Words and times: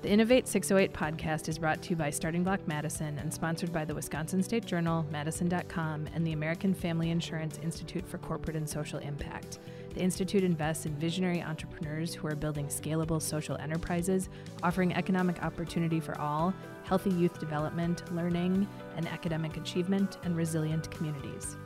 The 0.00 0.10
Innovate 0.10 0.46
608 0.46 0.92
podcast 0.92 1.48
is 1.48 1.58
brought 1.58 1.82
to 1.82 1.90
you 1.90 1.96
by 1.96 2.10
Starting 2.10 2.44
Block 2.44 2.60
Madison 2.68 3.18
and 3.18 3.34
sponsored 3.34 3.72
by 3.72 3.84
the 3.84 3.96
Wisconsin 3.96 4.44
State 4.44 4.64
Journal, 4.64 5.04
Madison.com, 5.10 6.08
and 6.14 6.24
the 6.24 6.34
American 6.34 6.72
Family 6.72 7.10
Insurance 7.10 7.58
Institute 7.64 8.06
for 8.06 8.18
Corporate 8.18 8.56
and 8.56 8.68
Social 8.68 9.00
Impact. 9.00 9.58
The 9.94 10.00
Institute 10.00 10.44
invests 10.44 10.86
in 10.86 10.94
visionary 10.94 11.42
entrepreneurs 11.42 12.14
who 12.14 12.28
are 12.28 12.36
building 12.36 12.66
scalable 12.66 13.20
social 13.20 13.56
enterprises, 13.56 14.28
offering 14.62 14.94
economic 14.94 15.42
opportunity 15.42 15.98
for 15.98 16.16
all, 16.20 16.54
healthy 16.84 17.10
youth 17.10 17.40
development, 17.40 18.04
learning, 18.14 18.68
and 18.96 19.08
academic 19.08 19.56
achievement, 19.56 20.18
and 20.22 20.36
resilient 20.36 20.88
communities. 20.92 21.56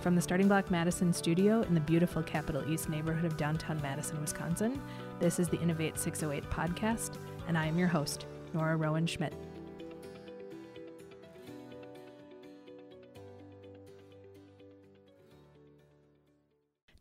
From 0.00 0.16
the 0.16 0.20
Starting 0.20 0.48
Block 0.48 0.72
Madison 0.72 1.12
studio 1.12 1.62
in 1.62 1.74
the 1.74 1.80
beautiful 1.80 2.22
Capitol 2.24 2.68
East 2.68 2.88
neighborhood 2.88 3.24
of 3.24 3.36
downtown 3.36 3.80
Madison, 3.80 4.20
Wisconsin, 4.20 4.82
this 5.20 5.38
is 5.38 5.48
the 5.48 5.60
Innovate 5.60 6.00
608 6.00 6.50
podcast 6.50 7.16
and 7.46 7.58
I 7.58 7.66
am 7.66 7.78
your 7.78 7.88
host, 7.88 8.26
Nora 8.52 8.76
Rowan 8.76 9.06
Schmidt. 9.06 9.34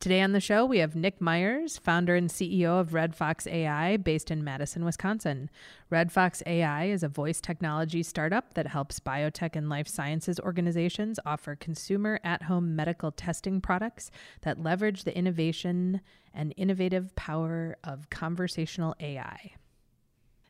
Today 0.03 0.19
on 0.19 0.33
the 0.33 0.41
show, 0.41 0.65
we 0.65 0.79
have 0.79 0.97
Nick 0.97 1.21
Myers, 1.21 1.77
founder 1.77 2.13
and 2.13 2.29
CEO 2.29 2.77
of 2.77 2.93
Red 2.93 3.15
Fox 3.15 3.47
AI, 3.47 3.95
based 3.95 4.31
in 4.31 4.43
Madison, 4.43 4.83
Wisconsin. 4.83 5.49
Red 5.89 6.11
Fox 6.11 6.43
AI 6.45 6.87
is 6.87 7.03
a 7.03 7.07
voice 7.07 7.39
technology 7.39 8.03
startup 8.03 8.53
that 8.55 8.67
helps 8.67 8.99
biotech 8.99 9.55
and 9.55 9.69
life 9.69 9.87
sciences 9.87 10.41
organizations 10.41 11.21
offer 11.25 11.55
consumer 11.55 12.19
at 12.21 12.43
home 12.43 12.75
medical 12.75 13.13
testing 13.13 13.61
products 13.61 14.11
that 14.41 14.61
leverage 14.61 15.05
the 15.05 15.17
innovation 15.17 16.01
and 16.33 16.53
innovative 16.57 17.15
power 17.15 17.77
of 17.85 18.09
conversational 18.09 18.95
AI. 18.99 19.53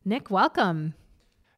Nick, 0.05 0.30
welcome. 0.30 0.95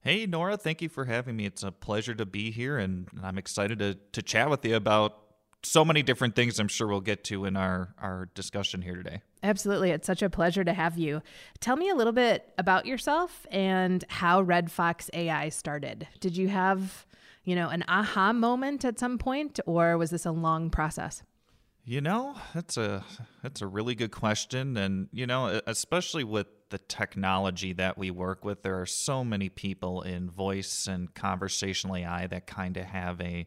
Hey, 0.01 0.27
Nora, 0.27 0.55
thank 0.55 0.83
you 0.83 0.89
for 0.89 1.05
having 1.05 1.35
me. 1.35 1.47
It's 1.47 1.63
a 1.63 1.71
pleasure 1.71 2.13
to 2.13 2.27
be 2.27 2.51
here, 2.51 2.77
and 2.77 3.07
I'm 3.23 3.39
excited 3.39 3.79
to, 3.79 3.95
to 4.11 4.21
chat 4.21 4.51
with 4.51 4.63
you 4.63 4.75
about 4.75 5.17
so 5.63 5.83
many 5.83 6.03
different 6.03 6.35
things 6.35 6.59
I'm 6.59 6.67
sure 6.67 6.88
we'll 6.88 7.01
get 7.01 7.23
to 7.25 7.45
in 7.45 7.57
our, 7.57 7.95
our 7.99 8.29
discussion 8.35 8.83
here 8.83 8.93
today. 8.93 9.23
Absolutely. 9.41 9.89
It's 9.89 10.05
such 10.05 10.21
a 10.21 10.29
pleasure 10.29 10.63
to 10.63 10.73
have 10.73 10.99
you. 10.99 11.23
Tell 11.59 11.75
me 11.75 11.89
a 11.89 11.95
little 11.95 12.13
bit 12.13 12.53
about 12.59 12.85
yourself 12.85 13.47
and 13.49 14.03
how 14.09 14.41
Red 14.41 14.71
Fox 14.71 15.09
AI 15.13 15.49
started. 15.49 16.07
Did 16.19 16.38
you 16.38 16.49
have, 16.49 17.07
you 17.43 17.55
know, 17.55 17.69
an 17.69 17.83
aha 17.88 18.31
moment 18.31 18.85
at 18.85 18.99
some 18.99 19.17
point, 19.17 19.59
or 19.66 19.97
was 19.97 20.11
this 20.11 20.25
a 20.27 20.31
long 20.31 20.69
process? 20.69 21.23
You 21.83 22.01
know, 22.01 22.35
that's 22.53 22.77
a 22.77 23.03
that's 23.43 23.61
a 23.61 23.67
really 23.67 23.93
good 23.93 24.11
question 24.11 24.75
and 24.75 25.07
you 25.11 25.27
know, 25.27 25.61
especially 25.67 26.23
with 26.23 26.47
the 26.69 26.77
technology 26.77 27.73
that 27.73 27.97
we 27.97 28.11
work 28.11 28.44
with, 28.44 28.63
there 28.63 28.80
are 28.81 28.85
so 28.85 29.23
many 29.23 29.49
people 29.49 30.02
in 30.02 30.30
voice 30.30 30.88
and 30.88 31.13
conversational 31.13 31.95
AI 31.95 32.27
that 32.27 32.47
kind 32.47 32.77
of 32.77 32.85
have 32.85 33.22
a 33.22 33.45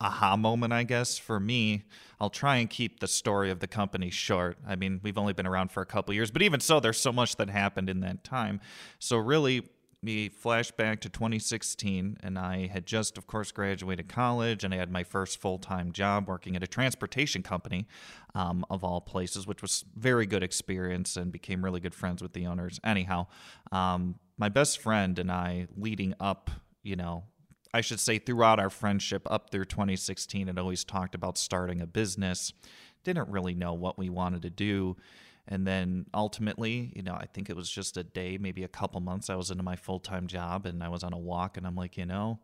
aha 0.00 0.36
moment, 0.36 0.72
I 0.72 0.82
guess. 0.82 1.16
For 1.16 1.38
me, 1.38 1.84
I'll 2.20 2.30
try 2.30 2.56
and 2.56 2.68
keep 2.68 3.00
the 3.00 3.08
story 3.08 3.50
of 3.50 3.60
the 3.60 3.68
company 3.68 4.10
short. 4.10 4.58
I 4.66 4.76
mean, 4.76 5.00
we've 5.02 5.18
only 5.18 5.32
been 5.32 5.46
around 5.46 5.70
for 5.70 5.82
a 5.82 5.86
couple 5.86 6.12
years, 6.12 6.30
but 6.30 6.42
even 6.42 6.60
so, 6.60 6.80
there's 6.80 7.00
so 7.00 7.12
much 7.12 7.36
that 7.36 7.48
happened 7.48 7.88
in 7.88 8.00
that 8.00 8.24
time. 8.24 8.60
So, 8.98 9.16
really, 9.16 9.68
we 10.02 10.28
flash 10.28 10.72
back 10.72 11.00
to 11.02 11.08
2016, 11.08 12.16
and 12.22 12.38
I 12.38 12.66
had 12.66 12.86
just, 12.86 13.16
of 13.16 13.26
course, 13.26 13.52
graduated 13.52 14.08
college, 14.08 14.64
and 14.64 14.74
I 14.74 14.78
had 14.78 14.90
my 14.90 15.04
first 15.04 15.40
full 15.40 15.58
time 15.58 15.92
job 15.92 16.26
working 16.26 16.56
at 16.56 16.62
a 16.62 16.66
transportation 16.66 17.42
company, 17.42 17.86
um, 18.34 18.64
of 18.68 18.82
all 18.82 19.00
places, 19.00 19.46
which 19.46 19.62
was 19.62 19.84
very 19.96 20.26
good 20.26 20.42
experience, 20.42 21.16
and 21.16 21.30
became 21.30 21.64
really 21.64 21.80
good 21.80 21.94
friends 21.94 22.20
with 22.20 22.32
the 22.32 22.46
owners. 22.46 22.80
Anyhow, 22.82 23.28
um, 23.70 24.16
my 24.36 24.48
best 24.48 24.80
friend 24.80 25.18
and 25.18 25.30
I, 25.30 25.68
leading 25.76 26.14
up, 26.18 26.50
you 26.82 26.96
know, 26.96 27.24
I 27.72 27.80
should 27.80 28.00
say 28.00 28.18
throughout 28.18 28.58
our 28.58 28.70
friendship 28.70 29.22
up 29.30 29.50
through 29.50 29.66
2016, 29.66 30.48
had 30.48 30.58
always 30.58 30.82
talked 30.84 31.14
about 31.14 31.38
starting 31.38 31.80
a 31.80 31.86
business. 31.86 32.52
Didn't 33.04 33.28
really 33.28 33.54
know 33.54 33.72
what 33.72 33.98
we 33.98 34.10
wanted 34.10 34.42
to 34.42 34.50
do 34.50 34.96
and 35.52 35.66
then 35.66 36.06
ultimately, 36.14 36.90
you 36.96 37.02
know, 37.02 37.12
I 37.12 37.26
think 37.26 37.50
it 37.50 37.56
was 37.56 37.68
just 37.68 37.98
a 37.98 38.02
day, 38.02 38.38
maybe 38.38 38.64
a 38.64 38.68
couple 38.68 39.02
months, 39.02 39.28
I 39.28 39.34
was 39.34 39.50
into 39.50 39.62
my 39.62 39.76
full 39.76 40.00
time 40.00 40.26
job 40.26 40.64
and 40.64 40.82
I 40.82 40.88
was 40.88 41.04
on 41.04 41.12
a 41.12 41.18
walk 41.18 41.58
and 41.58 41.66
I'm 41.66 41.74
like, 41.76 41.98
you 41.98 42.06
know, 42.06 42.40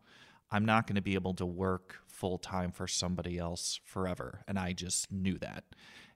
I'm 0.51 0.63
not 0.63 0.85
going 0.85 0.95
to 0.95 1.01
be 1.01 1.15
able 1.15 1.33
to 1.33 1.45
work 1.45 1.95
full 2.07 2.37
time 2.37 2.71
for 2.71 2.85
somebody 2.85 3.39
else 3.39 3.79
forever. 3.83 4.43
And 4.47 4.59
I 4.59 4.73
just 4.73 5.11
knew 5.11 5.39
that. 5.39 5.63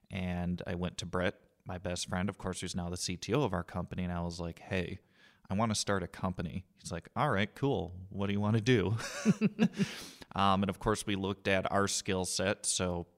And 0.08 0.62
I 0.68 0.76
went 0.76 0.96
to 0.98 1.06
Brett, 1.06 1.34
my 1.66 1.78
best 1.78 2.08
friend, 2.08 2.28
of 2.28 2.38
course, 2.38 2.60
who's 2.60 2.76
now 2.76 2.90
the 2.90 2.96
CTO 2.96 3.44
of 3.44 3.52
our 3.52 3.64
company. 3.64 4.04
And 4.04 4.12
I 4.12 4.20
was 4.20 4.38
like, 4.38 4.60
hey, 4.60 5.00
I 5.50 5.54
want 5.54 5.72
to 5.72 5.74
start 5.74 6.04
a 6.04 6.06
company. 6.06 6.64
He's 6.80 6.92
like, 6.92 7.08
all 7.16 7.28
right, 7.28 7.52
cool. 7.56 7.92
What 8.10 8.28
do 8.28 8.32
you 8.34 8.40
want 8.40 8.54
to 8.54 8.62
do? 8.62 8.96
um, 10.36 10.62
and 10.62 10.70
of 10.70 10.78
course, 10.78 11.04
we 11.04 11.16
looked 11.16 11.48
at 11.48 11.72
our 11.72 11.88
skill 11.88 12.24
set. 12.24 12.66
So 12.66 13.08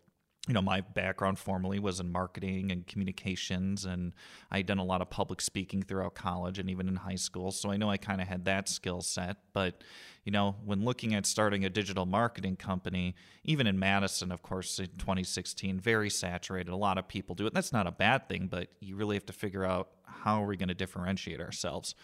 you 0.46 0.54
know, 0.54 0.62
my 0.62 0.80
background 0.80 1.38
formally 1.40 1.80
was 1.80 1.98
in 1.98 2.12
marketing 2.12 2.70
and 2.70 2.86
communications, 2.86 3.84
and 3.84 4.14
I 4.50 4.58
had 4.58 4.66
done 4.66 4.78
a 4.78 4.84
lot 4.84 5.02
of 5.02 5.10
public 5.10 5.40
speaking 5.40 5.82
throughout 5.82 6.14
college 6.14 6.60
and 6.60 6.70
even 6.70 6.86
in 6.86 6.96
high 6.96 7.16
school. 7.16 7.50
So 7.50 7.70
I 7.70 7.76
know 7.76 7.90
I 7.90 7.96
kind 7.96 8.20
of 8.20 8.28
had 8.28 8.44
that 8.44 8.68
skill 8.68 9.00
set. 9.00 9.38
But, 9.52 9.82
you 10.24 10.30
know, 10.30 10.54
when 10.64 10.84
looking 10.84 11.14
at 11.14 11.26
starting 11.26 11.64
a 11.64 11.68
digital 11.68 12.06
marketing 12.06 12.56
company, 12.56 13.16
even 13.42 13.66
in 13.66 13.78
Madison, 13.78 14.30
of 14.30 14.42
course, 14.42 14.78
in 14.78 14.86
2016, 14.98 15.80
very 15.80 16.10
saturated. 16.10 16.70
A 16.70 16.76
lot 16.76 16.96
of 16.96 17.08
people 17.08 17.34
do 17.34 17.46
it. 17.46 17.54
That's 17.54 17.72
not 17.72 17.88
a 17.88 17.92
bad 17.92 18.28
thing, 18.28 18.46
but 18.46 18.68
you 18.80 18.94
really 18.94 19.16
have 19.16 19.26
to 19.26 19.32
figure 19.32 19.64
out 19.64 19.88
how 20.22 20.42
are 20.42 20.46
we 20.46 20.56
going 20.56 20.68
to 20.68 20.74
differentiate 20.74 21.40
ourselves. 21.40 21.94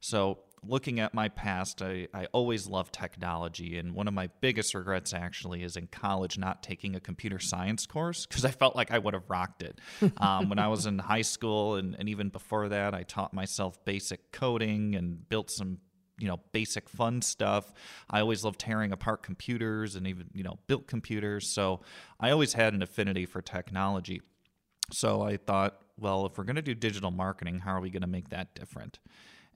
So 0.00 0.38
looking 0.62 1.00
at 1.00 1.14
my 1.14 1.28
past, 1.28 1.82
I, 1.82 2.08
I 2.12 2.26
always 2.32 2.66
loved 2.66 2.92
technology. 2.92 3.78
And 3.78 3.94
one 3.94 4.08
of 4.08 4.14
my 4.14 4.28
biggest 4.40 4.74
regrets 4.74 5.14
actually 5.14 5.62
is 5.62 5.76
in 5.76 5.86
college 5.86 6.38
not 6.38 6.62
taking 6.62 6.94
a 6.94 7.00
computer 7.00 7.38
science 7.38 7.86
course 7.86 8.26
because 8.26 8.44
I 8.44 8.50
felt 8.50 8.76
like 8.76 8.90
I 8.90 8.98
would 8.98 9.14
have 9.14 9.28
rocked 9.28 9.62
it. 9.62 9.78
Um, 10.20 10.48
when 10.50 10.58
I 10.58 10.68
was 10.68 10.86
in 10.86 10.98
high 10.98 11.22
school 11.22 11.76
and, 11.76 11.96
and 11.98 12.08
even 12.08 12.28
before 12.28 12.68
that, 12.68 12.94
I 12.94 13.04
taught 13.04 13.32
myself 13.32 13.82
basic 13.84 14.32
coding 14.32 14.94
and 14.94 15.26
built 15.28 15.50
some 15.50 15.78
you 16.18 16.28
know 16.28 16.38
basic 16.52 16.88
fun 16.88 17.22
stuff 17.22 17.72
i 18.10 18.20
always 18.20 18.44
loved 18.44 18.60
tearing 18.60 18.92
apart 18.92 19.22
computers 19.22 19.96
and 19.96 20.06
even 20.06 20.26
you 20.34 20.44
know 20.44 20.58
built 20.66 20.86
computers 20.86 21.48
so 21.48 21.80
i 22.20 22.30
always 22.30 22.52
had 22.52 22.74
an 22.74 22.82
affinity 22.82 23.24
for 23.24 23.40
technology 23.40 24.20
so 24.92 25.22
i 25.22 25.38
thought 25.38 25.80
well 26.00 26.26
if 26.26 26.36
we're 26.38 26.44
going 26.44 26.56
to 26.56 26.62
do 26.62 26.74
digital 26.74 27.10
marketing 27.10 27.60
how 27.60 27.74
are 27.74 27.80
we 27.80 27.90
going 27.90 28.02
to 28.02 28.08
make 28.08 28.30
that 28.30 28.54
different? 28.54 28.98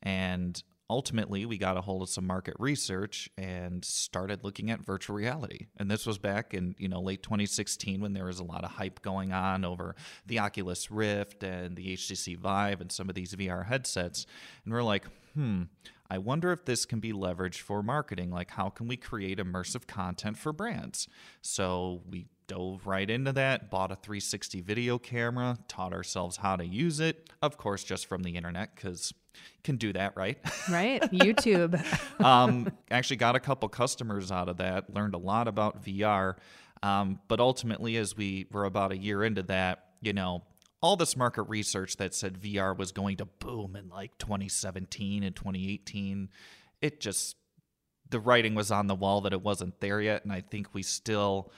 And 0.02 0.62
ultimately 0.90 1.46
we 1.46 1.56
got 1.56 1.76
a 1.76 1.80
hold 1.80 2.02
of 2.02 2.08
some 2.08 2.26
market 2.26 2.54
research 2.58 3.30
and 3.38 3.84
started 3.84 4.44
looking 4.44 4.70
at 4.70 4.84
virtual 4.84 5.16
reality. 5.16 5.66
And 5.78 5.90
this 5.90 6.06
was 6.06 6.18
back 6.18 6.52
in 6.52 6.74
you 6.78 6.88
know 6.88 7.00
late 7.00 7.22
2016 7.22 8.00
when 8.00 8.12
there 8.12 8.26
was 8.26 8.38
a 8.38 8.44
lot 8.44 8.64
of 8.64 8.72
hype 8.72 9.02
going 9.02 9.32
on 9.32 9.64
over 9.64 9.94
the 10.26 10.38
oculus 10.38 10.90
rift 10.90 11.42
and 11.42 11.76
the 11.76 11.96
htc 11.96 12.36
vive 12.38 12.80
and 12.80 12.92
some 12.92 13.08
of 13.08 13.14
these 13.14 13.34
vr 13.34 13.66
headsets. 13.66 14.26
And 14.64 14.74
we're 14.74 14.82
like 14.82 15.06
hmm 15.34 15.62
i 16.10 16.18
wonder 16.18 16.52
if 16.52 16.64
this 16.64 16.84
can 16.84 17.00
be 17.00 17.12
leveraged 17.12 17.60
for 17.60 17.82
marketing. 17.82 18.30
Like 18.30 18.50
how 18.50 18.68
can 18.68 18.86
we 18.86 18.96
create 18.96 19.38
immersive 19.38 19.86
content 19.86 20.36
for 20.36 20.52
brands? 20.52 21.08
So 21.40 22.02
we 22.08 22.26
dove 22.46 22.86
right 22.86 23.08
into 23.08 23.32
that, 23.32 23.70
bought 23.70 23.92
a 23.92 23.96
360 23.96 24.60
video 24.60 24.98
camera, 24.98 25.58
taught 25.68 25.92
ourselves 25.92 26.38
how 26.38 26.56
to 26.56 26.66
use 26.66 27.00
it, 27.00 27.30
of 27.42 27.56
course, 27.56 27.84
just 27.84 28.06
from 28.06 28.22
the 28.22 28.36
internet, 28.36 28.74
because 28.74 29.12
can 29.62 29.76
do 29.76 29.92
that, 29.92 30.16
right? 30.16 30.38
Right, 30.70 31.02
YouTube. 31.12 31.82
um, 32.24 32.70
actually, 32.90 33.16
got 33.16 33.36
a 33.36 33.40
couple 33.40 33.68
customers 33.68 34.30
out 34.30 34.48
of 34.48 34.58
that, 34.58 34.94
learned 34.94 35.14
a 35.14 35.18
lot 35.18 35.48
about 35.48 35.84
VR. 35.84 36.36
Um, 36.82 37.20
but 37.28 37.40
ultimately, 37.40 37.96
as 37.96 38.16
we 38.16 38.46
were 38.52 38.64
about 38.64 38.92
a 38.92 38.96
year 38.96 39.24
into 39.24 39.42
that, 39.44 39.86
you 40.00 40.12
know, 40.12 40.42
all 40.82 40.96
this 40.96 41.16
market 41.16 41.44
research 41.44 41.96
that 41.96 42.14
said 42.14 42.38
VR 42.38 42.76
was 42.76 42.92
going 42.92 43.16
to 43.16 43.24
boom 43.24 43.74
in 43.74 43.88
like 43.88 44.18
2017 44.18 45.22
and 45.22 45.34
2018, 45.34 46.28
it 46.82 47.00
just, 47.00 47.36
the 48.10 48.20
writing 48.20 48.54
was 48.54 48.70
on 48.70 48.86
the 48.86 48.94
wall 48.94 49.22
that 49.22 49.32
it 49.32 49.40
wasn't 49.40 49.80
there 49.80 50.00
yet. 50.00 50.24
And 50.24 50.32
I 50.32 50.42
think 50.42 50.74
we 50.74 50.82
still, 50.82 51.50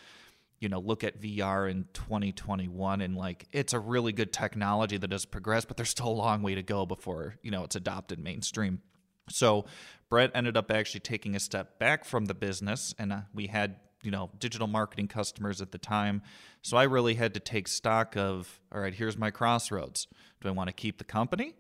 you 0.61 0.69
know 0.69 0.81
look 0.81 1.05
at 1.05 1.21
VR 1.21 1.71
in 1.71 1.87
2021 1.93 3.01
and 3.01 3.17
like 3.17 3.47
it's 3.53 3.73
a 3.73 3.79
really 3.79 4.13
good 4.13 4.33
technology 4.33 4.97
that 4.97 5.13
has 5.13 5.25
progressed 5.25 5.69
but 5.69 5.77
there's 5.77 5.91
still 5.91 6.09
a 6.09 6.11
long 6.11 6.43
way 6.43 6.55
to 6.55 6.63
go 6.63 6.87
before 6.87 7.37
you 7.43 7.51
know 7.51 7.65
it's 7.65 7.77
adopted 7.77 8.19
mainstream. 8.19 8.81
So 9.29 9.65
Brett 10.09 10.31
ended 10.35 10.57
up 10.57 10.71
actually 10.71 11.01
taking 11.01 11.35
a 11.35 11.41
step 11.41 11.79
back 11.79 12.05
from 12.05 12.27
the 12.27 12.35
business 12.35 12.95
and 12.99 13.13
uh, 13.13 13.21
we 13.35 13.49
had 13.49 13.77
you 14.03 14.11
know 14.11 14.31
digital 14.39 14.67
marketing 14.67 15.09
customers 15.09 15.61
at 15.61 15.73
the 15.73 15.79
time. 15.79 16.23
So 16.63 16.77
I 16.77 16.85
really 16.85 17.15
had 17.15 17.35
to 17.35 17.41
take 17.41 17.69
stock 17.69 18.17
of 18.17 18.61
all 18.73 18.81
right 18.81 18.95
here's 18.95 19.17
my 19.17 19.31
crossroads. 19.31 20.07
Do 20.41 20.49
I 20.49 20.53
want 20.53 20.69
to 20.69 20.75
keep 20.75 20.99
the 20.99 21.05
company 21.05 21.55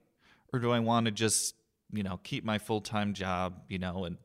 or 0.52 0.58
do 0.58 0.70
I 0.70 0.78
want 0.78 1.06
to 1.06 1.12
just 1.12 1.54
you 1.92 2.02
know 2.02 2.18
keep 2.22 2.44
my 2.44 2.58
full-time 2.58 3.14
job 3.14 3.62
you 3.68 3.78
know 3.78 4.04
and 4.04 4.16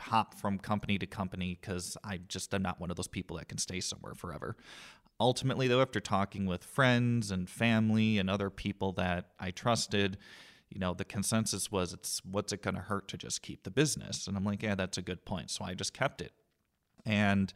hop 0.00 0.34
from 0.34 0.58
company 0.58 0.98
to 0.98 1.06
company 1.06 1.58
because 1.60 1.96
I 2.04 2.18
just 2.28 2.52
am 2.54 2.62
not 2.62 2.80
one 2.80 2.90
of 2.90 2.96
those 2.96 3.08
people 3.08 3.36
that 3.38 3.48
can 3.48 3.58
stay 3.58 3.80
somewhere 3.80 4.14
forever. 4.14 4.56
Ultimately, 5.20 5.68
though, 5.68 5.80
after 5.80 6.00
talking 6.00 6.46
with 6.46 6.64
friends 6.64 7.30
and 7.30 7.48
family 7.48 8.18
and 8.18 8.28
other 8.28 8.50
people 8.50 8.92
that 8.92 9.30
I 9.38 9.52
trusted, 9.52 10.18
you 10.68 10.80
know, 10.80 10.92
the 10.92 11.04
consensus 11.04 11.70
was 11.70 11.92
it's 11.92 12.20
what's 12.24 12.52
it 12.52 12.62
going 12.62 12.74
to 12.74 12.80
hurt 12.80 13.08
to 13.08 13.16
just 13.16 13.42
keep 13.42 13.62
the 13.62 13.70
business? 13.70 14.26
And 14.26 14.36
I'm 14.36 14.44
like, 14.44 14.62
yeah, 14.62 14.74
that's 14.74 14.98
a 14.98 15.02
good 15.02 15.24
point. 15.24 15.50
So 15.50 15.64
I 15.64 15.74
just 15.74 15.94
kept 15.94 16.20
it. 16.20 16.32
And 17.06 17.52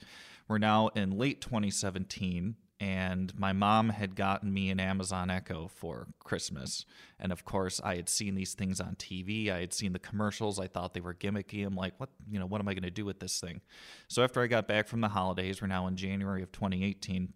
we're 0.47 0.59
now 0.59 0.89
in 0.89 1.11
late 1.11 1.41
2017 1.41 2.57
and 2.81 3.37
my 3.37 3.53
mom 3.53 3.89
had 3.91 4.15
gotten 4.15 4.53
me 4.53 4.71
an 4.71 4.79
Amazon 4.79 5.31
Echo 5.31 5.69
for 5.69 6.07
Christmas. 6.21 6.85
And 7.19 7.33
of 7.33 7.45
course, 7.45 7.81
I 7.83 7.97
had 7.97 8.09
seen 8.09 8.37
these 8.37 8.55
things 8.55 8.81
on 8.81 8.95
TV. 8.95 9.51
I 9.51 9.61
had 9.61 9.73
seen 9.73 9.93
the 9.93 9.99
commercials. 9.99 10.61
I 10.61 10.69
thought 10.69 10.95
they 10.95 11.01
were 11.01 11.15
gimmicky. 11.15 11.67
I'm 11.67 11.75
like, 11.75 11.95
what, 11.99 12.11
you 12.31 12.39
know, 12.39 12.47
what 12.47 12.61
am 12.61 12.69
I 12.69 12.75
going 12.75 12.85
to 12.85 12.91
do 12.91 13.05
with 13.05 13.19
this 13.19 13.41
thing? 13.41 13.63
So 14.07 14.23
after 14.23 14.41
I 14.41 14.47
got 14.47 14.69
back 14.69 14.87
from 14.87 15.01
the 15.01 15.09
holidays, 15.09 15.61
we're 15.61 15.69
now 15.69 15.89
in 15.89 15.97
January 15.97 16.43
of 16.43 16.53
2018, 16.53 17.33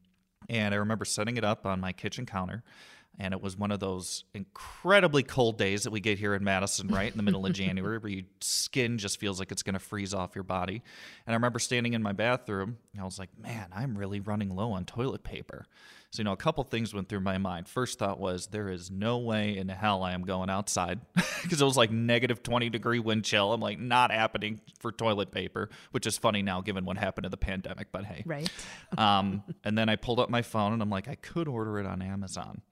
and 0.48 0.74
I 0.74 0.78
remember 0.78 1.04
setting 1.04 1.36
it 1.36 1.44
up 1.44 1.66
on 1.66 1.80
my 1.80 1.92
kitchen 1.92 2.26
counter 2.26 2.62
and 3.18 3.34
it 3.34 3.42
was 3.42 3.56
one 3.56 3.70
of 3.70 3.80
those 3.80 4.24
incredibly 4.34 5.22
cold 5.22 5.58
days 5.58 5.82
that 5.82 5.90
we 5.90 6.00
get 6.00 6.18
here 6.18 6.34
in 6.34 6.42
Madison, 6.42 6.88
right 6.88 7.10
in 7.10 7.16
the 7.16 7.22
middle 7.22 7.44
of 7.44 7.52
January, 7.54 7.98
where 7.98 8.10
your 8.10 8.24
skin 8.40 8.98
just 8.98 9.20
feels 9.20 9.38
like 9.38 9.52
it's 9.52 9.62
going 9.62 9.74
to 9.74 9.80
freeze 9.80 10.14
off 10.14 10.34
your 10.34 10.44
body. 10.44 10.82
And 11.26 11.34
I 11.34 11.36
remember 11.36 11.58
standing 11.58 11.92
in 11.92 12.02
my 12.02 12.12
bathroom, 12.12 12.78
and 12.92 13.00
I 13.00 13.04
was 13.04 13.18
like, 13.18 13.28
"Man, 13.38 13.68
I'm 13.72 13.96
really 13.96 14.20
running 14.20 14.54
low 14.54 14.72
on 14.72 14.84
toilet 14.84 15.22
paper." 15.22 15.66
So 16.10 16.20
you 16.20 16.24
know, 16.24 16.32
a 16.32 16.36
couple 16.36 16.62
things 16.64 16.92
went 16.92 17.08
through 17.08 17.20
my 17.20 17.38
mind. 17.38 17.68
First 17.68 17.98
thought 17.98 18.18
was, 18.18 18.48
"There 18.48 18.68
is 18.68 18.90
no 18.90 19.18
way 19.18 19.56
in 19.56 19.68
hell 19.68 20.02
I 20.02 20.12
am 20.12 20.22
going 20.22 20.50
outside," 20.50 21.00
because 21.42 21.60
it 21.60 21.64
was 21.64 21.76
like 21.76 21.90
negative 21.90 22.42
20 22.42 22.70
degree 22.70 22.98
wind 22.98 23.24
chill. 23.24 23.52
I'm 23.52 23.60
like, 23.60 23.78
not 23.78 24.10
happening 24.10 24.60
for 24.78 24.90
toilet 24.90 25.30
paper, 25.30 25.68
which 25.90 26.06
is 26.06 26.16
funny 26.16 26.42
now 26.42 26.60
given 26.60 26.84
what 26.86 26.96
happened 26.96 27.24
to 27.24 27.28
the 27.28 27.36
pandemic. 27.36 27.88
But 27.92 28.06
hey, 28.06 28.22
right. 28.26 28.50
um, 28.96 29.42
and 29.64 29.76
then 29.76 29.88
I 29.88 29.96
pulled 29.96 30.18
up 30.18 30.30
my 30.30 30.42
phone, 30.42 30.72
and 30.72 30.82
I'm 30.82 30.90
like, 30.90 31.08
I 31.08 31.14
could 31.14 31.46
order 31.46 31.78
it 31.78 31.86
on 31.86 32.00
Amazon. 32.02 32.62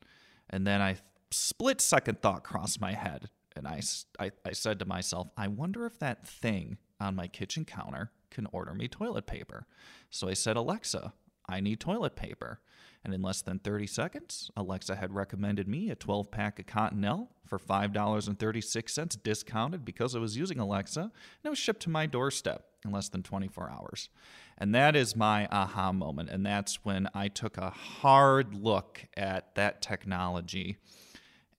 And 0.50 0.66
then 0.66 0.82
I 0.82 0.96
split 1.30 1.80
second 1.80 2.20
thought 2.20 2.44
crossed 2.44 2.80
my 2.80 2.92
head. 2.92 3.30
And 3.56 3.66
I, 3.66 3.80
I, 4.18 4.30
I 4.44 4.52
said 4.52 4.78
to 4.80 4.84
myself, 4.84 5.28
I 5.36 5.48
wonder 5.48 5.86
if 5.86 5.98
that 5.98 6.26
thing 6.26 6.78
on 7.00 7.16
my 7.16 7.26
kitchen 7.26 7.64
counter 7.64 8.10
can 8.30 8.46
order 8.52 8.74
me 8.74 8.88
toilet 8.88 9.26
paper. 9.26 9.66
So 10.08 10.28
I 10.28 10.34
said, 10.34 10.56
Alexa, 10.56 11.12
I 11.48 11.60
need 11.60 11.80
toilet 11.80 12.14
paper. 12.14 12.60
And 13.02 13.14
in 13.14 13.22
less 13.22 13.40
than 13.40 13.58
30 13.58 13.86
seconds, 13.86 14.50
Alexa 14.56 14.94
had 14.94 15.14
recommended 15.14 15.66
me 15.66 15.90
a 15.90 15.94
12 15.94 16.30
pack 16.30 16.58
of 16.58 16.66
Cottonelle 16.66 17.28
for 17.46 17.58
$5.36 17.58 19.22
discounted 19.22 19.84
because 19.84 20.14
I 20.14 20.18
was 20.18 20.36
using 20.36 20.58
Alexa, 20.58 21.00
and 21.00 21.10
it 21.42 21.48
was 21.48 21.58
shipped 21.58 21.82
to 21.82 21.90
my 21.90 22.04
doorstep 22.04 22.66
in 22.84 22.90
less 22.90 23.08
than 23.08 23.22
24 23.22 23.70
hours. 23.70 24.10
And 24.58 24.74
that 24.74 24.94
is 24.94 25.16
my 25.16 25.48
aha 25.50 25.92
moment. 25.92 26.28
And 26.28 26.44
that's 26.44 26.84
when 26.84 27.08
I 27.14 27.28
took 27.28 27.56
a 27.56 27.70
hard 27.70 28.54
look 28.54 29.06
at 29.16 29.54
that 29.54 29.80
technology 29.80 30.76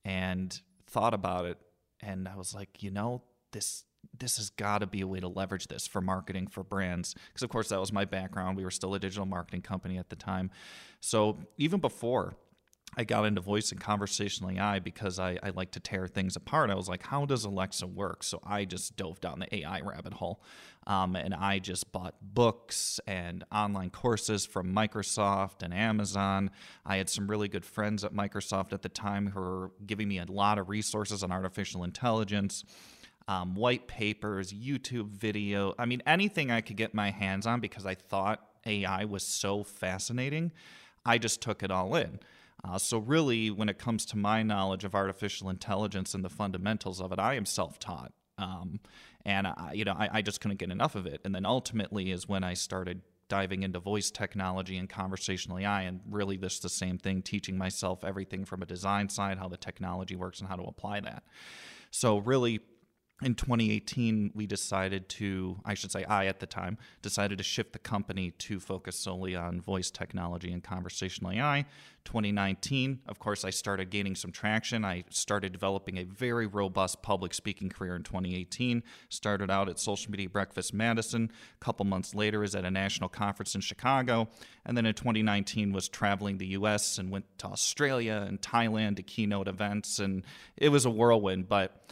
and 0.05 0.61
thought 0.85 1.15
about 1.15 1.45
it. 1.45 1.57
And 2.01 2.27
I 2.27 2.35
was 2.35 2.53
like, 2.53 2.83
you 2.83 2.91
know, 2.91 3.23
this 3.51 3.85
this 4.21 4.37
has 4.37 4.49
got 4.51 4.79
to 4.79 4.87
be 4.87 5.01
a 5.01 5.07
way 5.07 5.19
to 5.19 5.27
leverage 5.27 5.67
this 5.67 5.85
for 5.85 5.99
marketing 5.99 6.47
for 6.47 6.63
brands 6.63 7.15
because 7.27 7.43
of 7.43 7.49
course 7.49 7.69
that 7.69 7.79
was 7.79 7.91
my 7.91 8.05
background 8.05 8.55
we 8.55 8.63
were 8.63 8.71
still 8.71 8.93
a 8.93 8.99
digital 8.99 9.25
marketing 9.25 9.61
company 9.61 9.97
at 9.97 10.09
the 10.09 10.15
time 10.15 10.49
so 11.01 11.37
even 11.57 11.79
before 11.79 12.35
I 12.97 13.05
got 13.05 13.23
into 13.23 13.39
voice 13.39 13.71
and 13.71 13.79
conversational 13.79 14.51
AI 14.51 14.79
because 14.79 15.17
I, 15.17 15.39
I 15.41 15.51
like 15.51 15.71
to 15.71 15.79
tear 15.79 16.07
things 16.07 16.35
apart. 16.35 16.69
I 16.69 16.75
was 16.75 16.89
like, 16.89 17.03
how 17.03 17.25
does 17.25 17.45
Alexa 17.45 17.87
work? 17.87 18.21
So 18.21 18.41
I 18.45 18.65
just 18.65 18.97
dove 18.97 19.21
down 19.21 19.39
the 19.39 19.55
AI 19.55 19.79
rabbit 19.79 20.13
hole. 20.13 20.43
Um, 20.87 21.15
and 21.15 21.33
I 21.33 21.59
just 21.59 21.91
bought 21.93 22.15
books 22.21 22.99
and 23.07 23.45
online 23.51 23.91
courses 23.91 24.45
from 24.45 24.75
Microsoft 24.75 25.63
and 25.63 25.73
Amazon. 25.73 26.51
I 26.85 26.97
had 26.97 27.09
some 27.09 27.27
really 27.27 27.47
good 27.47 27.63
friends 27.63 28.03
at 28.03 28.13
Microsoft 28.13 28.73
at 28.73 28.81
the 28.81 28.89
time 28.89 29.27
who 29.27 29.39
were 29.39 29.71
giving 29.85 30.09
me 30.09 30.19
a 30.19 30.25
lot 30.25 30.57
of 30.57 30.67
resources 30.67 31.23
on 31.23 31.31
artificial 31.31 31.85
intelligence. 31.85 32.65
Um, 33.31 33.55
white 33.55 33.87
papers, 33.87 34.51
YouTube 34.51 35.07
video. 35.07 35.73
I 35.79 35.85
mean, 35.85 36.03
anything 36.05 36.51
I 36.51 36.59
could 36.59 36.75
get 36.75 36.93
my 36.93 37.11
hands 37.11 37.47
on 37.47 37.61
because 37.61 37.85
I 37.85 37.95
thought 37.95 38.45
AI 38.65 39.05
was 39.05 39.23
so 39.23 39.63
fascinating. 39.63 40.51
I 41.05 41.17
just 41.17 41.39
took 41.39 41.63
it 41.63 41.71
all 41.71 41.95
in. 41.95 42.19
Uh, 42.61 42.77
so, 42.77 42.97
really, 42.97 43.49
when 43.49 43.69
it 43.69 43.79
comes 43.79 44.05
to 44.07 44.17
my 44.17 44.43
knowledge 44.43 44.83
of 44.83 44.93
artificial 44.93 45.49
intelligence 45.49 46.13
and 46.13 46.25
the 46.25 46.29
fundamentals 46.29 46.99
of 46.99 47.13
it, 47.13 47.19
I 47.19 47.35
am 47.35 47.45
self 47.45 47.79
taught. 47.79 48.11
Um, 48.37 48.81
and, 49.25 49.47
I, 49.47 49.71
you 49.75 49.85
know, 49.85 49.95
I, 49.97 50.09
I 50.11 50.21
just 50.21 50.41
couldn't 50.41 50.57
get 50.57 50.69
enough 50.69 50.95
of 50.95 51.05
it. 51.05 51.21
And 51.23 51.33
then 51.33 51.45
ultimately 51.45 52.11
is 52.11 52.27
when 52.27 52.43
I 52.43 52.53
started 52.53 53.01
diving 53.29 53.63
into 53.63 53.79
voice 53.79 54.11
technology 54.11 54.77
and 54.77 54.89
conversational 54.89 55.57
AI, 55.57 55.83
and 55.83 56.01
really 56.09 56.35
this 56.35 56.59
the 56.59 56.67
same 56.67 56.97
thing, 56.97 57.21
teaching 57.21 57.57
myself 57.57 58.03
everything 58.03 58.43
from 58.43 58.61
a 58.61 58.65
design 58.65 59.07
side, 59.07 59.37
how 59.37 59.47
the 59.47 59.55
technology 59.55 60.17
works, 60.17 60.41
and 60.41 60.49
how 60.49 60.57
to 60.57 60.63
apply 60.63 60.99
that. 60.99 61.23
So, 61.91 62.17
really, 62.17 62.59
in 63.21 63.35
2018, 63.35 64.31
we 64.33 64.47
decided 64.47 65.07
to, 65.09 65.59
I 65.63 65.75
should 65.75 65.91
say, 65.91 66.03
I 66.05 66.25
at 66.25 66.39
the 66.39 66.47
time 66.47 66.77
decided 67.01 67.37
to 67.37 67.43
shift 67.43 67.73
the 67.73 67.79
company 67.79 68.31
to 68.31 68.59
focus 68.59 68.95
solely 68.97 69.35
on 69.35 69.61
voice 69.61 69.91
technology 69.91 70.51
and 70.51 70.63
conversational 70.63 71.31
AI. 71.31 71.65
2019, 72.03 73.01
of 73.07 73.19
course, 73.19 73.45
I 73.45 73.51
started 73.51 73.91
gaining 73.91 74.15
some 74.15 74.31
traction. 74.31 74.83
I 74.83 75.03
started 75.11 75.51
developing 75.51 75.97
a 75.97 76.03
very 76.03 76.47
robust 76.47 77.03
public 77.03 77.35
speaking 77.35 77.69
career 77.69 77.95
in 77.95 78.01
2018. 78.01 78.81
Started 79.09 79.51
out 79.51 79.69
at 79.69 79.79
Social 79.79 80.09
Media 80.09 80.27
Breakfast 80.27 80.73
Madison. 80.73 81.31
A 81.61 81.63
couple 81.63 81.85
months 81.85 82.15
later, 82.15 82.43
is 82.43 82.55
at 82.55 82.65
a 82.65 82.71
national 82.71 83.09
conference 83.09 83.53
in 83.53 83.61
Chicago. 83.61 84.29
And 84.65 84.75
then 84.75 84.87
in 84.87 84.95
2019, 84.95 85.71
was 85.71 85.87
traveling 85.87 86.39
the 86.39 86.47
U.S. 86.47 86.97
and 86.97 87.11
went 87.11 87.25
to 87.37 87.47
Australia 87.47 88.25
and 88.27 88.41
Thailand 88.41 88.95
to 88.95 89.03
keynote 89.03 89.47
events. 89.47 89.99
And 89.99 90.23
it 90.57 90.69
was 90.69 90.85
a 90.85 90.89
whirlwind, 90.89 91.47
but 91.47 91.85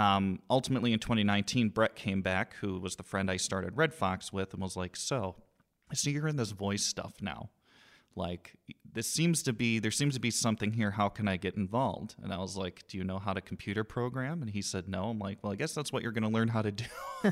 um, 0.00 0.40
ultimately, 0.48 0.94
in 0.94 0.98
2019, 0.98 1.68
Brett 1.68 1.94
came 1.94 2.22
back, 2.22 2.54
who 2.54 2.80
was 2.80 2.96
the 2.96 3.02
friend 3.02 3.30
I 3.30 3.36
started 3.36 3.76
Red 3.76 3.92
Fox 3.92 4.32
with, 4.32 4.54
and 4.54 4.62
was 4.62 4.74
like, 4.74 4.96
"So, 4.96 5.36
I 5.90 5.94
see 5.94 6.12
you're 6.12 6.26
in 6.26 6.36
this 6.36 6.52
voice 6.52 6.82
stuff 6.82 7.20
now. 7.20 7.50
Like, 8.16 8.56
this 8.92 9.06
seems 9.06 9.42
to 9.44 9.52
be 9.52 9.78
there 9.78 9.90
seems 9.90 10.14
to 10.14 10.20
be 10.20 10.30
something 10.30 10.72
here. 10.72 10.90
How 10.90 11.08
can 11.08 11.28
I 11.28 11.36
get 11.36 11.54
involved?" 11.56 12.16
And 12.22 12.32
I 12.32 12.38
was 12.38 12.56
like, 12.56 12.86
"Do 12.88 12.98
you 12.98 13.04
know 13.04 13.18
how 13.18 13.32
to 13.32 13.40
computer 13.40 13.84
program?" 13.84 14.42
And 14.42 14.50
he 14.50 14.62
said, 14.62 14.88
"No." 14.88 15.10
I'm 15.10 15.18
like, 15.18 15.38
"Well, 15.42 15.52
I 15.52 15.56
guess 15.56 15.74
that's 15.74 15.92
what 15.92 16.02
you're 16.02 16.12
going 16.12 16.24
to 16.24 16.28
learn 16.28 16.48
how 16.48 16.62
to 16.62 16.72
do." 16.72 16.84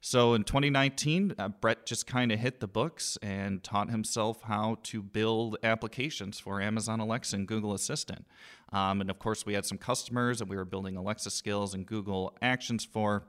so 0.00 0.34
in 0.34 0.44
2019, 0.44 1.34
uh, 1.38 1.48
Brett 1.48 1.86
just 1.86 2.06
kind 2.06 2.32
of 2.32 2.38
hit 2.38 2.60
the 2.60 2.68
books 2.68 3.16
and 3.22 3.62
taught 3.62 3.90
himself 3.90 4.42
how 4.42 4.78
to 4.84 5.02
build 5.02 5.56
applications 5.62 6.38
for 6.38 6.60
Amazon 6.60 7.00
Alexa 7.00 7.36
and 7.36 7.48
Google 7.48 7.72
Assistant. 7.72 8.26
Um, 8.72 9.00
and 9.00 9.10
of 9.10 9.18
course, 9.18 9.46
we 9.46 9.54
had 9.54 9.64
some 9.64 9.78
customers 9.78 10.38
that 10.38 10.48
we 10.48 10.56
were 10.56 10.64
building 10.64 10.96
Alexa 10.96 11.30
skills 11.30 11.74
and 11.74 11.86
Google 11.86 12.36
Actions 12.42 12.84
for. 12.84 13.24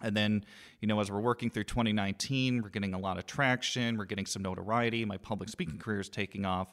And 0.00 0.16
then, 0.16 0.44
you 0.80 0.88
know, 0.88 1.00
as 1.00 1.10
we're 1.10 1.20
working 1.20 1.50
through 1.50 1.64
2019, 1.64 2.62
we're 2.62 2.68
getting 2.68 2.94
a 2.94 2.98
lot 2.98 3.18
of 3.18 3.26
traction, 3.26 3.96
we're 3.96 4.04
getting 4.04 4.26
some 4.26 4.42
notoriety. 4.42 5.04
My 5.04 5.16
public 5.16 5.48
speaking 5.48 5.78
career 5.78 6.00
is 6.00 6.08
taking 6.08 6.44
off. 6.44 6.68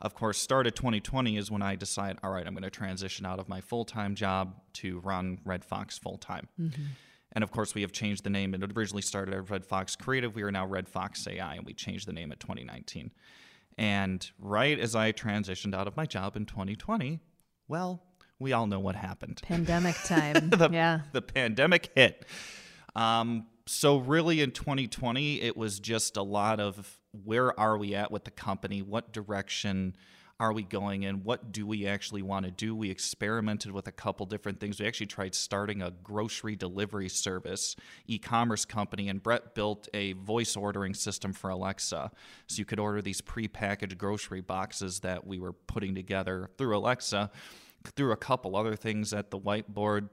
Of 0.00 0.14
course, 0.14 0.38
start 0.38 0.66
of 0.66 0.74
2020 0.74 1.36
is 1.36 1.50
when 1.50 1.62
I 1.62 1.76
decide, 1.76 2.18
all 2.24 2.30
right, 2.30 2.44
I'm 2.46 2.54
going 2.54 2.64
to 2.64 2.70
transition 2.70 3.24
out 3.24 3.38
of 3.38 3.48
my 3.48 3.60
full 3.60 3.84
time 3.84 4.14
job 4.14 4.54
to 4.74 4.98
run 5.00 5.38
Red 5.44 5.64
Fox 5.64 5.96
full 5.96 6.18
time. 6.18 6.48
Mm-hmm. 6.60 6.82
And 7.34 7.44
of 7.44 7.50
course, 7.50 7.74
we 7.74 7.82
have 7.82 7.92
changed 7.92 8.24
the 8.24 8.30
name. 8.30 8.52
It 8.52 8.62
originally 8.76 9.02
started 9.02 9.34
as 9.34 9.48
Red 9.48 9.64
Fox 9.64 9.96
Creative. 9.96 10.34
We 10.34 10.42
are 10.42 10.50
now 10.50 10.66
Red 10.66 10.88
Fox 10.88 11.26
AI, 11.26 11.54
and 11.54 11.64
we 11.64 11.72
changed 11.72 12.06
the 12.06 12.12
name 12.12 12.32
at 12.32 12.40
2019. 12.40 13.10
And 13.78 14.30
right 14.38 14.78
as 14.78 14.94
I 14.94 15.12
transitioned 15.12 15.74
out 15.74 15.86
of 15.86 15.96
my 15.96 16.04
job 16.04 16.36
in 16.36 16.46
2020, 16.46 17.20
well, 17.68 18.02
we 18.38 18.52
all 18.52 18.66
know 18.66 18.80
what 18.80 18.96
happened. 18.96 19.40
Pandemic 19.42 19.96
time. 20.04 20.50
the, 20.50 20.68
yeah. 20.70 21.00
The 21.12 21.22
pandemic 21.22 21.90
hit. 21.94 22.26
Um, 22.94 23.46
so, 23.66 23.98
really, 23.98 24.40
in 24.40 24.50
2020, 24.50 25.40
it 25.40 25.56
was 25.56 25.78
just 25.78 26.16
a 26.16 26.22
lot 26.22 26.60
of 26.60 26.98
where 27.24 27.58
are 27.58 27.78
we 27.78 27.94
at 27.94 28.10
with 28.10 28.24
the 28.24 28.30
company? 28.30 28.82
What 28.82 29.12
direction 29.12 29.96
are 30.40 30.52
we 30.52 30.64
going 30.64 31.04
in? 31.04 31.22
What 31.22 31.52
do 31.52 31.64
we 31.64 31.86
actually 31.86 32.22
want 32.22 32.44
to 32.44 32.50
do? 32.50 32.74
We 32.74 32.90
experimented 32.90 33.70
with 33.70 33.86
a 33.86 33.92
couple 33.92 34.26
different 34.26 34.58
things. 34.58 34.80
We 34.80 34.86
actually 34.86 35.06
tried 35.06 35.36
starting 35.36 35.82
a 35.82 35.92
grocery 36.02 36.56
delivery 36.56 37.08
service, 37.08 37.76
e 38.08 38.18
commerce 38.18 38.64
company, 38.64 39.08
and 39.08 39.22
Brett 39.22 39.54
built 39.54 39.88
a 39.94 40.14
voice 40.14 40.56
ordering 40.56 40.94
system 40.94 41.32
for 41.32 41.50
Alexa. 41.50 42.10
So 42.48 42.58
you 42.58 42.64
could 42.64 42.80
order 42.80 43.00
these 43.00 43.20
pre-packaged 43.20 43.96
grocery 43.96 44.40
boxes 44.40 45.00
that 45.00 45.24
we 45.24 45.38
were 45.38 45.52
putting 45.52 45.94
together 45.94 46.50
through 46.58 46.76
Alexa, 46.76 47.30
through 47.94 48.10
a 48.10 48.16
couple 48.16 48.56
other 48.56 48.74
things 48.74 49.12
at 49.12 49.30
the 49.30 49.38
whiteboard. 49.38 50.08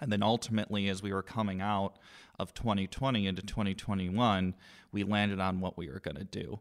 And 0.00 0.12
then 0.12 0.22
ultimately, 0.22 0.88
as 0.88 1.02
we 1.02 1.12
were 1.12 1.22
coming 1.22 1.60
out 1.60 1.98
of 2.38 2.54
2020 2.54 3.26
into 3.26 3.42
2021, 3.42 4.54
we 4.92 5.04
landed 5.04 5.40
on 5.40 5.60
what 5.60 5.76
we 5.76 5.88
were 5.88 6.00
going 6.00 6.16
to 6.16 6.24
do. 6.24 6.60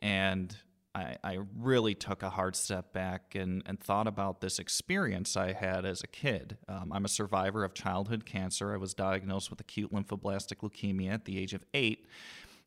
And 0.00 0.56
I, 0.94 1.16
I 1.22 1.38
really 1.56 1.94
took 1.94 2.22
a 2.22 2.30
hard 2.30 2.56
step 2.56 2.92
back 2.92 3.34
and, 3.34 3.62
and 3.66 3.78
thought 3.78 4.08
about 4.08 4.40
this 4.40 4.58
experience 4.58 5.36
I 5.36 5.52
had 5.52 5.84
as 5.84 6.02
a 6.02 6.08
kid. 6.08 6.56
Um, 6.68 6.90
I'm 6.92 7.04
a 7.04 7.08
survivor 7.08 7.64
of 7.64 7.74
childhood 7.74 8.26
cancer. 8.26 8.72
I 8.72 8.76
was 8.76 8.92
diagnosed 8.94 9.50
with 9.50 9.60
acute 9.60 9.92
lymphoblastic 9.92 10.58
leukemia 10.62 11.12
at 11.12 11.26
the 11.26 11.38
age 11.38 11.54
of 11.54 11.64
eight. 11.74 12.06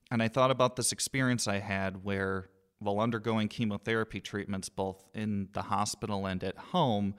And 0.10 0.24
I 0.24 0.30
thought 0.30 0.52
about 0.52 0.76
this 0.76 0.92
experience 0.92 1.48
I 1.48 1.60
had 1.60 2.04
where, 2.06 2.50
while 2.80 3.00
undergoing 3.00 3.50
chemotherapy 3.50 4.22
treatments 4.22 4.70
both 4.70 5.04
in 5.14 5.50
the 5.54 5.64
hospital 5.64 6.26
and 6.26 6.44
at 6.44 6.58
home, 6.58 7.16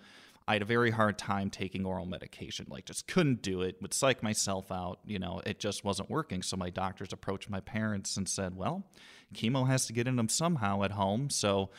I 0.46 0.54
had 0.54 0.62
a 0.62 0.66
very 0.66 0.90
hard 0.90 1.16
time 1.16 1.48
taking 1.48 1.86
oral 1.86 2.04
medication, 2.04 2.66
like 2.68 2.84
just 2.84 3.06
couldn't 3.06 3.40
do 3.40 3.62
it, 3.62 3.80
would 3.80 3.94
psych 3.94 4.22
myself 4.22 4.70
out. 4.70 4.98
You 5.06 5.18
know, 5.18 5.40
it 5.46 5.58
just 5.58 5.84
wasn't 5.84 6.10
working. 6.10 6.42
So 6.42 6.56
my 6.56 6.68
doctors 6.68 7.12
approached 7.12 7.48
my 7.48 7.60
parents 7.60 8.16
and 8.16 8.28
said, 8.28 8.54
well, 8.54 8.84
chemo 9.34 9.66
has 9.66 9.86
to 9.86 9.94
get 9.94 10.06
in 10.06 10.16
them 10.16 10.28
somehow 10.28 10.82
at 10.82 10.92
home. 10.92 11.30
So 11.30 11.70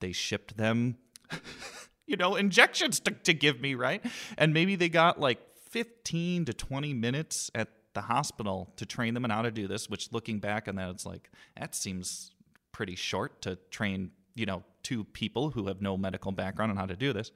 they 0.00 0.10
shipped 0.10 0.56
them, 0.56 0.96
you 2.06 2.16
know, 2.16 2.34
injections 2.34 2.98
to, 3.00 3.12
to 3.12 3.32
give 3.32 3.60
me, 3.60 3.76
right? 3.76 4.04
And 4.36 4.52
maybe 4.52 4.74
they 4.74 4.88
got 4.88 5.20
like 5.20 5.38
15 5.70 6.46
to 6.46 6.52
20 6.52 6.94
minutes 6.94 7.50
at 7.54 7.68
the 7.94 8.00
hospital 8.00 8.72
to 8.76 8.86
train 8.86 9.14
them 9.14 9.24
on 9.24 9.30
how 9.30 9.42
to 9.42 9.52
do 9.52 9.68
this, 9.68 9.88
which 9.88 10.12
looking 10.12 10.40
back 10.40 10.66
on 10.66 10.76
that, 10.76 10.90
it's 10.90 11.06
like, 11.06 11.30
that 11.56 11.76
seems 11.76 12.32
pretty 12.72 12.96
short 12.96 13.42
to 13.42 13.56
train, 13.70 14.10
you 14.34 14.46
know, 14.46 14.64
two 14.82 15.04
people 15.04 15.50
who 15.50 15.66
have 15.68 15.80
no 15.80 15.96
medical 15.96 16.32
background 16.32 16.70
on 16.72 16.76
how 16.76 16.86
to 16.86 16.96
do 16.96 17.12
this. 17.12 17.30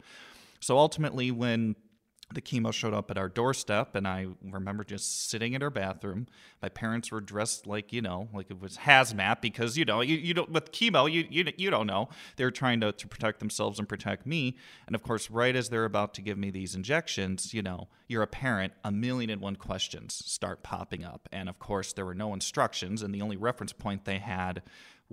So 0.65 0.79
ultimately, 0.79 1.31
when 1.31 1.77
the 2.33 2.41
chemo 2.41 2.73
showed 2.73 2.95
up 2.95 3.11
at 3.11 3.19
our 3.19 3.29
doorstep, 3.29 3.95
and 3.95 4.09
I 4.09 4.29
remember 4.43 4.83
just 4.83 5.29
sitting 5.29 5.53
in 5.53 5.63
our 5.63 5.69
bathroom. 5.69 6.27
My 6.63 6.71
parents 6.71 7.13
were 7.13 7.21
dressed 7.21 7.67
like 7.67 7.93
you 7.93 8.01
know, 8.01 8.31
like 8.33 8.51
it 8.51 8.59
was 8.59 8.79
hazmat 8.79 9.43
because 9.43 9.77
you 9.77 9.85
know, 9.85 10.01
you, 10.01 10.17
you 10.17 10.33
don't 10.33 10.51
with 10.51 10.73
chemo, 10.73 11.11
you 11.11 11.27
you 11.29 11.53
you 11.59 11.71
don't 11.71 11.87
know. 11.87 12.09
They're 12.37 12.51
trying 12.51 12.81
to 12.81 12.93
to 12.93 13.07
protect 13.07 13.41
themselves 13.41 13.79
and 13.79 13.87
protect 13.87 14.27
me. 14.27 14.57
And 14.87 14.97
of 14.97 15.03
course, 15.03 15.31
right 15.31 15.55
as 15.55 15.69
they're 15.69 15.85
about 15.85 16.15
to 16.15 16.23
give 16.23 16.39
me 16.39 16.51
these 16.51 16.75
injections, 16.75 17.53
you 17.53 17.61
know, 17.61 17.89
you're 18.09 18.23
a 18.23 18.27
parent, 18.27 18.73
a 18.85 18.91
million 18.91 19.29
and 19.29 19.43
one 19.43 19.57
questions 19.57 20.23
start 20.25 20.63
popping 20.63 21.05
up, 21.05 21.29
and 21.31 21.51
of 21.51 21.59
course, 21.59 21.93
there 21.93 22.07
were 22.07 22.15
no 22.15 22.33
instructions, 22.33 23.03
and 23.03 23.15
the 23.15 23.21
only 23.21 23.37
reference 23.37 23.75
point 23.75 24.07
they 24.07 24.19
had 24.19 24.63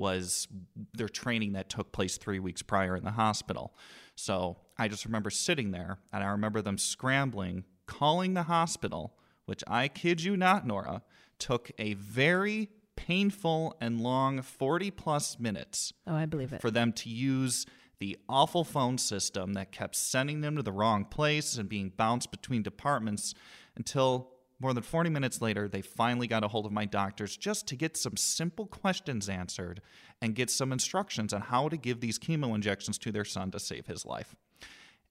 was 0.01 0.47
their 0.95 1.07
training 1.07 1.53
that 1.53 1.69
took 1.69 1.91
place 1.91 2.17
three 2.17 2.39
weeks 2.39 2.63
prior 2.63 2.97
in 2.97 3.03
the 3.03 3.11
hospital. 3.11 3.71
So 4.15 4.57
I 4.77 4.87
just 4.87 5.05
remember 5.05 5.29
sitting 5.29 5.69
there 5.69 5.99
and 6.11 6.23
I 6.23 6.27
remember 6.31 6.63
them 6.63 6.79
scrambling, 6.79 7.65
calling 7.85 8.33
the 8.33 8.43
hospital, 8.43 9.13
which 9.45 9.63
I 9.67 9.87
kid 9.87 10.23
you 10.23 10.35
not, 10.35 10.65
Nora, 10.65 11.03
took 11.37 11.71
a 11.77 11.93
very 11.93 12.69
painful 12.95 13.77
and 13.79 14.01
long 14.01 14.41
40 14.41 14.89
plus 14.89 15.39
minutes. 15.39 15.93
Oh, 16.07 16.15
I 16.15 16.25
believe 16.25 16.51
it. 16.51 16.61
For 16.61 16.71
them 16.71 16.93
to 16.93 17.09
use 17.09 17.67
the 17.99 18.17
awful 18.27 18.63
phone 18.63 18.97
system 18.97 19.53
that 19.53 19.71
kept 19.71 19.95
sending 19.95 20.41
them 20.41 20.55
to 20.55 20.63
the 20.63 20.71
wrong 20.71 21.05
place 21.05 21.57
and 21.57 21.69
being 21.69 21.93
bounced 21.95 22.31
between 22.31 22.63
departments 22.63 23.35
until 23.75 24.30
more 24.61 24.73
than 24.73 24.83
40 24.83 25.09
minutes 25.09 25.41
later, 25.41 25.67
they 25.67 25.81
finally 25.81 26.27
got 26.27 26.43
a 26.43 26.47
hold 26.47 26.65
of 26.65 26.71
my 26.71 26.85
doctors 26.85 27.35
just 27.35 27.67
to 27.67 27.75
get 27.75 27.97
some 27.97 28.15
simple 28.15 28.67
questions 28.67 29.27
answered 29.27 29.81
and 30.21 30.35
get 30.35 30.51
some 30.51 30.71
instructions 30.71 31.33
on 31.33 31.41
how 31.41 31.67
to 31.67 31.77
give 31.77 31.99
these 31.99 32.19
chemo 32.19 32.53
injections 32.53 32.97
to 32.99 33.11
their 33.11 33.25
son 33.25 33.49
to 33.51 33.59
save 33.59 33.87
his 33.87 34.05
life. 34.05 34.35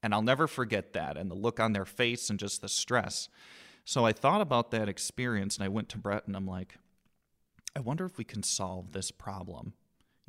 And 0.02 0.14
I'll 0.14 0.22
never 0.22 0.46
forget 0.46 0.92
that 0.92 1.16
and 1.16 1.30
the 1.30 1.34
look 1.34 1.58
on 1.58 1.72
their 1.72 1.84
face 1.84 2.30
and 2.30 2.38
just 2.38 2.62
the 2.62 2.68
stress. 2.68 3.28
So 3.84 4.06
I 4.06 4.12
thought 4.12 4.40
about 4.40 4.70
that 4.70 4.88
experience 4.88 5.56
and 5.56 5.64
I 5.64 5.68
went 5.68 5.88
to 5.90 5.98
Brett 5.98 6.26
and 6.26 6.36
I'm 6.36 6.46
like, 6.46 6.76
I 7.74 7.80
wonder 7.80 8.04
if 8.04 8.18
we 8.18 8.24
can 8.24 8.42
solve 8.42 8.92
this 8.92 9.10
problem 9.10 9.74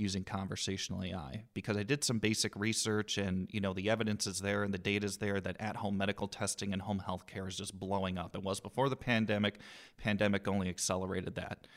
using 0.01 0.23
conversational 0.23 1.03
AI 1.03 1.43
because 1.53 1.77
I 1.77 1.83
did 1.83 2.03
some 2.03 2.19
basic 2.19 2.55
research 2.55 3.17
and 3.17 3.47
you 3.51 3.61
know 3.61 3.73
the 3.73 3.89
evidence 3.89 4.27
is 4.27 4.39
there 4.39 4.63
and 4.63 4.73
the 4.73 4.79
data 4.79 5.05
is 5.05 5.17
there 5.17 5.39
that 5.39 5.55
at-home 5.59 5.97
medical 5.97 6.27
testing 6.27 6.73
and 6.73 6.81
home 6.81 6.99
health 6.99 7.27
care 7.27 7.47
is 7.47 7.55
just 7.55 7.79
blowing 7.79 8.17
up. 8.17 8.35
It 8.35 8.43
was 8.43 8.59
before 8.59 8.89
the 8.89 8.95
pandemic. 8.95 9.59
Pandemic 9.97 10.47
only 10.47 10.67
accelerated 10.67 11.35
that. 11.35 11.67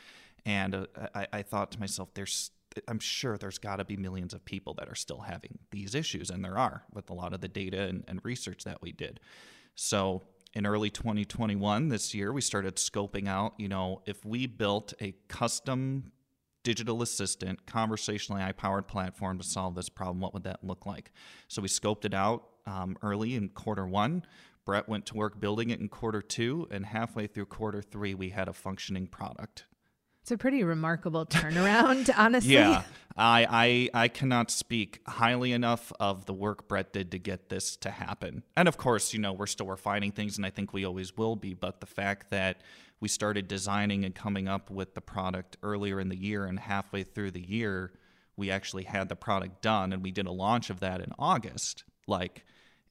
And 0.46 0.74
uh, 0.74 0.86
I, 1.14 1.26
I 1.32 1.42
thought 1.42 1.70
to 1.72 1.80
myself, 1.80 2.14
there's 2.14 2.50
I'm 2.88 2.98
sure 2.98 3.38
there's 3.38 3.58
got 3.58 3.76
to 3.76 3.84
be 3.84 3.96
millions 3.96 4.34
of 4.34 4.44
people 4.44 4.74
that 4.74 4.88
are 4.88 4.96
still 4.96 5.20
having 5.20 5.58
these 5.70 5.94
issues, 5.94 6.30
and 6.30 6.44
there 6.44 6.58
are 6.58 6.82
with 6.92 7.08
a 7.08 7.14
lot 7.14 7.32
of 7.32 7.40
the 7.40 7.46
data 7.46 7.82
and, 7.82 8.02
and 8.08 8.20
research 8.24 8.64
that 8.64 8.82
we 8.82 8.90
did. 8.90 9.20
So 9.76 10.22
in 10.54 10.66
early 10.66 10.88
2021 10.88 11.88
this 11.88 12.14
year 12.14 12.32
we 12.32 12.40
started 12.40 12.76
scoping 12.76 13.26
out 13.26 13.54
you 13.58 13.68
know 13.68 14.00
if 14.06 14.24
we 14.24 14.46
built 14.46 14.94
a 15.00 15.12
custom 15.26 16.12
digital 16.64 17.02
assistant, 17.02 17.64
conversational 17.66 18.40
AI 18.40 18.50
powered 18.50 18.88
platform 18.88 19.38
to 19.38 19.44
solve 19.44 19.76
this 19.76 19.88
problem, 19.88 20.20
what 20.20 20.34
would 20.34 20.42
that 20.42 20.64
look 20.64 20.86
like? 20.86 21.12
So 21.46 21.62
we 21.62 21.68
scoped 21.68 22.04
it 22.04 22.14
out 22.14 22.48
um, 22.66 22.96
early 23.02 23.36
in 23.36 23.50
quarter 23.50 23.86
one. 23.86 24.24
Brett 24.64 24.88
went 24.88 25.06
to 25.06 25.14
work 25.14 25.38
building 25.38 25.70
it 25.70 25.78
in 25.78 25.88
quarter 25.88 26.22
two, 26.22 26.66
and 26.70 26.86
halfway 26.86 27.26
through 27.26 27.46
quarter 27.46 27.82
three, 27.82 28.14
we 28.14 28.30
had 28.30 28.48
a 28.48 28.52
functioning 28.52 29.06
product. 29.06 29.66
It's 30.22 30.30
a 30.30 30.38
pretty 30.38 30.64
remarkable 30.64 31.26
turnaround, 31.26 32.10
honestly. 32.16 32.54
Yeah, 32.54 32.84
I, 33.14 33.90
I 33.94 34.04
I 34.04 34.08
cannot 34.08 34.50
speak 34.50 35.02
highly 35.06 35.52
enough 35.52 35.92
of 36.00 36.24
the 36.24 36.32
work 36.32 36.66
Brett 36.66 36.94
did 36.94 37.10
to 37.10 37.18
get 37.18 37.50
this 37.50 37.76
to 37.76 37.90
happen. 37.90 38.42
And 38.56 38.66
of 38.66 38.78
course, 38.78 39.12
you 39.12 39.18
know, 39.18 39.34
we're 39.34 39.46
still 39.46 39.66
refining 39.66 40.12
things, 40.12 40.38
and 40.38 40.46
I 40.46 40.50
think 40.50 40.72
we 40.72 40.86
always 40.86 41.14
will 41.14 41.36
be. 41.36 41.52
But 41.52 41.80
the 41.80 41.86
fact 41.86 42.30
that 42.30 42.62
we 43.00 43.08
started 43.08 43.48
designing 43.48 44.04
and 44.04 44.14
coming 44.14 44.48
up 44.48 44.70
with 44.70 44.94
the 44.94 45.00
product 45.00 45.56
earlier 45.62 46.00
in 46.00 46.08
the 46.08 46.16
year, 46.16 46.44
and 46.44 46.58
halfway 46.58 47.02
through 47.02 47.32
the 47.32 47.46
year, 47.46 47.92
we 48.36 48.50
actually 48.50 48.84
had 48.84 49.08
the 49.08 49.16
product 49.16 49.62
done, 49.62 49.92
and 49.92 50.02
we 50.02 50.10
did 50.10 50.26
a 50.26 50.32
launch 50.32 50.70
of 50.70 50.80
that 50.80 51.00
in 51.00 51.12
August. 51.18 51.84
Like, 52.06 52.44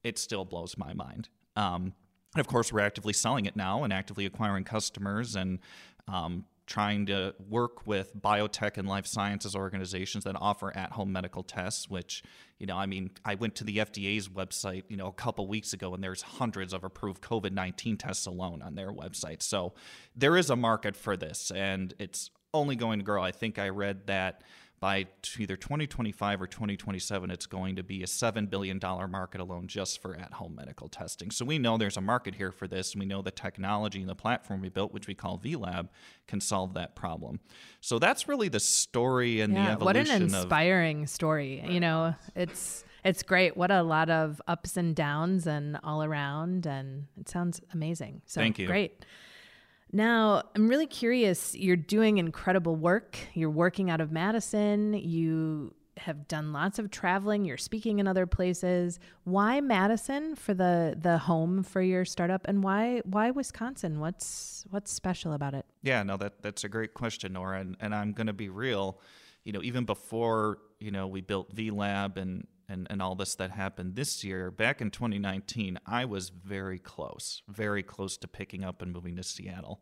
it 0.03 0.17
still 0.17 0.45
blows 0.45 0.77
my 0.77 0.93
mind. 0.93 1.29
Um, 1.55 1.93
and 2.36 2.39
of 2.39 2.48
course, 2.48 2.74
we're 2.74 2.79
actively 2.79 3.13
selling 3.13 3.45
it 3.45 3.55
now 3.55 3.83
and 3.83 3.93
actively 3.93 4.25
acquiring 4.25 4.63
customers 4.63 5.36
and 5.36 5.60
um, 6.07 6.45
trying 6.73 7.05
to 7.05 7.35
work 7.49 7.85
with 7.85 8.19
biotech 8.19 8.77
and 8.77 8.87
life 8.87 9.05
sciences 9.05 9.55
organizations 9.55 10.23
that 10.23 10.35
offer 10.39 10.75
at-home 10.75 11.11
medical 11.11 11.43
tests 11.43 11.87
which 11.87 12.23
you 12.57 12.65
know 12.65 12.75
i 12.75 12.87
mean 12.87 13.11
i 13.23 13.35
went 13.35 13.53
to 13.53 13.63
the 13.63 13.77
fda's 13.77 14.27
website 14.27 14.83
you 14.89 14.97
know 14.97 15.05
a 15.07 15.13
couple 15.13 15.47
weeks 15.47 15.73
ago 15.73 15.93
and 15.93 16.03
there's 16.03 16.23
hundreds 16.23 16.73
of 16.73 16.83
approved 16.83 17.21
covid-19 17.21 17.99
tests 17.99 18.25
alone 18.25 18.61
on 18.61 18.75
their 18.75 18.91
website. 18.91 19.41
So 19.41 19.73
there 20.15 20.37
is 20.37 20.49
a 20.49 20.55
market 20.55 20.95
for 20.95 21.17
this 21.17 21.51
and 21.51 21.93
it's 21.99 22.29
only 22.53 22.75
going 22.75 22.99
to 22.99 23.05
grow. 23.05 23.23
I 23.23 23.31
think 23.31 23.57
i 23.57 23.69
read 23.69 24.07
that 24.07 24.43
by 24.83 25.07
either 25.39 25.55
2025 25.55 26.41
or 26.41 26.45
2027, 26.45 27.31
it's 27.31 27.45
going 27.45 27.77
to 27.77 27.83
be 27.83 28.03
a 28.03 28.05
$7 28.05 28.49
billion 28.49 28.81
market 29.09 29.39
alone 29.39 29.65
just 29.65 30.01
for 30.01 30.13
at 30.13 30.33
home 30.33 30.55
medical 30.55 30.89
testing. 30.89 31.31
So 31.31 31.45
we 31.45 31.57
know 31.57 31.77
there's 31.77 31.95
a 31.95 32.01
market 32.01 32.35
here 32.35 32.51
for 32.51 32.67
this, 32.67 32.91
and 32.91 32.99
we 32.99 33.05
know 33.05 33.21
the 33.21 33.31
technology 33.31 34.01
and 34.01 34.09
the 34.09 34.15
platform 34.15 34.59
we 34.59 34.67
built, 34.67 34.93
which 34.93 35.07
we 35.07 35.15
call 35.15 35.39
VLab, 35.39 35.87
can 36.27 36.41
solve 36.41 36.73
that 36.73 36.97
problem. 36.97 37.39
So 37.79 37.97
that's 37.97 38.27
really 38.27 38.49
the 38.49 38.59
story 38.59 39.39
and 39.39 39.53
yeah, 39.53 39.67
the 39.67 39.71
evolution. 39.71 40.05
What 40.05 40.15
an 40.15 40.21
inspiring 40.21 41.03
of, 41.03 41.09
story. 41.09 41.63
You 41.65 41.79
know, 41.79 42.15
it's. 42.35 42.83
It's 43.05 43.21
great. 43.21 43.57
What 43.57 43.69
a 43.69 43.83
lot 43.83 44.09
of 44.09 44.41
ups 44.47 44.77
and 44.77 44.95
downs 44.95 45.45
and 45.45 45.77
all 45.83 46.05
around 46.05 46.65
and 46.65 47.07
it 47.19 47.27
sounds 47.27 47.59
amazing. 47.73 48.21
So 48.25 48.39
Thank 48.39 48.57
you. 48.57 48.65
great. 48.65 49.05
Now, 49.95 50.41
I'm 50.55 50.67
really 50.67 50.88
curious. 50.88 51.53
You're 51.55 51.75
doing 51.75 52.17
incredible 52.17 52.75
work. 52.75 53.17
You're 53.35 53.51
working 53.51 53.91
out 53.91 54.01
of 54.01 54.12
Madison. 54.12 54.95
You 54.95 55.75
have 55.97 56.27
done 56.27 56.51
lots 56.51 56.79
of 56.79 56.89
traveling. 56.89 57.45
You're 57.45 57.57
speaking 57.57 58.00
in 58.00 58.07
other 58.07 58.25
places. 58.25 59.00
Why 59.23 59.62
Madison 59.62 60.35
for 60.35 60.55
the 60.55 60.97
the 61.00 61.19
home 61.19 61.62
for 61.62 61.81
your 61.81 62.05
startup, 62.05 62.47
and 62.47 62.63
why 62.63 63.01
why 63.05 63.29
Wisconsin? 63.29 64.00
What's 64.00 64.65
what's 64.71 64.91
special 64.91 65.33
about 65.33 65.53
it? 65.53 65.65
Yeah, 65.83 66.01
no, 66.01 66.17
that 66.17 66.41
that's 66.41 66.63
a 66.63 66.69
great 66.69 66.95
question, 66.95 67.33
Nora. 67.33 67.59
And, 67.59 67.77
and 67.79 67.93
I'm 67.93 68.13
going 68.13 68.27
to 68.27 68.33
be 68.33 68.50
real. 68.50 69.00
You 69.43 69.53
know, 69.53 69.62
even 69.62 69.85
before 69.85 70.57
you 70.79 70.89
know 70.89 71.05
we 71.05 71.21
built 71.21 71.55
VLab 71.55 72.17
and 72.17 72.47
and, 72.70 72.88
and 72.89 73.01
all 73.01 73.15
this 73.15 73.36
that 73.36 73.51
happened 73.51 73.96
this 73.96 74.24
year, 74.24 74.51
back 74.51 74.82
in 74.82 74.91
2019, 74.91 75.79
I 75.86 76.05
was 76.05 76.29
very 76.29 76.79
close, 76.79 77.41
very 77.48 77.84
close 77.84 78.17
to 78.17 78.27
picking 78.27 78.63
up 78.63 78.82
and 78.82 78.91
moving 78.91 79.15
to 79.17 79.24
Seattle. 79.24 79.82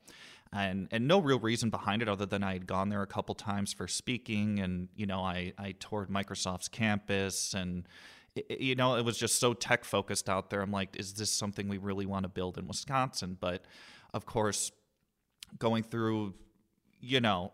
And, 0.53 0.89
and 0.91 1.07
no 1.07 1.19
real 1.19 1.39
reason 1.39 1.69
behind 1.69 2.01
it 2.01 2.09
other 2.09 2.25
than 2.25 2.43
I 2.43 2.53
had 2.53 2.67
gone 2.67 2.89
there 2.89 3.01
a 3.01 3.07
couple 3.07 3.35
times 3.35 3.71
for 3.71 3.87
speaking 3.87 4.59
and, 4.59 4.89
you 4.95 5.05
know, 5.05 5.21
I, 5.21 5.53
I 5.57 5.75
toured 5.79 6.09
Microsoft's 6.09 6.67
campus 6.67 7.53
and, 7.53 7.87
you 8.49 8.75
know, 8.75 8.95
it 8.95 9.05
was 9.05 9.17
just 9.17 9.39
so 9.39 9.53
tech 9.53 9.85
focused 9.85 10.29
out 10.29 10.49
there. 10.49 10.61
I'm 10.61 10.71
like, 10.71 10.97
is 10.97 11.13
this 11.13 11.31
something 11.31 11.69
we 11.69 11.77
really 11.77 12.05
want 12.05 12.23
to 12.23 12.29
build 12.29 12.57
in 12.57 12.67
Wisconsin? 12.67 13.37
But 13.39 13.63
of 14.13 14.25
course, 14.25 14.71
going 15.57 15.83
through, 15.83 16.33
you 16.99 17.21
know, 17.21 17.53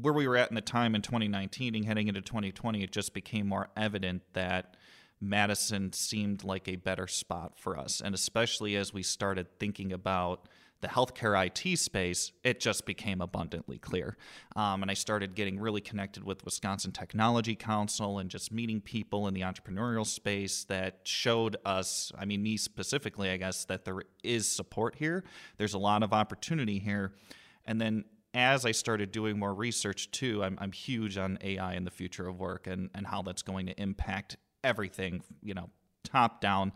where 0.00 0.12
we 0.12 0.28
were 0.28 0.36
at 0.36 0.50
in 0.50 0.54
the 0.54 0.60
time 0.60 0.94
in 0.94 1.02
2019 1.02 1.74
and 1.74 1.84
heading 1.84 2.08
into 2.08 2.20
2020, 2.20 2.82
it 2.82 2.92
just 2.92 3.14
became 3.14 3.46
more 3.46 3.68
evident 3.76 4.22
that 4.34 4.76
Madison 5.20 5.92
seemed 5.92 6.44
like 6.44 6.68
a 6.68 6.76
better 6.76 7.06
spot 7.06 7.58
for 7.58 7.78
us. 7.78 8.00
And 8.00 8.14
especially 8.14 8.76
as 8.76 8.92
we 8.92 9.02
started 9.02 9.46
thinking 9.58 9.92
about 9.92 10.48
the 10.80 10.88
healthcare 10.88 11.46
IT 11.46 11.78
space, 11.78 12.32
it 12.42 12.58
just 12.58 12.86
became 12.86 13.20
abundantly 13.20 13.78
clear. 13.78 14.16
Um, 14.56 14.80
and 14.80 14.90
I 14.90 14.94
started 14.94 15.34
getting 15.34 15.60
really 15.60 15.82
connected 15.82 16.24
with 16.24 16.42
Wisconsin 16.44 16.92
Technology 16.92 17.54
Council 17.54 18.18
and 18.18 18.30
just 18.30 18.50
meeting 18.50 18.80
people 18.80 19.28
in 19.28 19.34
the 19.34 19.42
entrepreneurial 19.42 20.06
space 20.06 20.64
that 20.64 21.00
showed 21.04 21.58
us, 21.66 22.12
I 22.18 22.24
mean, 22.24 22.42
me 22.42 22.56
specifically, 22.56 23.30
I 23.30 23.36
guess, 23.36 23.66
that 23.66 23.84
there 23.84 24.00
is 24.24 24.48
support 24.48 24.94
here. 24.94 25.22
There's 25.58 25.74
a 25.74 25.78
lot 25.78 26.02
of 26.02 26.14
opportunity 26.14 26.78
here. 26.78 27.12
And 27.66 27.78
then 27.78 28.04
as 28.34 28.64
I 28.64 28.72
started 28.72 29.10
doing 29.12 29.38
more 29.38 29.54
research 29.54 30.10
too, 30.10 30.42
I'm, 30.44 30.56
I'm 30.60 30.72
huge 30.72 31.18
on 31.18 31.38
AI 31.42 31.74
and 31.74 31.86
the 31.86 31.90
future 31.90 32.28
of 32.28 32.38
work 32.38 32.66
and, 32.66 32.90
and 32.94 33.06
how 33.06 33.22
that's 33.22 33.42
going 33.42 33.66
to 33.66 33.80
impact 33.80 34.36
everything, 34.62 35.22
you 35.42 35.54
know, 35.54 35.70
top 36.04 36.40
down. 36.40 36.72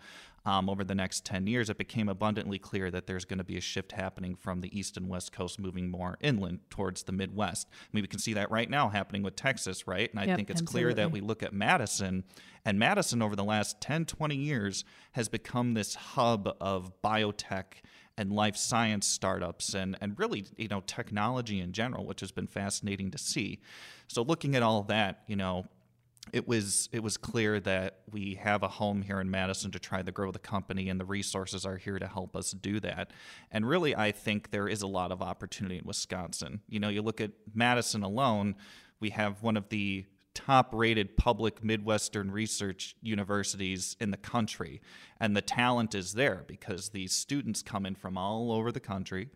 um, 0.47 0.69
over 0.69 0.85
the 0.85 0.95
next 0.95 1.25
10 1.25 1.47
years, 1.47 1.71
it 1.71 1.79
became 1.79 2.07
abundantly 2.09 2.59
clear 2.59 2.91
that 2.91 3.07
there's 3.07 3.25
going 3.25 3.39
to 3.39 3.45
be 3.45 3.57
a 3.57 3.61
shift 3.63 3.93
happening 3.93 4.35
from 4.35 4.61
the 4.61 4.79
east 4.79 4.99
and 4.99 5.09
west 5.09 5.33
coast 5.33 5.59
moving 5.59 5.91
more 5.91 6.19
inland 6.21 6.61
towards 6.69 7.05
the 7.05 7.13
Midwest. 7.13 7.67
I 7.71 7.87
mean, 7.95 8.03
we 8.03 8.09
can 8.09 8.19
see 8.19 8.35
that 8.35 8.51
right 8.51 8.69
now 8.69 8.91
happening 8.91 9.23
with 9.23 9.37
Texas, 9.37 9.87
right? 9.87 10.11
And 10.11 10.21
I 10.21 10.27
Yep, 10.27 10.37
think 10.37 10.51
it's 10.51 10.61
absolutely. 10.61 10.83
clear 10.83 10.95
that 10.95 11.11
we 11.13 11.21
look 11.23 11.43
at 11.43 11.55
Madison, 11.55 12.25
and 12.65 12.79
Madison 12.79 13.23
over 13.23 13.35
the 13.35 13.45
last 13.45 13.81
10, 13.81 14.05
20 14.05 14.37
years 14.37 14.85
has 15.13 15.31
become 15.31 15.73
this 15.73 15.95
hub 15.95 16.55
of 16.61 16.93
biotech 17.03 17.65
and 18.17 18.33
life 18.33 18.57
science 18.57 19.07
startups 19.07 19.75
and, 19.75 19.97
and 20.01 20.19
really, 20.19 20.47
you 20.57 20.69
know, 20.69 20.81
technology 20.87 21.61
in 21.61 21.73
general, 21.73 22.07
which 22.07 22.21
has 22.21 22.31
been 22.31 22.47
fascinating 22.47 23.11
to 23.11 23.19
see. 23.19 23.61
So 24.09 24.23
looking 24.23 24.55
at 24.55 24.63
all 24.63 24.83
that, 24.85 25.23
you 25.27 25.37
know, 25.37 25.67
it 26.33 26.49
was 26.49 26.89
it 26.93 27.03
was 27.03 27.17
clear 27.17 27.61
that 27.61 27.99
we 28.11 28.35
have 28.37 28.63
a 28.63 28.69
home 28.69 29.03
here 29.03 29.21
in 29.21 29.31
Madison 29.31 29.71
to 29.73 29.79
try 29.79 30.01
to 30.01 30.11
grow 30.11 30.31
the 30.31 30.39
company 30.39 30.89
and 30.89 30.99
the 30.99 31.05
resources 31.05 31.67
are 31.67 31.77
here 31.77 31.99
to 31.99 32.07
help 32.07 32.35
us 32.35 32.53
do 32.53 32.81
that. 32.81 33.11
And 33.51 33.69
really 33.69 33.95
I 33.95 34.13
think 34.13 34.51
there 34.51 34.69
is 34.69 34.81
a 34.83 34.87
lot 34.87 35.13
of 35.13 35.21
opportunity 35.21 35.79
in 35.79 35.85
Wisconsin. 35.85 36.61
You 36.69 36.81
know, 36.81 36.89
you 36.89 37.03
look 37.03 37.21
at 37.21 37.33
Madison 37.53 38.03
alone, 38.03 38.55
we 39.01 39.11
have 39.11 39.43
one 39.43 39.57
of 39.57 39.69
the 39.69 40.07
top 40.35 40.71
rated 40.73 41.17
public 41.17 41.63
Midwestern 41.65 42.31
research 42.31 42.97
universities 43.01 43.97
in 44.01 44.11
the 44.11 44.17
country. 44.17 44.81
And 45.21 45.37
the 45.37 45.43
talent 45.43 45.95
is 45.95 46.15
there 46.15 46.45
because 46.47 46.91
these 46.91 47.13
students 47.13 47.63
come 47.63 47.87
in 47.87 47.95
from 47.95 48.19
all 48.19 48.53
over 48.53 48.71
the 48.73 48.81
country 48.81 49.31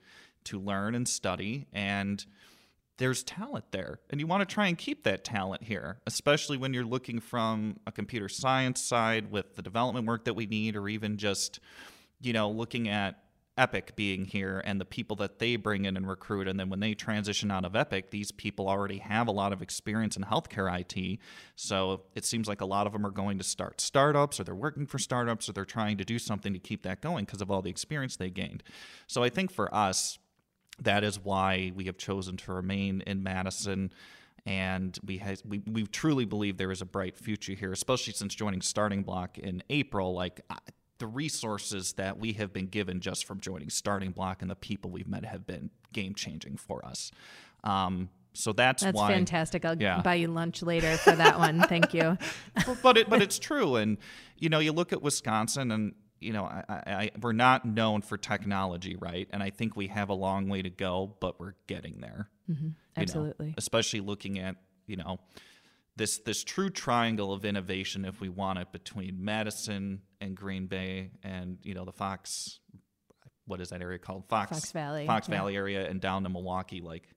to 0.44 0.58
learn 0.58 0.94
and 0.94 1.08
study 1.08 1.66
and 1.72 2.24
there's 2.96 3.22
talent 3.22 3.64
there 3.70 4.00
and 4.10 4.20
you 4.20 4.26
want 4.26 4.46
to 4.46 4.54
try 4.54 4.66
and 4.66 4.78
keep 4.78 5.04
that 5.04 5.24
talent 5.24 5.62
here 5.62 5.98
especially 6.06 6.56
when 6.56 6.72
you're 6.72 6.84
looking 6.84 7.20
from 7.20 7.78
a 7.86 7.92
computer 7.92 8.28
science 8.28 8.80
side 8.80 9.30
with 9.30 9.56
the 9.56 9.62
development 9.62 10.06
work 10.06 10.24
that 10.24 10.34
we 10.34 10.46
need 10.46 10.74
or 10.74 10.88
even 10.88 11.16
just 11.16 11.60
you 12.20 12.32
know 12.32 12.50
looking 12.50 12.88
at 12.88 13.24
epic 13.58 13.94
being 13.96 14.24
here 14.24 14.62
and 14.64 14.80
the 14.80 14.84
people 14.84 15.16
that 15.16 15.38
they 15.38 15.56
bring 15.56 15.84
in 15.84 15.96
and 15.96 16.08
recruit 16.08 16.48
and 16.48 16.58
then 16.58 16.70
when 16.70 16.80
they 16.80 16.94
transition 16.94 17.50
out 17.50 17.64
of 17.64 17.74
epic 17.76 18.10
these 18.10 18.30
people 18.30 18.68
already 18.68 18.98
have 18.98 19.28
a 19.28 19.32
lot 19.32 19.52
of 19.52 19.60
experience 19.60 20.16
in 20.16 20.22
healthcare 20.22 20.68
it 20.78 21.18
so 21.56 22.02
it 22.14 22.24
seems 22.24 22.48
like 22.48 22.60
a 22.60 22.64
lot 22.64 22.86
of 22.86 22.92
them 22.92 23.04
are 23.04 23.10
going 23.10 23.36
to 23.36 23.44
start 23.44 23.80
startups 23.80 24.38
or 24.38 24.44
they're 24.44 24.54
working 24.54 24.86
for 24.86 24.98
startups 24.98 25.48
or 25.48 25.52
they're 25.52 25.64
trying 25.64 25.98
to 25.98 26.04
do 26.04 26.18
something 26.18 26.52
to 26.52 26.58
keep 26.58 26.82
that 26.82 27.00
going 27.00 27.24
because 27.24 27.42
of 27.42 27.50
all 27.50 27.60
the 27.60 27.70
experience 27.70 28.16
they 28.16 28.30
gained 28.30 28.62
so 29.06 29.22
i 29.22 29.28
think 29.28 29.50
for 29.50 29.74
us 29.74 30.18
that 30.80 31.04
is 31.04 31.18
why 31.22 31.72
we 31.74 31.84
have 31.84 31.98
chosen 31.98 32.36
to 32.38 32.52
remain 32.52 33.02
in 33.06 33.22
Madison. 33.22 33.92
And 34.46 34.98
we, 35.04 35.18
has, 35.18 35.44
we 35.44 35.62
we 35.70 35.84
truly 35.84 36.24
believe 36.24 36.56
there 36.56 36.70
is 36.70 36.80
a 36.80 36.86
bright 36.86 37.18
future 37.18 37.52
here, 37.52 37.72
especially 37.72 38.14
since 38.14 38.34
joining 38.34 38.62
Starting 38.62 39.02
Block 39.02 39.36
in 39.36 39.62
April. 39.68 40.14
Like 40.14 40.40
the 40.98 41.06
resources 41.06 41.92
that 41.94 42.18
we 42.18 42.32
have 42.34 42.52
been 42.52 42.66
given 42.66 43.00
just 43.00 43.24
from 43.24 43.40
joining 43.40 43.70
Starting 43.70 44.10
Block 44.10 44.42
and 44.42 44.50
the 44.50 44.56
people 44.56 44.90
we've 44.90 45.08
met 45.08 45.24
have 45.24 45.46
been 45.46 45.70
game 45.92 46.14
changing 46.14 46.56
for 46.56 46.84
us. 46.84 47.10
Um, 47.64 48.08
so 48.34 48.52
that's, 48.52 48.82
That's 48.82 48.96
why 48.96 49.12
fantastic. 49.12 49.64
I'll 49.64 49.80
Yeah. 49.80 50.00
buy 50.02 50.14
you 50.14 50.28
lunch 50.28 50.62
later 50.62 50.96
for 50.98 51.12
that 51.12 51.38
one. 51.38 51.60
Thank 51.68 51.94
you. 51.94 52.16
but- 52.66 52.82
but 52.82 52.96
it 52.96 53.10
but 53.10 53.22
it's 53.22 53.38
true 53.38 53.76
and 53.76 53.98
you 54.36 54.48
know 54.48 54.58
you 54.60 54.72
look 54.72 54.92
at 54.92 55.02
Wisconsin 55.02 55.70
and 55.72 55.94
you 56.20 56.32
know 56.32 56.44
I, 56.44 56.62
I, 56.68 57.10
we're 57.20 57.32
not 57.32 57.64
known 57.64 58.02
for 58.02 58.16
technology 58.16 58.96
right 58.96 59.28
and 59.32 59.42
I 59.42 59.50
think 59.50 59.76
we 59.76 59.88
have 59.88 60.08
a 60.08 60.14
long 60.14 60.48
way 60.48 60.62
to 60.62 60.70
go 60.70 61.16
but 61.20 61.40
we're 61.40 61.54
getting 61.66 62.00
there 62.00 62.28
you 62.48 62.54
know, 62.54 62.70
Absolutely. 62.96 63.54
especially 63.56 64.00
looking 64.00 64.38
at 64.38 64.56
you 64.86 64.96
know 64.96 65.18
this 65.98 66.18
this 66.18 66.42
true 66.44 66.70
triangle 66.70 67.32
of 67.32 67.44
innovation 67.44 68.04
if 68.04 68.20
we 68.20 68.28
want 68.28 68.58
it 68.58 68.72
between 68.72 69.22
Madison 69.22 70.00
and 70.20 70.34
Green 70.36 70.66
Bay 70.66 71.10
and 71.22 71.58
you 71.62 71.74
know 71.74 71.84
the 71.84 71.92
Fox 71.92 72.60
what 73.46 73.60
is 73.60 73.70
that 73.70 73.82
area 73.82 73.98
called? 73.98 74.28
Fox 74.28 74.50
Fox 74.50 74.72
Valley, 74.72 75.06
Fox 75.06 75.28
yeah. 75.28 75.36
Valley 75.36 75.56
area 75.56 75.88
and 75.88 76.00
down 76.00 76.22
to 76.22 76.28
Milwaukee 76.28 76.80
like 76.80 77.08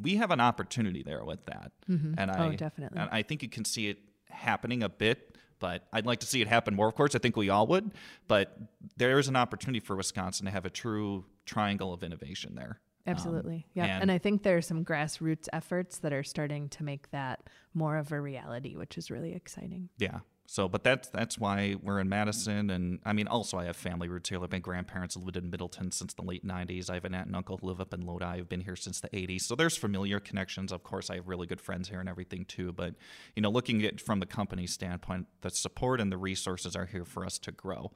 we 0.00 0.16
have 0.16 0.30
an 0.30 0.40
opportunity 0.40 1.02
there 1.02 1.24
with 1.24 1.44
that. 1.46 1.72
Mm-hmm. 1.88 2.14
And 2.16 2.30
oh, 2.30 2.34
I 2.34 2.46
Oh, 2.48 2.52
definitely. 2.52 3.00
and 3.00 3.10
I 3.10 3.22
think 3.22 3.42
you 3.42 3.48
can 3.48 3.64
see 3.64 3.88
it 3.88 3.98
happening 4.28 4.82
a 4.82 4.88
bit 4.88 5.36
but 5.58 5.86
I'd 5.92 6.06
like 6.06 6.20
to 6.20 6.26
see 6.26 6.40
it 6.40 6.48
happen 6.48 6.74
more 6.74 6.88
of 6.88 6.94
course. 6.94 7.14
I 7.14 7.18
think 7.18 7.36
we 7.36 7.48
all 7.48 7.66
would 7.68 7.92
but 8.28 8.56
there 8.96 9.18
is 9.18 9.28
an 9.28 9.36
opportunity 9.36 9.80
for 9.80 9.96
Wisconsin 9.96 10.46
to 10.46 10.52
have 10.52 10.66
a 10.66 10.70
true 10.70 11.24
triangle 11.46 11.92
of 11.92 12.02
innovation 12.02 12.54
there 12.54 12.80
Um, 13.06 13.12
Absolutely. 13.12 13.66
yeah. 13.74 13.84
and- 13.86 14.02
And, 14.02 14.12
I 14.12 14.18
think 14.18 14.42
there 14.42 14.56
are 14.56 14.62
some 14.62 14.84
grassroots 14.84 15.48
efforts 15.52 15.98
that 15.98 16.12
are 16.12 16.22
starting 16.22 16.68
to 16.70 16.84
make 16.84 17.10
that 17.10 17.48
more 17.74 17.96
of 17.96 18.12
a 18.12 18.20
reality, 18.20 18.76
which 18.76 18.98
is 18.98 19.10
really 19.10 19.32
exciting. 19.32 19.88
Yeah. 19.98 20.20
So, 20.52 20.68
but 20.68 20.82
that's 20.82 21.08
that's 21.10 21.38
why 21.38 21.76
we're 21.80 22.00
in 22.00 22.08
Madison, 22.08 22.70
and 22.70 22.98
I 23.04 23.12
mean, 23.12 23.28
also 23.28 23.56
I 23.56 23.66
have 23.66 23.76
family 23.76 24.08
roots 24.08 24.30
here. 24.30 24.40
My 24.40 24.58
grandparents 24.58 25.16
lived 25.16 25.36
in 25.36 25.48
Middleton 25.48 25.92
since 25.92 26.12
the 26.12 26.22
late 26.22 26.44
'90s. 26.44 26.90
I 26.90 26.94
have 26.94 27.04
an 27.04 27.14
aunt 27.14 27.28
and 27.28 27.36
uncle 27.36 27.58
who 27.58 27.68
live 27.68 27.80
up 27.80 27.94
in 27.94 28.04
Lodi. 28.04 28.24
I've 28.24 28.48
been 28.48 28.62
here 28.62 28.74
since 28.74 29.00
the 29.00 29.08
'80s. 29.10 29.42
So 29.42 29.54
there's 29.54 29.76
familiar 29.76 30.18
connections. 30.18 30.72
Of 30.72 30.82
course, 30.82 31.08
I 31.08 31.14
have 31.14 31.28
really 31.28 31.46
good 31.46 31.60
friends 31.60 31.88
here 31.88 32.00
and 32.00 32.08
everything 32.08 32.46
too. 32.46 32.72
But 32.72 32.96
you 33.36 33.42
know, 33.42 33.48
looking 33.48 33.84
at 33.84 34.00
from 34.00 34.18
the 34.18 34.26
company 34.26 34.66
standpoint, 34.66 35.28
the 35.42 35.50
support 35.50 36.00
and 36.00 36.10
the 36.10 36.18
resources 36.18 36.74
are 36.74 36.86
here 36.86 37.04
for 37.04 37.24
us 37.24 37.38
to 37.38 37.52
grow. 37.52 37.92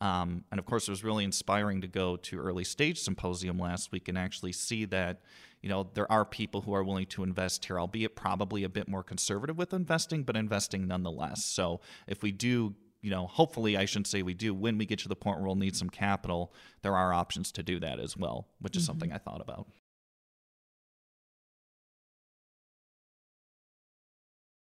Um, 0.00 0.44
and 0.50 0.58
of 0.58 0.64
course, 0.64 0.88
it 0.88 0.92
was 0.92 1.04
really 1.04 1.24
inspiring 1.24 1.82
to 1.82 1.88
go 1.88 2.16
to 2.16 2.38
early 2.38 2.64
stage 2.64 3.00
symposium 3.00 3.58
last 3.58 3.92
week 3.92 4.08
and 4.08 4.16
actually 4.16 4.52
see 4.52 4.86
that 4.86 5.20
you 5.62 5.68
know 5.68 5.88
there 5.94 6.10
are 6.10 6.24
people 6.24 6.62
who 6.62 6.74
are 6.74 6.84
willing 6.84 7.06
to 7.06 7.22
invest 7.22 7.64
here 7.64 7.78
albeit 7.80 8.16
probably 8.16 8.64
a 8.64 8.68
bit 8.68 8.88
more 8.88 9.02
conservative 9.02 9.56
with 9.56 9.72
investing 9.72 10.22
but 10.22 10.36
investing 10.36 10.86
nonetheless. 10.86 11.44
So 11.44 11.80
if 12.06 12.22
we 12.22 12.32
do 12.32 12.74
you 13.00 13.10
know 13.10 13.26
hopefully 13.26 13.76
i 13.76 13.84
shouldn't 13.84 14.08
say 14.08 14.22
we 14.22 14.34
do 14.34 14.52
when 14.52 14.76
we 14.76 14.84
get 14.84 14.98
to 14.98 15.08
the 15.08 15.14
point 15.14 15.38
where 15.38 15.46
we'll 15.46 15.54
need 15.54 15.76
some 15.76 15.88
capital 15.88 16.52
there 16.82 16.96
are 16.96 17.12
options 17.12 17.52
to 17.52 17.62
do 17.62 17.78
that 17.78 18.00
as 18.00 18.16
well 18.16 18.48
which 18.58 18.76
is 18.76 18.84
something 18.84 19.10
mm-hmm. 19.10 19.16
i 19.16 19.30
thought 19.30 19.40
about. 19.40 19.68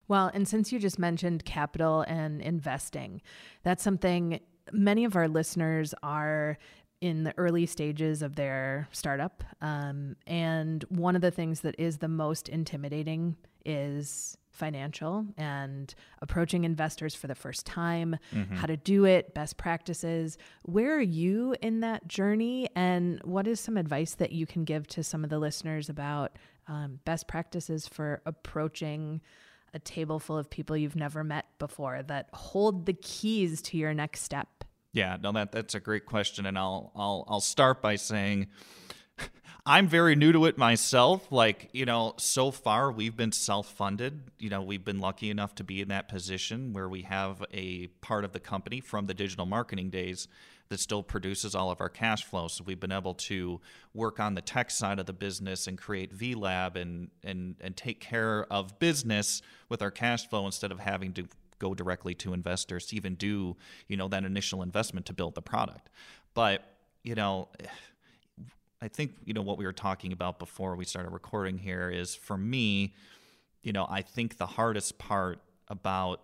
Well, 0.10 0.32
and 0.34 0.48
since 0.48 0.74
you 0.74 0.80
just 0.80 0.98
mentioned 0.98 1.46
capital 1.46 2.02
and 2.02 2.42
investing, 2.42 3.22
that's 3.62 3.84
something 3.84 4.39
many 4.72 5.06
of 5.06 5.15
our 5.15 5.28
listeners 5.28 5.94
are 6.02 6.58
in 7.02 7.24
the 7.24 7.34
early 7.38 7.66
stages 7.66 8.22
of 8.22 8.36
their 8.36 8.88
startup. 8.92 9.44
Um, 9.62 10.16
and 10.28 10.84
one 10.90 11.16
of 11.16 11.22
the 11.22 11.32
things 11.32 11.62
that 11.62 11.76
is 11.80 11.98
the 11.98 12.08
most 12.08 12.50
intimidating 12.50 13.38
is 13.66 14.38
financial 14.52 15.26
and 15.38 15.96
approaching 16.22 16.66
investors 16.66 17.16
for 17.16 17.28
the 17.28 17.36
first 17.36 17.66
time, 17.66 18.18
how 18.56 18.66
to 18.66 18.76
do 18.76 19.06
it, 19.06 19.34
best 19.34 19.56
practices. 19.56 20.38
Where 20.64 20.98
are 20.98 21.02
you 21.02 21.56
in 21.62 21.80
that 21.80 22.08
journey? 22.08 22.68
And 22.76 23.22
what 23.24 23.48
is 23.48 23.60
some 23.62 23.78
advice 23.78 24.16
that 24.16 24.34
you 24.34 24.46
can 24.46 24.66
give 24.66 24.86
to 24.88 25.04
some 25.04 25.24
of 25.24 25.30
the 25.30 25.40
listeners 25.40 25.88
about 25.88 26.34
um, 26.68 27.00
best 27.06 27.28
practices 27.28 27.88
for 27.88 28.22
approaching? 28.26 29.22
a 29.72 29.78
table 29.78 30.18
full 30.18 30.36
of 30.36 30.50
people 30.50 30.76
you've 30.76 30.96
never 30.96 31.24
met 31.24 31.46
before 31.60 32.02
that 32.02 32.28
hold 32.34 32.88
the 32.88 32.94
keys 32.94 33.62
to 33.62 33.78
your 33.78 33.94
next 33.94 34.22
step. 34.22 34.59
Yeah, 34.91 35.17
no, 35.21 35.32
that 35.34 35.52
that's 35.52 35.75
a 35.75 35.80
great 35.80 36.06
question, 36.06 36.45
and 36.45 36.58
I'll 36.58 36.91
I'll 36.95 37.23
I'll 37.28 37.41
start 37.41 37.82
by 37.82 37.95
saying 37.95 38.47
I'm 39.65 39.88
very 39.88 40.15
new 40.15 40.32
to 40.32 40.45
it 40.45 40.58
myself. 40.58 41.32
Like 41.32 41.69
you 41.73 41.86
know, 41.86 42.15
so 42.17 42.49
far 42.49 42.91
we've 42.91 43.15
been 43.15 43.32
self-funded. 43.32 44.32
You 44.39 44.49
know, 44.49 44.62
we've 44.63 44.84
been 44.84 44.99
lucky 44.99 45.30
enough 45.30 45.54
to 45.56 45.63
be 45.63 45.82
in 45.82 45.89
that 45.89 46.08
position 46.08 46.73
where 46.73 46.89
we 46.89 47.04
have 47.04 47.45
a 47.54 47.88
part 48.02 48.25
of 48.25 48.32
the 48.32 48.39
company 48.39 48.82
from 48.82 49.06
the 49.06 49.13
digital 49.13 49.45
marketing 49.45 49.91
days 49.91 50.28
that 50.69 50.80
still 50.80 51.04
produces 51.04 51.56
all 51.56 51.71
of 51.71 51.82
our 51.82 51.89
cash 51.89 52.23
flow. 52.23 52.47
So 52.47 52.63
we've 52.65 52.80
been 52.80 52.91
able 52.91 53.15
to 53.15 53.60
work 53.93 54.19
on 54.19 54.36
the 54.36 54.41
tech 54.41 54.69
side 54.71 54.99
of 54.99 55.08
the 55.08 55.13
business 55.13 55.67
and 55.67 55.78
create 55.78 56.17
VLab 56.17 56.75
and 56.75 57.10
and 57.23 57.56
and 57.62 57.78
take 57.78 57.99
care 57.99 58.45
of 58.52 58.80
business 58.80 59.43
with 59.67 59.84
our 59.84 59.91
cash 59.91 60.28
flow 60.28 60.47
instead 60.47 60.71
of 60.71 60.80
having 60.80 61.13
to 61.13 61.28
go 61.60 61.74
directly 61.74 62.15
to 62.15 62.34
investors 62.34 62.88
to 62.88 62.95
even 62.95 63.15
do 63.15 63.56
you 63.88 63.98
know 63.98 64.08
that 64.08 64.24
initial 64.24 64.62
investment 64.62 65.06
to 65.06 65.13
build 65.13 65.36
the 65.36 65.41
product. 65.41 65.89
But 66.34 66.63
you 67.04 67.15
know 67.15 67.48
i 68.82 68.88
think 68.88 69.13
you 69.26 69.34
know 69.34 69.41
what 69.41 69.58
we 69.58 69.65
were 69.65 69.74
talking 69.74 70.12
about 70.12 70.39
before 70.39 70.76
we 70.76 70.86
started 70.86 71.12
recording 71.12 71.58
here 71.58 71.89
is 71.89 72.15
for 72.15 72.38
me 72.38 72.93
you 73.62 73.72
know 73.72 73.86
i 73.89 74.02
think 74.02 74.38
the 74.38 74.45
hardest 74.45 74.98
part 74.98 75.39
about 75.67 76.22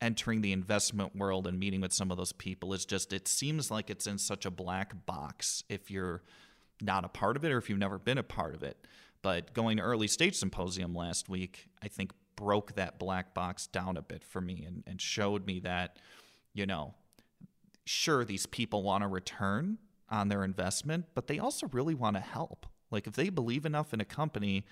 entering 0.00 0.42
the 0.42 0.52
investment 0.52 1.16
world 1.16 1.46
and 1.46 1.58
meeting 1.58 1.80
with 1.80 1.92
some 1.92 2.10
of 2.10 2.16
those 2.16 2.32
people 2.32 2.74
is 2.74 2.84
just 2.84 3.12
it 3.12 3.26
seems 3.26 3.70
like 3.70 3.88
it's 3.88 4.06
in 4.06 4.18
such 4.18 4.44
a 4.44 4.50
black 4.50 5.06
box 5.06 5.64
if 5.68 5.90
you're 5.90 6.22
not 6.82 7.04
a 7.04 7.08
part 7.08 7.36
of 7.36 7.44
it 7.44 7.52
or 7.52 7.58
if 7.58 7.70
you've 7.70 7.78
never 7.78 7.98
been 7.98 8.18
a 8.18 8.22
part 8.22 8.54
of 8.54 8.62
it. 8.62 8.76
But 9.22 9.54
going 9.54 9.78
to 9.78 9.82
early 9.82 10.08
stage 10.08 10.34
symposium 10.36 10.94
last 10.94 11.30
week 11.30 11.68
i 11.82 11.88
think 11.88 12.12
broke 12.36 12.74
that 12.74 12.98
black 12.98 13.34
box 13.34 13.66
down 13.66 13.96
a 13.96 14.02
bit 14.02 14.24
for 14.24 14.40
me 14.40 14.64
and, 14.66 14.82
and 14.86 15.00
showed 15.00 15.46
me 15.46 15.60
that 15.60 15.98
you 16.52 16.66
know 16.66 16.94
sure 17.84 18.24
these 18.24 18.46
people 18.46 18.82
want 18.82 19.04
a 19.04 19.08
return 19.08 19.78
on 20.10 20.28
their 20.28 20.44
investment 20.44 21.06
but 21.14 21.26
they 21.26 21.38
also 21.38 21.66
really 21.68 21.94
want 21.94 22.16
to 22.16 22.20
help 22.20 22.66
like 22.90 23.06
if 23.06 23.14
they 23.14 23.28
believe 23.28 23.66
enough 23.66 23.92
in 23.92 24.00
a 24.00 24.04
company 24.04 24.64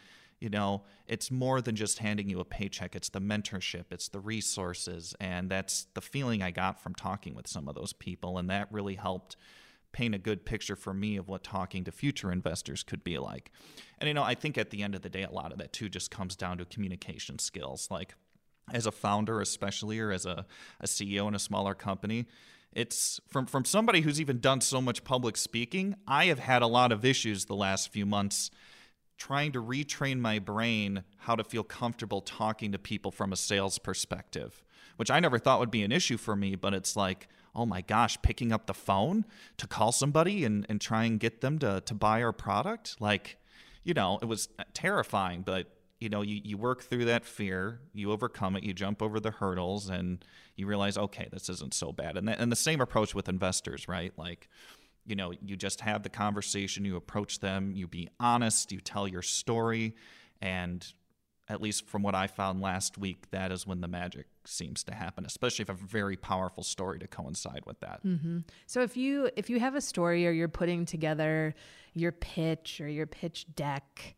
you 0.42 0.48
know, 0.48 0.83
it's 1.07 1.31
more 1.31 1.61
than 1.61 1.77
just 1.77 2.01
handing 2.01 2.29
you 2.29 2.40
a 2.40 2.44
paycheck. 2.44 2.96
It's 2.96 3.11
the 3.11 3.20
mentorship, 3.20 3.85
it's 3.92 4.09
the 4.09 4.18
resources. 4.18 5.14
And 5.20 5.48
that's 5.48 5.87
the 5.94 6.01
feeling 6.01 6.42
I 6.42 6.51
got 6.51 6.81
from 6.81 6.96
talking 6.96 7.37
with 7.37 7.46
some 7.46 7.68
of 7.68 7.77
those 7.77 7.92
people. 7.92 8.38
And 8.38 8.51
that 8.51 8.66
really 8.72 8.96
helped 8.96 9.37
paint 9.92 10.14
a 10.14 10.18
good 10.18 10.44
picture 10.44 10.76
for 10.76 10.92
me 10.92 11.16
of 11.16 11.28
what 11.28 11.44
talking 11.44 11.85
to 11.85 11.92
future 11.92 12.33
investors 12.33 12.83
could 12.83 13.05
be 13.05 13.18
like. 13.18 13.50
And, 13.98 14.09
you 14.09 14.14
know, 14.14 14.22
I 14.22 14.35
think 14.35 14.59
at 14.59 14.70
the 14.70 14.83
end 14.83 14.94
of 14.94 15.02
the 15.02 15.09
day, 15.09 15.22
a 15.22 15.31
lot 15.31 15.52
of 15.52 15.59
that 15.59 15.72
too 15.72 15.88
just 15.88 16.11
comes 16.11 16.37
down 16.37 16.59
to 16.59 16.64
communication 16.64 17.38
skills. 17.38 17.88
Like, 17.90 18.14
as 18.72 18.87
a 18.87 18.92
founder, 18.92 19.40
especially, 19.40 19.98
or 19.98 20.12
as 20.12 20.24
a, 20.24 20.46
a 20.81 20.87
CEO 20.87 21.28
in 21.28 21.35
a 21.35 21.38
smaller 21.38 21.74
company, 21.74 22.26
it's 22.72 23.20
from 23.28 23.46
from 23.46 23.64
somebody 23.64 24.00
who's 24.00 24.20
even 24.20 24.40
done 24.40 24.61
so 24.61 24.81
much 24.81 25.05
public 25.05 25.37
speaking 25.37 25.94
i 26.07 26.26
have 26.26 26.38
had 26.38 26.62
a 26.62 26.66
lot 26.66 26.90
of 26.90 27.05
issues 27.05 27.44
the 27.44 27.55
last 27.55 27.92
few 27.92 28.07
months 28.07 28.50
trying 29.18 29.53
to 29.53 29.62
retrain 29.62 30.18
my 30.18 30.38
brain 30.38 31.05
how 31.18 31.37
to 31.37 31.44
feel 31.44 31.62
comfortable 31.62 32.20
talking 32.20 32.72
to 32.72 32.79
people 32.79 33.11
from 33.11 33.33
a 33.33 33.37
sales 33.37 33.79
perspective 33.79 34.62
which 34.96 35.11
i 35.11 35.20
never 35.20 35.38
thought 35.38 35.61
would 35.61 35.70
be 35.70 35.83
an 35.83 35.92
issue 35.92 36.16
for 36.16 36.37
me 36.37 36.55
but 36.55 36.75
it's 36.75 36.96
like 36.96 37.29
oh 37.55 37.66
my 37.66 37.81
gosh 37.83 38.20
picking 38.22 38.53
up 38.53 38.66
the 38.66 38.75
phone 38.75 39.25
to 39.59 39.66
call 39.66 39.92
somebody 39.92 40.44
and, 40.44 40.66
and 40.68 40.81
try 40.81 41.05
and 41.05 41.20
get 41.20 41.40
them 41.40 41.59
to, 41.59 41.83
to 41.83 41.94
buy 41.94 42.22
our 42.22 42.33
product? 42.33 42.96
Like 43.01 43.38
you 43.85 43.94
know 43.94 44.18
it 44.22 44.27
was 44.27 44.48
uh, 44.59 44.64
terrifying 44.75 45.42
but 45.42 45.66
you 45.98 46.09
know 46.09 46.22
you, 46.22 46.40
you 46.44 46.57
work 46.57 46.83
through 46.83 47.05
that 47.05 47.25
fear 47.25 47.81
you 47.92 48.12
overcome 48.12 48.55
it 48.55 48.62
you 48.62 48.72
jump 48.72 49.03
over 49.03 49.18
the 49.18 49.33
hurdles 49.33 49.88
and 49.88 50.25
you 50.55 50.68
realize 50.68 50.96
okay 50.96 51.29
this 51.33 51.48
isn't 51.48 51.75
so 51.75 51.92
bad. 51.92 52.16
And, 52.16 52.29
and 52.29 52.53
the 52.53 52.57
same 52.57 52.81
approach 52.81 53.14
with 53.14 53.29
investors 53.29 53.88
right? 53.88 54.12
Like 54.16 54.48
you 55.07 55.17
know 55.17 55.33
you 55.45 55.57
just 55.57 55.81
have 55.81 56.03
the 56.03 56.09
conversation 56.09 56.85
you 56.85 56.97
approach 56.97 57.41
them 57.41 57.73
you 57.75 57.87
be 57.87 58.09
honest 58.21 58.73
you 58.73 58.81
tell 58.81 59.07
your 59.09 59.23
story 59.23 59.95
and 60.41 60.93
at 61.49 61.61
least 61.61 61.87
from 61.87 62.03
what 62.03 62.15
i 62.15 62.27
found 62.27 62.61
last 62.61 62.99
week 62.99 63.31
that 63.31 63.51
is 63.51 63.67
when 63.67 63.81
the 63.81 63.88
magic 63.88 64.27
seems 64.45 64.83
to 64.85 64.95
happen 64.95 65.25
especially 65.25 65.62
if 65.62 65.69
a 65.69 65.75
very 65.75 66.17
powerful 66.17 66.62
story 66.62 66.99
to 66.99 67.07
coincide 67.07 67.62
with 67.67 67.79
that 67.81 68.05
mm-hmm. 68.05 68.38
so 68.67 68.81
if 68.83 68.97
you 68.97 69.29
if 69.37 69.51
you 69.51 69.59
have 69.59 69.75
a 69.75 69.81
story 69.81 70.27
or 70.27 70.31
you're 70.31 70.49
putting 70.49 70.85
together 70.85 71.55
your 71.95 72.12
pitch 72.12 72.81
or 72.81 72.88
your 72.88 73.07
pitch 73.07 73.47
deck 73.55 74.15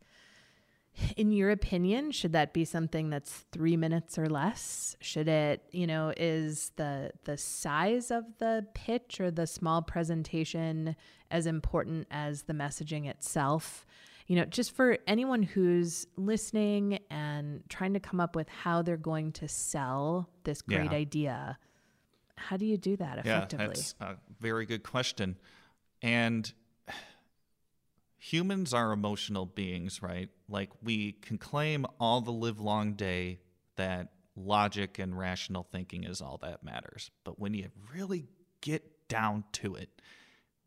in 1.17 1.31
your 1.31 1.51
opinion 1.51 2.11
should 2.11 2.33
that 2.33 2.53
be 2.53 2.65
something 2.65 3.09
that's 3.09 3.45
3 3.51 3.77
minutes 3.77 4.17
or 4.17 4.27
less? 4.27 4.95
Should 5.01 5.27
it 5.27 5.63
you 5.71 5.87
know 5.87 6.13
is 6.15 6.71
the 6.75 7.11
the 7.23 7.37
size 7.37 8.11
of 8.11 8.25
the 8.39 8.65
pitch 8.73 9.19
or 9.19 9.31
the 9.31 9.47
small 9.47 9.81
presentation 9.81 10.95
as 11.31 11.47
important 11.47 12.07
as 12.11 12.43
the 12.43 12.53
messaging 12.53 13.07
itself? 13.07 13.85
You 14.27 14.37
know 14.37 14.45
just 14.45 14.71
for 14.71 14.97
anyone 15.07 15.43
who's 15.43 16.07
listening 16.17 16.99
and 17.09 17.63
trying 17.69 17.93
to 17.93 17.99
come 17.99 18.19
up 18.19 18.35
with 18.35 18.49
how 18.49 18.81
they're 18.81 18.97
going 18.97 19.31
to 19.33 19.47
sell 19.47 20.29
this 20.43 20.61
great 20.61 20.91
yeah. 20.91 20.97
idea 20.97 21.57
how 22.37 22.57
do 22.57 22.65
you 22.65 22.77
do 22.77 22.97
that 22.97 23.19
effectively? 23.19 23.65
yeah, 23.65 23.67
that's 23.67 23.95
a 24.01 24.17
very 24.39 24.65
good 24.65 24.83
question. 24.83 25.37
And 26.01 26.51
humans 28.31 28.73
are 28.73 28.91
emotional 28.91 29.45
beings, 29.45 30.01
right? 30.01 30.29
Like 30.49 30.71
we 30.81 31.11
can 31.11 31.37
claim 31.37 31.85
all 31.99 32.21
the 32.21 32.31
live 32.31 32.59
long 32.59 32.93
day 32.93 33.39
that 33.75 34.13
logic 34.35 34.97
and 34.97 35.15
rational 35.17 35.63
thinking 35.71 36.03
is 36.03 36.21
all 36.21 36.39
that 36.41 36.63
matters. 36.63 37.11
But 37.23 37.39
when 37.39 37.53
you 37.53 37.69
really 37.93 38.25
get 38.61 39.07
down 39.07 39.43
to 39.53 39.75
it, 39.75 40.01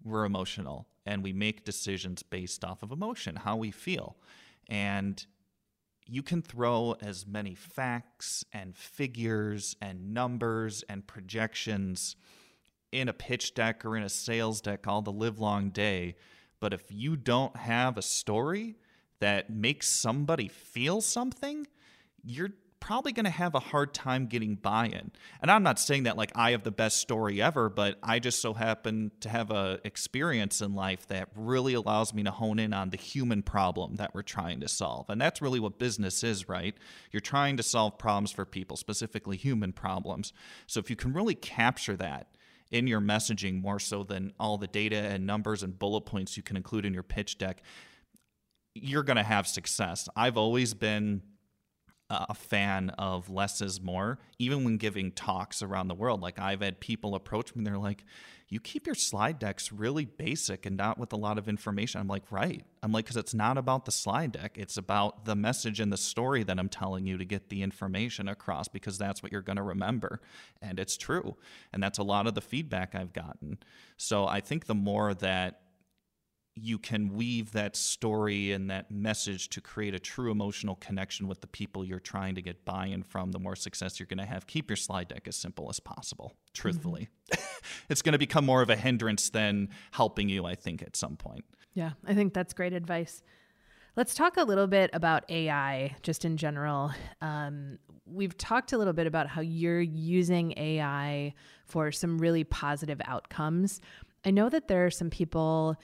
we're 0.05 0.25
emotional 0.25 0.87
and 1.05 1.25
we 1.25 1.33
make 1.33 1.65
decisions 1.65 2.23
based 2.23 2.65
off 2.65 2.85
of 2.85 2.93
emotion, 2.93 3.35
how 3.35 3.57
we 3.57 3.73
feel. 3.73 4.17
And 4.69 5.27
you 6.07 6.23
can 6.23 6.43
throw 6.43 6.95
as 7.01 7.27
many 7.27 7.57
facts 7.57 8.45
and 8.53 8.77
figures 8.77 9.75
and 9.83 10.15
numbers 10.15 10.85
and 10.89 11.05
projections 11.09 12.15
in 12.93 13.09
a 13.09 13.13
pitch 13.13 13.55
deck 13.55 13.85
or 13.85 13.97
in 13.97 14.05
a 14.05 14.09
sales 14.09 14.61
deck 14.61 14.87
all 14.87 15.03
the 15.03 15.11
live 15.11 15.41
long 15.41 15.71
day 15.71 16.15
but 16.61 16.73
if 16.73 16.85
you 16.91 17.17
don't 17.17 17.57
have 17.57 17.97
a 17.97 18.03
story 18.03 18.77
that 19.21 19.51
makes 19.51 19.89
somebody 19.89 20.49
feel 20.49 21.01
something, 21.01 21.67
you're 22.25 22.53
probably 22.81 23.13
going 23.13 23.25
to 23.25 23.31
have 23.31 23.55
a 23.55 23.61
hard 23.61 23.93
time 23.93 24.27
getting 24.27 24.55
buy 24.55 24.87
in. 24.87 25.11
And 25.43 25.51
I'm 25.51 25.63
not 25.63 25.79
saying 25.79 26.05
that 26.05 26.17
like 26.17 26.33
I 26.35 26.53
have 26.53 26.63
the 26.63 26.71
best 26.71 26.99
story 26.99 27.43
ever, 27.43 27.69
but 27.69 27.99
I 28.03 28.19
just 28.19 28.41
so 28.41 28.55
happen 28.55 29.11
to 29.21 29.29
have 29.29 29.51
a 29.51 29.81
experience 29.85 30.61
in 30.61 30.75
life 30.75 31.07
that 31.09 31.29
really 31.35 31.75
allows 31.75 32.15
me 32.15 32.23
to 32.23 32.31
hone 32.31 32.59
in 32.59 32.73
on 32.73 32.91
the 32.91 32.97
human 32.97 33.43
problem 33.43 33.97
that 33.97 34.15
we're 34.15 34.23
trying 34.23 34.61
to 34.61 34.69
solve. 34.69 35.11
And 35.11 35.21
that's 35.21 35.43
really 35.43 35.61
what 35.61 35.79
business 35.79 36.23
is, 36.23 36.49
right? 36.49 36.77
You're 37.11 37.21
trying 37.21 37.57
to 37.57 37.63
solve 37.63 37.99
problems 37.99 38.31
for 38.31 38.45
people, 38.45 38.77
specifically 38.77 39.37
human 39.37 39.73
problems. 39.73 40.33
So 40.67 40.81
if 40.81 40.91
you 40.91 40.97
can 40.97 41.13
really 41.13 41.35
capture 41.35 41.97
that 41.97 42.29
in 42.71 42.87
your 42.87 43.01
messaging 43.01 43.61
more 43.61 43.79
so 43.79 44.03
than 44.03 44.33
all 44.39 44.59
the 44.59 44.67
data 44.67 44.97
and 44.97 45.27
numbers 45.27 45.63
and 45.63 45.79
bullet 45.79 46.03
points 46.03 46.37
you 46.37 46.43
can 46.43 46.57
include 46.57 46.85
in 46.85 46.93
your 46.93 47.03
pitch 47.03 47.39
deck, 47.39 47.63
you're 48.75 49.03
going 49.03 49.17
to 49.17 49.23
have 49.23 49.47
success. 49.47 50.09
I've 50.15 50.37
always 50.37 50.75
been 50.75 51.23
a 52.11 52.35
fan 52.35 52.91
of 52.91 53.29
less 53.29 53.61
is 53.61 53.83
more, 53.83 54.19
even 54.39 54.65
when 54.65 54.79
giving 54.79 55.13
talks 55.13 55.63
around 55.63 55.89
the 55.89 55.95
world. 55.95 56.23
Like 56.23 56.39
I've 56.39 56.63
had 56.63 56.81
people 56.81 57.15
approach 57.15 57.55
me, 57.55 57.65
they're 57.65 57.77
like, 57.77 58.05
you 58.51 58.61
keep 58.61 58.87
your 58.87 58.95
slide 58.95 59.39
decks 59.39 59.71
really 59.71 60.07
basic 60.07 60.65
and 60.65 60.77
not 60.77 60.99
with 60.99 61.13
a 61.13 61.17
lot 61.17 61.37
of 61.37 61.49
information. 61.49 62.01
I'm 62.01 62.09
like, 62.09 62.31
right. 62.31 62.65
I'm 62.83 62.93
like, 62.93 63.05
because 63.05 63.19
it's 63.19 63.35
not 63.35 63.59
about 63.59 63.85
the 63.85 63.93
slide 63.93 64.33
deck. 64.33 64.57
It's 64.57 64.79
about 64.79 65.27
the 65.27 65.37
message 65.37 65.81
and 65.81 65.93
the 65.93 65.99
story 65.99 66.45
that 66.45 66.59
I'm 66.59 66.71
telling 66.71 67.07
you 67.07 67.19
to 67.19 67.25
get 67.25 67.51
the 67.51 67.63
information 67.63 68.27
across 68.27 68.67
because 68.67 68.97
that's 68.97 69.23
what 69.23 69.33
you're 69.33 69.43
going 69.43 69.57
to 69.57 69.63
remember. 69.63 70.23
And 70.63 70.79
it's 70.81 70.97
true. 70.97 71.37
And 71.73 71.83
that's 71.83 71.99
a 71.99 72.03
lot 72.03 72.27
of 72.27 72.35
the 72.35 72.41
feedback 72.41 72.95
I've 72.95 73.13
gotten. 73.13 73.59
So 73.99 74.27
I 74.27 74.41
think 74.41 74.67
the 74.67 74.75
more 74.75 75.13
that 75.15 75.61
you 76.63 76.79
can 76.79 77.15
weave 77.15 77.53
that 77.53 77.77
story 77.77 78.53
and 78.53 78.71
that 78.71 78.91
message 78.91 79.49
to 79.51 79.61
create 79.61 79.95
a 79.95 79.99
true 79.99 80.31
emotional 80.31 80.77
connection 80.77 81.29
with 81.29 81.41
the 81.41 81.47
people 81.47 81.85
you're 81.85 82.01
trying 82.01 82.35
to 82.35 82.43
get 82.43 82.65
buy-in 82.65 83.03
from. 83.03 83.33
The 83.33 83.39
more 83.39 83.57
success 83.57 83.99
you're 83.99 84.07
going 84.07 84.19
to 84.19 84.27
have 84.27 84.47
keep 84.47 84.71
your 84.71 84.77
slide 84.77 85.09
deck 85.09 85.27
as 85.27 85.37
simple 85.37 85.69
as 85.69 85.81
possible 85.81 86.35
truthfully. 86.53 87.09
Mm-hmm. 87.33 87.43
it's 87.89 88.03
going 88.03 88.13
to 88.13 88.19
become 88.19 88.45
more 88.45 88.63
of 88.63 88.71
a 88.71 88.77
hindrance 88.77 89.31
than 89.31 89.69
helping 89.93 90.29
you 90.29 90.45
i 90.45 90.55
think 90.55 90.83
at 90.83 90.97
some 90.97 91.17
point. 91.17 91.45
Yeah 91.75 91.93
i 92.07 92.15
think 92.15 92.35
that's 92.35 92.53
great 92.53 92.73
advice. 92.73 93.23
Let's 93.97 94.15
talk 94.15 94.37
a 94.37 94.45
little 94.45 94.69
bit 94.69 94.91
about 94.93 95.29
ai 95.31 95.97
just 96.03 96.25
in 96.25 96.37
general. 96.37 96.93
Um, 97.21 97.79
we've 98.07 98.37
talked 98.39 98.73
a 98.73 98.79
little 98.79 98.93
bit 98.93 99.07
about 99.07 99.27
how 99.27 99.41
you're 99.41 99.81
using 99.81 100.55
ai 100.57 101.35
for 101.65 101.93
some 101.93 102.19
really 102.19 102.45
positive 102.45 103.01
outcomes. 103.05 103.81
I 104.25 104.31
know 104.31 104.49
that 104.49 104.69
there 104.69 104.87
are 104.87 104.91
some 104.91 105.11
people 105.11 105.77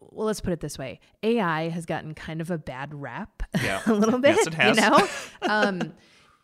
well, 0.00 0.26
let's 0.26 0.40
put 0.40 0.52
it 0.52 0.60
this 0.60 0.78
way: 0.78 1.00
AI 1.22 1.68
has 1.68 1.86
gotten 1.86 2.14
kind 2.14 2.40
of 2.40 2.50
a 2.50 2.58
bad 2.58 2.94
rap, 2.94 3.42
yeah. 3.62 3.82
a 3.86 3.92
little 3.92 4.18
bit. 4.18 4.36
Yes, 4.36 4.46
it 4.46 4.54
has. 4.54 4.76
You 4.76 4.82
know, 4.82 5.08
um, 5.42 5.92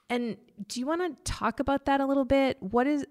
and 0.08 0.36
do 0.68 0.80
you 0.80 0.86
want 0.86 1.02
to 1.02 1.32
talk 1.32 1.60
about 1.60 1.86
that 1.86 2.00
a 2.00 2.06
little 2.06 2.24
bit? 2.24 2.58
What 2.60 2.86
is, 2.86 3.04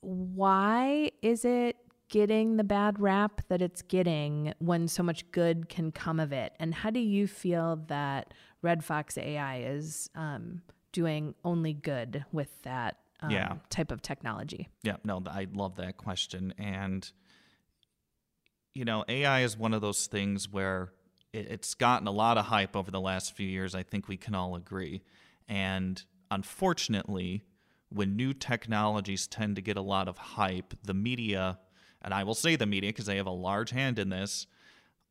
why 0.00 1.10
is 1.22 1.44
it 1.44 1.76
getting 2.08 2.56
the 2.56 2.64
bad 2.64 2.98
rap 2.98 3.42
that 3.48 3.60
it's 3.60 3.82
getting 3.82 4.54
when 4.58 4.88
so 4.88 5.02
much 5.02 5.30
good 5.32 5.68
can 5.68 5.92
come 5.92 6.18
of 6.18 6.32
it? 6.32 6.54
And 6.58 6.74
how 6.74 6.90
do 6.90 7.00
you 7.00 7.26
feel 7.26 7.84
that 7.88 8.32
Red 8.62 8.84
Fox 8.84 9.18
AI 9.18 9.60
is 9.60 10.08
um, 10.14 10.62
doing 10.92 11.34
only 11.44 11.74
good 11.74 12.24
with 12.32 12.62
that 12.62 12.96
um, 13.20 13.30
yeah. 13.30 13.56
type 13.68 13.92
of 13.92 14.00
technology? 14.00 14.68
Yeah, 14.82 14.96
no, 15.04 15.22
I 15.26 15.46
love 15.52 15.76
that 15.76 15.98
question, 15.98 16.54
and 16.58 17.10
you 18.78 18.84
know, 18.84 19.04
AI 19.08 19.40
is 19.40 19.58
one 19.58 19.74
of 19.74 19.80
those 19.80 20.06
things 20.06 20.48
where 20.48 20.92
it's 21.32 21.74
gotten 21.74 22.06
a 22.06 22.12
lot 22.12 22.38
of 22.38 22.44
hype 22.44 22.76
over 22.76 22.92
the 22.92 23.00
last 23.00 23.34
few 23.34 23.46
years. 23.46 23.74
I 23.74 23.82
think 23.82 24.06
we 24.06 24.16
can 24.16 24.36
all 24.36 24.54
agree. 24.54 25.02
And 25.48 26.00
unfortunately, 26.30 27.42
when 27.88 28.14
new 28.14 28.32
technologies 28.32 29.26
tend 29.26 29.56
to 29.56 29.62
get 29.62 29.76
a 29.76 29.82
lot 29.82 30.06
of 30.06 30.16
hype, 30.16 30.74
the 30.84 30.94
media, 30.94 31.58
and 32.02 32.14
I 32.14 32.22
will 32.22 32.36
say 32.36 32.54
the 32.54 32.66
media 32.66 32.90
because 32.90 33.06
they 33.06 33.16
have 33.16 33.26
a 33.26 33.30
large 33.30 33.70
hand 33.70 33.98
in 33.98 34.10
this, 34.10 34.46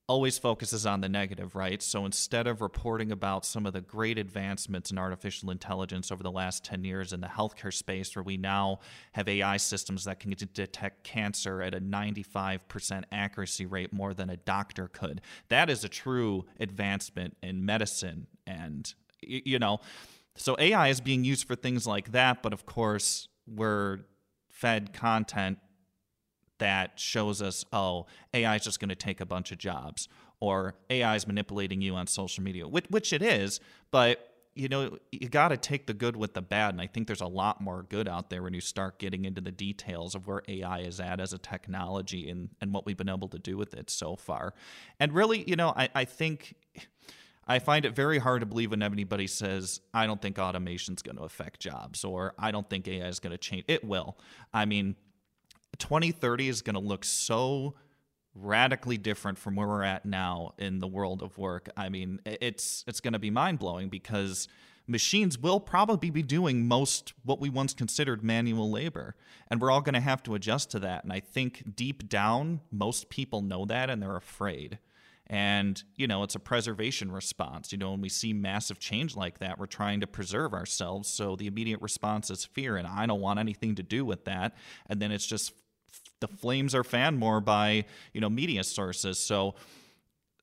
always 0.07 0.37
focuses 0.37 0.85
on 0.85 1.01
the 1.01 1.09
negative, 1.09 1.53
right? 1.53 1.81
So 1.81 2.05
instead 2.05 2.47
of 2.47 2.61
reporting 2.61 3.11
about 3.11 3.45
some 3.45 3.65
of 3.65 3.73
the 3.73 3.81
great 3.81 4.17
advancements 4.17 4.89
in 4.89 4.97
artificial 4.97 5.51
intelligence 5.51 6.11
over 6.11 6.23
the 6.23 6.31
last 6.31 6.63
10 6.63 6.85
years 6.85 7.11
in 7.11 7.19
the 7.19 7.27
healthcare 7.27 7.73
space, 7.73 8.15
where 8.15 8.23
we 8.23 8.37
now 8.37 8.79
have 9.11 9.27
AI 9.27 9.57
systems 9.57 10.05
that 10.05 10.21
can 10.21 10.33
detect 10.53 11.03
cancer 11.03 11.61
at 11.61 11.73
a 11.73 11.81
95% 11.81 13.03
accuracy 13.11 13.65
rate 13.65 13.91
more 13.91 14.13
than 14.13 14.29
a 14.29 14.37
doctor 14.37 14.87
could, 14.87 15.19
that 15.49 15.69
is 15.69 15.83
a 15.83 15.89
true 15.89 16.45
advancement 16.57 17.35
in 17.43 17.65
medicine. 17.65 18.27
And, 18.45 18.93
you 19.21 19.59
know, 19.59 19.81
so 20.37 20.55
AI 20.57 20.87
is 20.87 21.01
being 21.01 21.25
used 21.25 21.45
for 21.45 21.55
things 21.55 21.85
like 21.85 22.13
that, 22.13 22.41
but 22.41 22.53
of 22.53 22.65
course, 22.65 23.27
we're 23.45 23.99
fed 24.49 24.93
content 24.93 25.59
that 26.59 26.99
shows 26.99 27.41
us, 27.41 27.65
oh, 27.71 28.05
AI 28.33 28.55
is 28.55 28.63
just 28.63 28.79
going 28.79 28.89
to 28.89 28.95
take 28.95 29.21
a 29.21 29.25
bunch 29.25 29.51
of 29.51 29.57
jobs, 29.57 30.07
or 30.39 30.75
AI 30.89 31.15
is 31.15 31.27
manipulating 31.27 31.81
you 31.81 31.95
on 31.95 32.07
social 32.07 32.43
media, 32.43 32.67
which, 32.67 32.85
which 32.89 33.13
it 33.13 33.21
is, 33.21 33.59
but 33.91 34.33
you 34.57 34.67
know, 34.67 34.97
you 35.11 35.29
got 35.29 35.49
to 35.49 35.57
take 35.57 35.85
the 35.85 35.93
good 35.93 36.17
with 36.17 36.33
the 36.33 36.41
bad. 36.41 36.73
And 36.73 36.81
I 36.81 36.87
think 36.87 37.05
there's 37.05 37.21
a 37.21 37.27
lot 37.27 37.61
more 37.61 37.83
good 37.83 38.07
out 38.07 38.31
there 38.31 38.41
when 38.41 38.55
you 38.55 38.59
start 38.59 38.97
getting 38.97 39.25
into 39.25 39.39
the 39.39 39.51
details 39.51 40.15
of 40.15 40.25
where 40.25 40.41
AI 40.47 40.79
is 40.79 40.99
at 40.99 41.19
as 41.19 41.31
a 41.31 41.37
technology 41.37 42.27
and, 42.27 42.49
and 42.59 42.73
what 42.73 42.83
we've 42.83 42.97
been 42.97 43.07
able 43.07 43.27
to 43.29 43.37
do 43.37 43.55
with 43.55 43.75
it 43.75 43.91
so 43.91 44.15
far. 44.15 44.55
And 44.99 45.13
really, 45.13 45.47
you 45.47 45.55
know, 45.55 45.73
I, 45.77 45.89
I 45.93 46.05
think 46.05 46.55
I 47.47 47.59
find 47.59 47.85
it 47.85 47.95
very 47.95 48.17
hard 48.17 48.41
to 48.41 48.47
believe 48.47 48.71
when 48.71 48.81
anybody 48.81 49.27
says, 49.27 49.79
I 49.93 50.07
don't 50.07 50.21
think 50.21 50.39
automation 50.39 50.95
is 50.95 51.03
going 51.03 51.17
to 51.17 51.23
affect 51.23 51.59
jobs 51.59 52.03
or 52.03 52.33
I 52.39 52.49
don't 52.49 52.67
think 52.67 52.87
AI 52.87 53.07
is 53.07 53.19
going 53.19 53.31
to 53.31 53.37
change. 53.37 53.63
It 53.67 53.83
will. 53.83 54.17
I 54.53 54.65
mean, 54.65 54.95
2030 55.79 56.49
is 56.49 56.61
going 56.61 56.75
to 56.75 56.79
look 56.79 57.05
so 57.05 57.75
radically 58.33 58.97
different 58.97 59.37
from 59.37 59.55
where 59.55 59.67
we're 59.67 59.83
at 59.83 60.05
now 60.05 60.53
in 60.57 60.79
the 60.79 60.87
world 60.87 61.21
of 61.21 61.37
work. 61.37 61.69
I 61.75 61.89
mean, 61.89 62.19
it's 62.25 62.83
it's 62.87 62.99
going 62.99 63.13
to 63.13 63.19
be 63.19 63.31
mind-blowing 63.31 63.89
because 63.89 64.47
machines 64.85 65.37
will 65.37 65.59
probably 65.59 66.09
be 66.09 66.23
doing 66.23 66.67
most 66.67 67.13
what 67.23 67.39
we 67.39 67.49
once 67.49 67.73
considered 67.73 68.23
manual 68.23 68.71
labor 68.71 69.15
and 69.49 69.59
we're 69.59 69.69
all 69.69 69.81
going 69.81 69.93
to 69.93 69.99
have 69.99 70.23
to 70.23 70.33
adjust 70.33 70.71
to 70.71 70.79
that 70.79 71.03
and 71.03 71.11
I 71.11 71.19
think 71.19 71.75
deep 71.75 72.07
down 72.07 72.61
most 72.71 73.09
people 73.09 73.41
know 73.41 73.65
that 73.65 73.89
and 73.89 74.01
they're 74.01 74.15
afraid. 74.15 74.79
And, 75.29 75.83
you 75.97 76.07
know, 76.07 76.23
it's 76.23 76.35
a 76.35 76.39
preservation 76.39 77.11
response. 77.11 77.73
You 77.73 77.77
know, 77.77 77.91
when 77.91 77.99
we 77.99 78.07
see 78.07 78.31
massive 78.31 78.79
change 78.79 79.13
like 79.15 79.39
that, 79.39 79.59
we're 79.59 79.65
trying 79.65 79.99
to 79.99 80.07
preserve 80.07 80.53
ourselves. 80.53 81.09
So 81.09 81.35
the 81.35 81.47
immediate 81.47 81.81
response 81.81 82.29
is 82.31 82.45
fear, 82.45 82.77
and 82.77 82.87
I 82.87 83.05
don't 83.05 83.19
want 83.19 83.37
anything 83.37 83.75
to 83.75 83.83
do 83.83 84.05
with 84.05 84.23
that. 84.23 84.55
And 84.89 85.01
then 85.01 85.11
it's 85.11 85.27
just 85.27 85.51
the 86.19 86.27
flames 86.27 86.73
are 86.73 86.83
fanned 86.83 87.19
more 87.19 87.41
by 87.41 87.85
you 88.13 88.21
know 88.21 88.29
media 88.29 88.63
sources. 88.63 89.19
So 89.19 89.55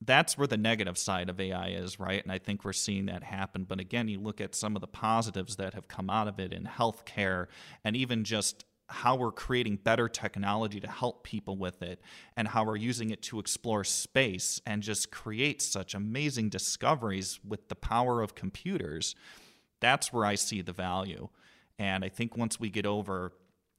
that's 0.01 0.37
where 0.37 0.47
the 0.47 0.57
negative 0.57 0.99
side 0.99 1.29
of 1.29 1.41
AI 1.41 1.69
is, 1.69 1.99
right? 1.99 2.23
And 2.23 2.33
I 2.33 2.39
think 2.39 2.65
we're 2.65 2.73
seeing 2.73 3.07
that 3.07 3.23
happen. 3.23 3.65
But 3.65 3.81
again, 3.81 4.09
you 4.09 4.21
look 4.21 4.41
at 4.41 4.55
some 4.55 4.77
of 4.77 4.81
the 4.81 4.87
positives 4.87 5.57
that 5.57 5.75
have 5.75 5.89
come 5.89 6.11
out 6.11 6.29
of 6.29 6.39
it 6.39 6.53
in 6.53 6.65
healthcare 6.65 7.47
and 7.85 7.97
even 7.97 8.25
just 8.25 8.65
how 8.89 9.17
we're 9.17 9.33
creating 9.33 9.77
better 9.77 10.09
technology 10.09 10.79
to 10.79 10.91
help 10.91 11.25
people 11.25 11.57
with 11.57 11.83
it 11.83 12.01
and 12.37 12.49
how 12.49 12.65
we're 12.65 12.77
using 12.77 13.11
it 13.11 13.23
to 13.23 13.39
explore 13.39 13.83
space 13.83 14.61
and 14.67 14.83
just 14.83 15.11
create 15.11 15.63
such 15.63 15.95
amazing 15.95 16.51
discoveries 16.51 17.41
with 17.47 17.69
the 17.69 17.75
power 17.75 18.21
of 18.21 18.35
computers. 18.35 19.15
That's 19.81 20.13
where 20.13 20.27
I 20.27 20.35
see 20.35 20.61
the 20.61 20.73
value. 20.73 21.29
And 21.79 22.05
I 22.05 22.09
think 22.09 22.37
once 22.37 22.61
we 22.61 22.69
get 22.69 22.85
over 22.85 23.33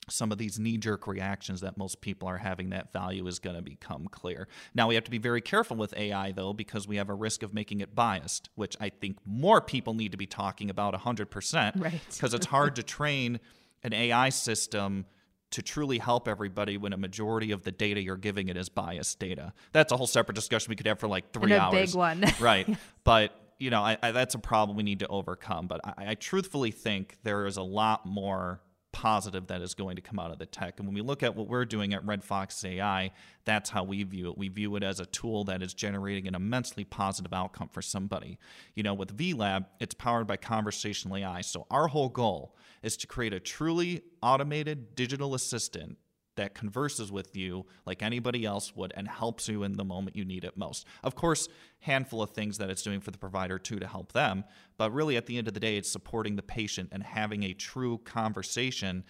some 0.10 0.32
of 0.32 0.38
these 0.38 0.60
knee 0.60 0.78
jerk 0.78 1.08
reactions 1.08 1.62
that 1.62 1.78
most 1.78 2.02
people 2.02 2.28
are 2.28 2.38
having, 2.38 2.70
that 2.70 2.94
value 2.94 3.26
is 3.28 3.40
going 3.40 3.56
to 3.56 3.62
become 3.62 4.08
clear. 4.08 4.48
Now, 4.74 4.88
we 4.88 4.96
have 4.96 5.04
to 5.06 5.12
be 5.12 5.18
very 5.18 5.42
careful 5.42 5.78
with 5.78 5.94
AI, 5.98 6.32
though, 6.32 6.54
because 6.54 6.88
we 6.88 6.98
have 6.98 7.10
a 7.10 7.14
risk 7.14 7.44
of 7.44 7.54
making 7.54 7.80
it 7.80 7.96
biased, 7.96 8.50
which 8.56 8.76
I 8.80 8.90
think 8.90 9.18
more 9.26 9.62
people 9.62 9.94
need 9.94 10.12
to 10.12 10.18
be 10.18 10.28
talking 10.28 10.70
about 10.70 10.94
100%. 10.94 11.82
Right. 11.82 12.00
Because 12.12 12.34
it's 12.34 12.46
hard 12.46 12.76
to 12.76 12.84
train 12.84 13.40
an 13.84 13.94
AI 13.94 14.30
system 14.30 15.06
to 15.52 15.62
truly 15.62 16.00
help 16.00 16.28
everybody 16.28 16.78
when 16.78 16.92
a 16.92 16.98
majority 16.98 17.52
of 17.52 17.64
the 17.64 17.72
data 17.72 18.02
you're 18.02 18.18
giving 18.18 18.50
it 18.50 18.58
is 18.58 18.68
biased 18.68 19.20
data. 19.20 19.54
That's 19.72 19.92
a 19.92 19.98
whole 19.98 20.08
separate 20.08 20.36
discussion 20.36 20.70
we 20.70 20.76
could 20.76 20.88
have 20.88 21.00
for 21.00 21.08
like 21.08 21.32
three 21.32 21.54
and 21.54 21.54
a 21.54 21.62
hours. 21.62 21.92
big 21.92 21.96
one. 21.96 22.26
right. 22.40 22.68
But 23.04 23.32
you 23.58 23.70
know, 23.70 23.82
I, 23.82 23.98
I, 24.04 24.12
that's 24.12 24.36
a 24.36 24.40
problem 24.40 24.76
we 24.76 24.84
need 24.84 25.00
to 25.00 25.08
overcome. 25.08 25.68
But 25.68 25.82
I, 25.86 26.12
I 26.12 26.16
truthfully 26.16 26.72
think 26.72 27.18
there 27.24 27.46
is 27.46 27.58
a 27.58 27.62
lot 27.62 28.06
more 28.06 28.60
positive 28.96 29.48
that 29.48 29.62
is 29.62 29.74
going 29.74 29.98
to 29.98 30.02
come 30.02 30.18
out 30.20 30.32
of 30.32 30.40
the 30.40 30.46
tech. 30.46 30.80
And 30.80 30.88
when 30.88 30.96
we 30.96 31.02
look 31.02 31.22
at 31.22 31.36
what 31.36 31.50
we're 31.50 31.66
doing 31.66 31.94
at 31.94 32.06
Red 32.06 32.24
Fox 32.24 32.64
AI, 32.64 33.12
that's 33.44 33.70
how 33.70 33.84
we 33.84 34.02
view 34.04 34.30
it. 34.30 34.38
We 34.38 34.48
view 34.48 34.78
it 34.78 34.84
as 34.84 35.02
a 35.02 35.06
tool 35.06 35.44
that 35.44 35.62
is 35.62 35.74
generating 35.74 36.30
an 36.30 36.34
immensely 36.34 36.86
positive 36.86 37.34
outcome 37.34 37.68
for 37.68 37.82
somebody. 37.82 38.40
You 38.74 38.84
know, 38.84 38.94
with 38.94 39.18
VLab, 39.18 39.66
it's 39.82 39.94
powered 39.94 40.28
by 40.28 40.38
conversational 40.38 41.18
AI. 41.18 41.42
So 41.42 41.68
our 41.70 41.90
whole 41.90 42.08
goal 42.08 42.56
is 42.84 42.96
to 42.96 43.08
create 43.08 43.34
a 43.34 43.40
truly 43.42 44.02
automated 44.22 44.96
digital 44.96 45.36
assistant 45.36 45.98
that 46.36 46.54
converses 46.54 47.12
with 47.12 47.36
you 47.36 47.66
like 47.86 48.02
anybody 48.02 48.46
else 48.46 48.76
would 48.76 48.94
and 48.96 49.08
helps 49.08 49.48
you 49.48 49.64
in 49.64 49.74
the 49.74 49.86
moment 49.86 50.16
you 50.16 50.26
need 50.26 50.44
it 50.44 50.58
most. 50.58 50.86
Of 51.04 51.16
course, 51.16 51.48
handful 51.80 52.22
of 52.22 52.32
things 52.32 52.58
that 52.58 52.70
it's 52.70 52.82
doing 52.82 53.00
for 53.00 53.12
the 53.12 53.18
provider 53.18 53.58
too 53.58 53.80
to 53.80 53.88
help 53.88 54.14
them, 54.14 54.44
but 54.78 54.94
really 54.94 55.18
at 55.18 55.26
the 55.26 55.38
end 55.38 55.48
of 55.48 55.54
the 55.54 55.60
day 55.60 55.78
it's 55.78 55.92
supporting 55.92 56.36
the 56.36 56.44
patient 56.44 56.90
and 56.92 57.04
having 57.04 57.44
a 57.44 57.54
true 57.54 58.00
conversation 58.00 59.04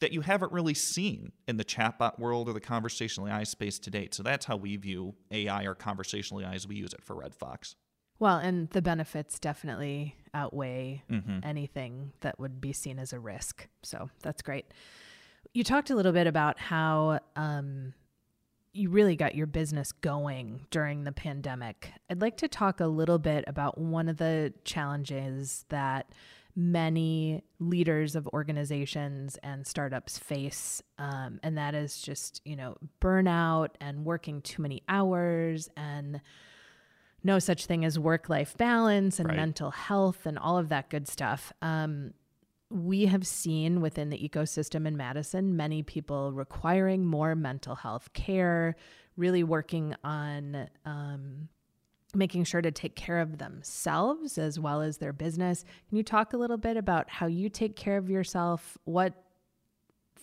that 0.00 0.12
you 0.12 0.20
haven't 0.20 0.52
really 0.52 0.74
seen 0.74 1.32
in 1.48 1.56
the 1.56 1.64
chatbot 1.64 2.18
world 2.18 2.48
or 2.48 2.52
the 2.52 2.60
conversational 2.60 3.28
AI 3.28 3.44
space 3.44 3.78
to 3.78 3.90
date. 3.90 4.14
So 4.14 4.22
that's 4.22 4.44
how 4.44 4.56
we 4.56 4.76
view 4.76 5.14
AI 5.30 5.64
or 5.64 5.74
conversational 5.74 6.42
AI 6.42 6.54
as 6.54 6.66
we 6.66 6.76
use 6.76 6.92
it 6.92 7.02
for 7.02 7.16
Red 7.16 7.34
Fox. 7.34 7.76
Well, 8.18 8.38
and 8.38 8.70
the 8.70 8.82
benefits 8.82 9.38
definitely 9.38 10.16
outweigh 10.32 11.02
mm-hmm. 11.10 11.40
anything 11.42 12.12
that 12.20 12.38
would 12.38 12.60
be 12.60 12.72
seen 12.72 12.98
as 12.98 13.12
a 13.12 13.18
risk. 13.18 13.68
So 13.82 14.10
that's 14.22 14.42
great. 14.42 14.66
You 15.56 15.64
talked 15.64 15.88
a 15.88 15.96
little 15.96 16.12
bit 16.12 16.26
about 16.26 16.58
how 16.58 17.18
um, 17.34 17.94
you 18.74 18.90
really 18.90 19.16
got 19.16 19.34
your 19.34 19.46
business 19.46 19.90
going 19.90 20.66
during 20.70 21.04
the 21.04 21.12
pandemic. 21.12 21.92
I'd 22.10 22.20
like 22.20 22.36
to 22.36 22.46
talk 22.46 22.78
a 22.78 22.86
little 22.86 23.18
bit 23.18 23.42
about 23.46 23.78
one 23.78 24.10
of 24.10 24.18
the 24.18 24.52
challenges 24.64 25.64
that 25.70 26.12
many 26.54 27.42
leaders 27.58 28.14
of 28.14 28.28
organizations 28.34 29.38
and 29.42 29.66
startups 29.66 30.18
face, 30.18 30.82
um, 30.98 31.40
and 31.42 31.56
that 31.56 31.74
is 31.74 32.02
just, 32.02 32.42
you 32.44 32.54
know, 32.54 32.76
burnout 33.00 33.68
and 33.80 34.04
working 34.04 34.42
too 34.42 34.60
many 34.60 34.82
hours 34.90 35.70
and 35.74 36.20
no 37.24 37.38
such 37.38 37.64
thing 37.64 37.82
as 37.82 37.98
work 37.98 38.28
life 38.28 38.54
balance 38.58 39.18
and 39.18 39.30
right. 39.30 39.36
mental 39.36 39.70
health 39.70 40.26
and 40.26 40.38
all 40.38 40.58
of 40.58 40.68
that 40.68 40.90
good 40.90 41.08
stuff. 41.08 41.50
Um, 41.62 42.12
we 42.70 43.06
have 43.06 43.26
seen 43.26 43.80
within 43.80 44.10
the 44.10 44.18
ecosystem 44.18 44.86
in 44.86 44.96
Madison 44.96 45.56
many 45.56 45.82
people 45.82 46.32
requiring 46.32 47.04
more 47.04 47.34
mental 47.34 47.74
health 47.74 48.12
care, 48.12 48.76
really 49.16 49.44
working 49.44 49.94
on 50.02 50.68
um, 50.84 51.48
making 52.14 52.44
sure 52.44 52.62
to 52.62 52.70
take 52.70 52.96
care 52.96 53.20
of 53.20 53.38
themselves 53.38 54.38
as 54.38 54.58
well 54.58 54.80
as 54.80 54.98
their 54.98 55.12
business. 55.12 55.64
Can 55.88 55.96
you 55.96 56.02
talk 56.02 56.32
a 56.32 56.36
little 56.36 56.56
bit 56.56 56.76
about 56.76 57.10
how 57.10 57.26
you 57.26 57.48
take 57.48 57.76
care 57.76 57.98
of 57.98 58.10
yourself? 58.10 58.76
What 58.84 59.14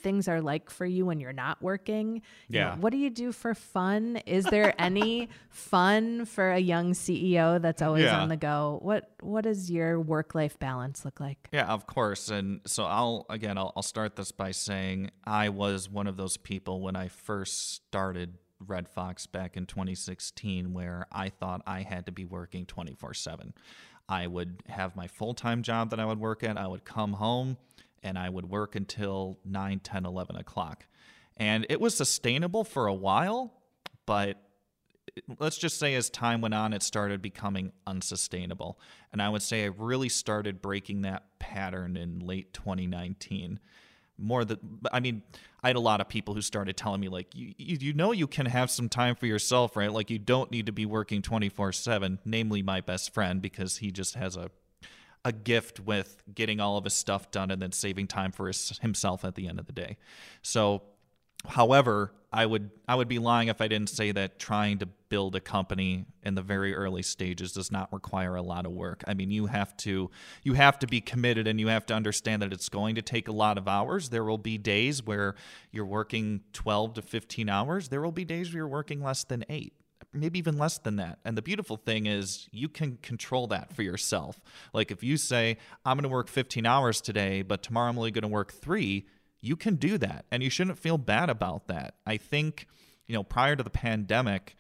things 0.04 0.28
are 0.28 0.42
like 0.42 0.70
for 0.70 0.86
you 0.86 1.06
when 1.06 1.20
you're 1.20 1.34
not 1.34 1.62
working. 1.62 2.22
Yeah. 2.48 2.72
You 2.72 2.76
know, 2.76 2.82
what 2.82 2.92
do 2.92 2.98
you 2.98 3.10
do 3.10 3.32
for 3.32 3.56
fun? 3.56 4.18
Is 4.26 4.46
there 4.46 4.76
any 4.80 5.30
fun 5.50 6.26
for 6.26 6.52
a 6.52 6.60
young 6.60 6.94
CEO 6.94 7.60
that's 7.62 7.82
always 7.82 8.04
yeah. 8.04 8.22
on 8.22 8.30
the 8.30 8.38
go? 8.38 8.80
What 8.82 9.10
what 9.22 9.46
does 9.46 9.72
your 9.72 10.00
work 10.00 10.36
life 10.36 10.60
balance 10.60 11.06
look 11.06 11.20
like? 11.20 11.50
Yeah, 11.52 11.66
of 11.68 11.88
course. 11.88 12.30
And 12.30 12.62
so 12.66 12.84
I'll 12.84 13.26
again 13.30 13.58
I'll, 13.58 13.74
I'll 13.76 13.84
start 13.84 14.16
this 14.16 14.32
by 14.32 14.52
saying 14.52 15.10
I 15.24 15.50
was 15.50 15.90
one 15.90 16.08
of 16.08 16.18
those 16.18 16.38
people 16.38 16.82
when 16.82 16.96
I 16.96 17.08
first 17.08 17.74
started 17.74 18.38
Red 18.60 18.88
Fox 18.88 19.26
back 19.26 19.58
in 19.58 19.66
2016 19.66 20.74
where 20.74 21.06
I 21.12 21.30
thought 21.30 21.62
I 21.66 21.82
had 21.82 22.06
to 22.06 22.12
be 22.12 22.26
working 22.26 22.66
24 22.66 23.14
7. 23.14 23.54
I 24.10 24.28
would 24.28 24.64
have 24.68 24.96
my 24.96 25.08
full 25.08 25.34
time 25.34 25.64
job 25.64 25.90
that 25.92 26.00
I 26.00 26.06
would 26.06 26.20
work 26.20 26.44
at. 26.44 26.58
I 26.58 26.68
would 26.68 26.84
come 26.84 27.14
home 27.14 27.58
and 28.04 28.18
I 28.18 28.30
would 28.30 28.50
work 28.50 28.76
until 28.76 29.40
9, 29.46 29.80
10, 29.80 30.06
11 30.06 30.36
o'clock. 30.36 30.86
And 31.38 31.66
it 31.70 31.82
was 31.82 31.96
sustainable 31.96 32.64
for 32.64 32.88
a 32.88 32.94
while, 32.94 33.54
but 34.06 34.38
let's 35.40 35.58
just 35.58 35.80
say 35.80 35.96
as 35.96 36.10
time 36.10 36.42
went 36.42 36.54
on, 36.54 36.74
it 36.74 36.84
started 36.84 37.22
becoming 37.22 37.72
unsustainable. 37.88 38.80
And 39.12 39.22
I 39.22 39.30
would 39.30 39.42
say 39.42 39.64
I 39.64 39.70
really 39.78 40.10
started 40.10 40.62
breaking 40.62 41.02
that 41.02 41.24
pattern 41.40 41.98
in 41.98 42.20
late 42.20 42.54
2019. 42.54 43.60
More 44.18 44.46
that, 44.46 44.60
I 44.92 45.00
mean, 45.00 45.24
I 45.64 45.68
had 45.68 45.76
a 45.76 45.82
lot 45.82 46.02
of 46.02 46.08
people 46.08 46.36
who 46.36 46.42
started 46.42 46.78
telling 46.78 47.02
me, 47.02 47.10
like, 47.10 47.28
you, 47.34 47.54
you 47.58 47.94
know, 47.94 48.12
you 48.12 48.28
can 48.28 48.46
have 48.46 48.70
some 48.70 48.90
time 48.90 49.16
for 49.16 49.26
yourself, 49.26 49.76
right? 49.76 49.92
Like, 49.92 50.12
you 50.12 50.20
don't 50.20 50.52
need 50.52 50.68
to 50.68 50.72
be 50.72 50.86
working 50.86 51.22
24 51.22 51.72
7, 51.72 52.20
namely 52.24 52.62
my 52.62 52.82
best 52.82 53.14
friend, 53.14 53.42
because 53.42 53.78
he 53.78 53.92
just 53.92 54.14
has 54.16 54.36
a 54.38 54.52
a 55.26 55.32
gift 55.32 55.80
with 55.80 56.22
getting 56.34 56.60
all 56.60 56.78
of 56.78 56.84
his 56.84 56.94
stuff 56.94 57.32
done 57.32 57.52
and 57.52 57.62
then 57.62 57.72
saving 57.72 58.08
time 58.08 58.32
for 58.32 58.48
his, 58.48 58.78
himself 58.82 59.24
at 59.24 59.36
the 59.36 59.48
end 59.48 59.60
of 59.60 59.66
the 59.66 59.72
day. 59.72 59.98
So, 60.42 60.84
however, 61.48 62.12
I 62.34 62.48
would 62.48 62.72
I 62.88 62.96
would 62.96 63.08
be 63.08 63.20
lying 63.20 63.48
if 63.50 63.62
I 63.62 63.68
didn't 63.68 63.90
say 63.90 64.12
that 64.12 64.40
trying 64.40 64.80
to 64.80 64.88
build 64.88 65.36
a 65.36 65.40
company 65.40 66.06
in 66.24 66.34
the 66.34 66.42
very 66.42 66.74
early 66.74 67.04
stages 67.04 67.54
does 67.54 67.72
not 67.72 67.94
require 67.94 68.36
a 68.36 68.42
lot 68.42 68.66
of 68.66 68.72
work. 68.72 69.04
I 69.08 69.14
mean, 69.14 69.30
you 69.30 69.46
have 69.46 69.78
to 69.78 70.10
you 70.42 70.54
have 70.54 70.80
to 70.80 70.88
be 70.88 71.00
committed 71.00 71.48
and 71.48 71.60
you 71.60 71.68
have 71.68 71.86
to 71.88 71.94
understand 71.94 72.42
that 72.42 72.52
it's 72.52 72.70
going 72.70 72.96
to 72.96 73.04
take 73.04 73.28
a 73.28 73.32
lot 73.32 73.60
of 73.60 73.68
hours. 73.68 74.10
There 74.10 74.24
will 74.24 74.40
be 74.40 74.58
days 74.58 75.04
where 75.04 75.36
you're 75.72 75.86
working 75.86 76.42
12 76.54 76.96
to 76.96 77.02
15 77.04 77.50
hours. 77.50 77.90
There 77.90 78.02
will 78.02 78.12
be 78.12 78.26
days 78.26 78.50
where 78.50 78.58
you're 78.58 78.68
working 78.68 79.04
less 79.04 79.24
than 79.24 79.46
8 79.48 79.74
maybe 80.14 80.40
even 80.40 80.58
less 80.58 80.78
than 80.78 80.96
that. 80.98 81.20
And 81.26 81.38
the 81.38 81.42
beautiful 81.42 81.78
thing 81.78 82.06
is 82.06 82.48
you 82.52 82.70
can 82.70 82.98
control 82.98 83.48
that 83.48 83.74
for 83.74 83.82
yourself. 83.82 84.40
Like 84.74 84.92
if 84.92 85.04
you 85.04 85.18
say, 85.18 85.58
I'm 85.86 85.98
going 85.98 86.04
to 86.04 86.10
work 86.10 86.28
15 86.28 86.66
hours 86.66 87.02
today, 87.02 87.42
but 87.42 87.64
tomorrow 87.64 87.90
I'm 87.90 87.98
only 87.98 88.12
going 88.12 88.24
to 88.24 88.28
work 88.28 88.54
three, 88.54 89.08
you 89.42 89.56
can 89.56 89.76
do 89.76 89.98
that 89.98 90.26
and 90.32 90.42
you 90.44 90.50
shouldn't 90.50 90.78
feel 90.78 90.98
bad 90.98 91.30
about 91.30 91.68
that. 91.68 91.96
I 92.06 92.18
think, 92.18 92.68
you 93.08 93.14
know, 93.14 93.24
prior 93.24 93.56
to 93.56 93.64
the 93.64 93.70
pandemic, 93.70 94.56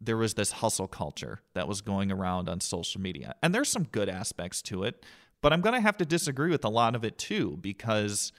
there 0.00 0.16
was 0.16 0.34
this 0.34 0.52
hustle 0.52 0.88
culture 0.88 1.40
that 1.54 1.68
was 1.68 1.80
going 1.80 2.10
around 2.10 2.48
on 2.48 2.60
social 2.60 3.00
media. 3.00 3.34
And 3.42 3.54
there's 3.54 3.68
some 3.68 3.84
good 3.84 4.08
aspects 4.08 4.60
to 4.62 4.84
it, 4.84 5.04
but 5.40 5.52
I'm 5.52 5.60
going 5.60 5.74
to 5.74 5.80
have 5.80 5.96
to 5.98 6.04
disagree 6.04 6.50
with 6.50 6.64
a 6.64 6.68
lot 6.68 6.94
of 6.94 7.04
it 7.04 7.18
too 7.18 7.58
because 7.60 8.32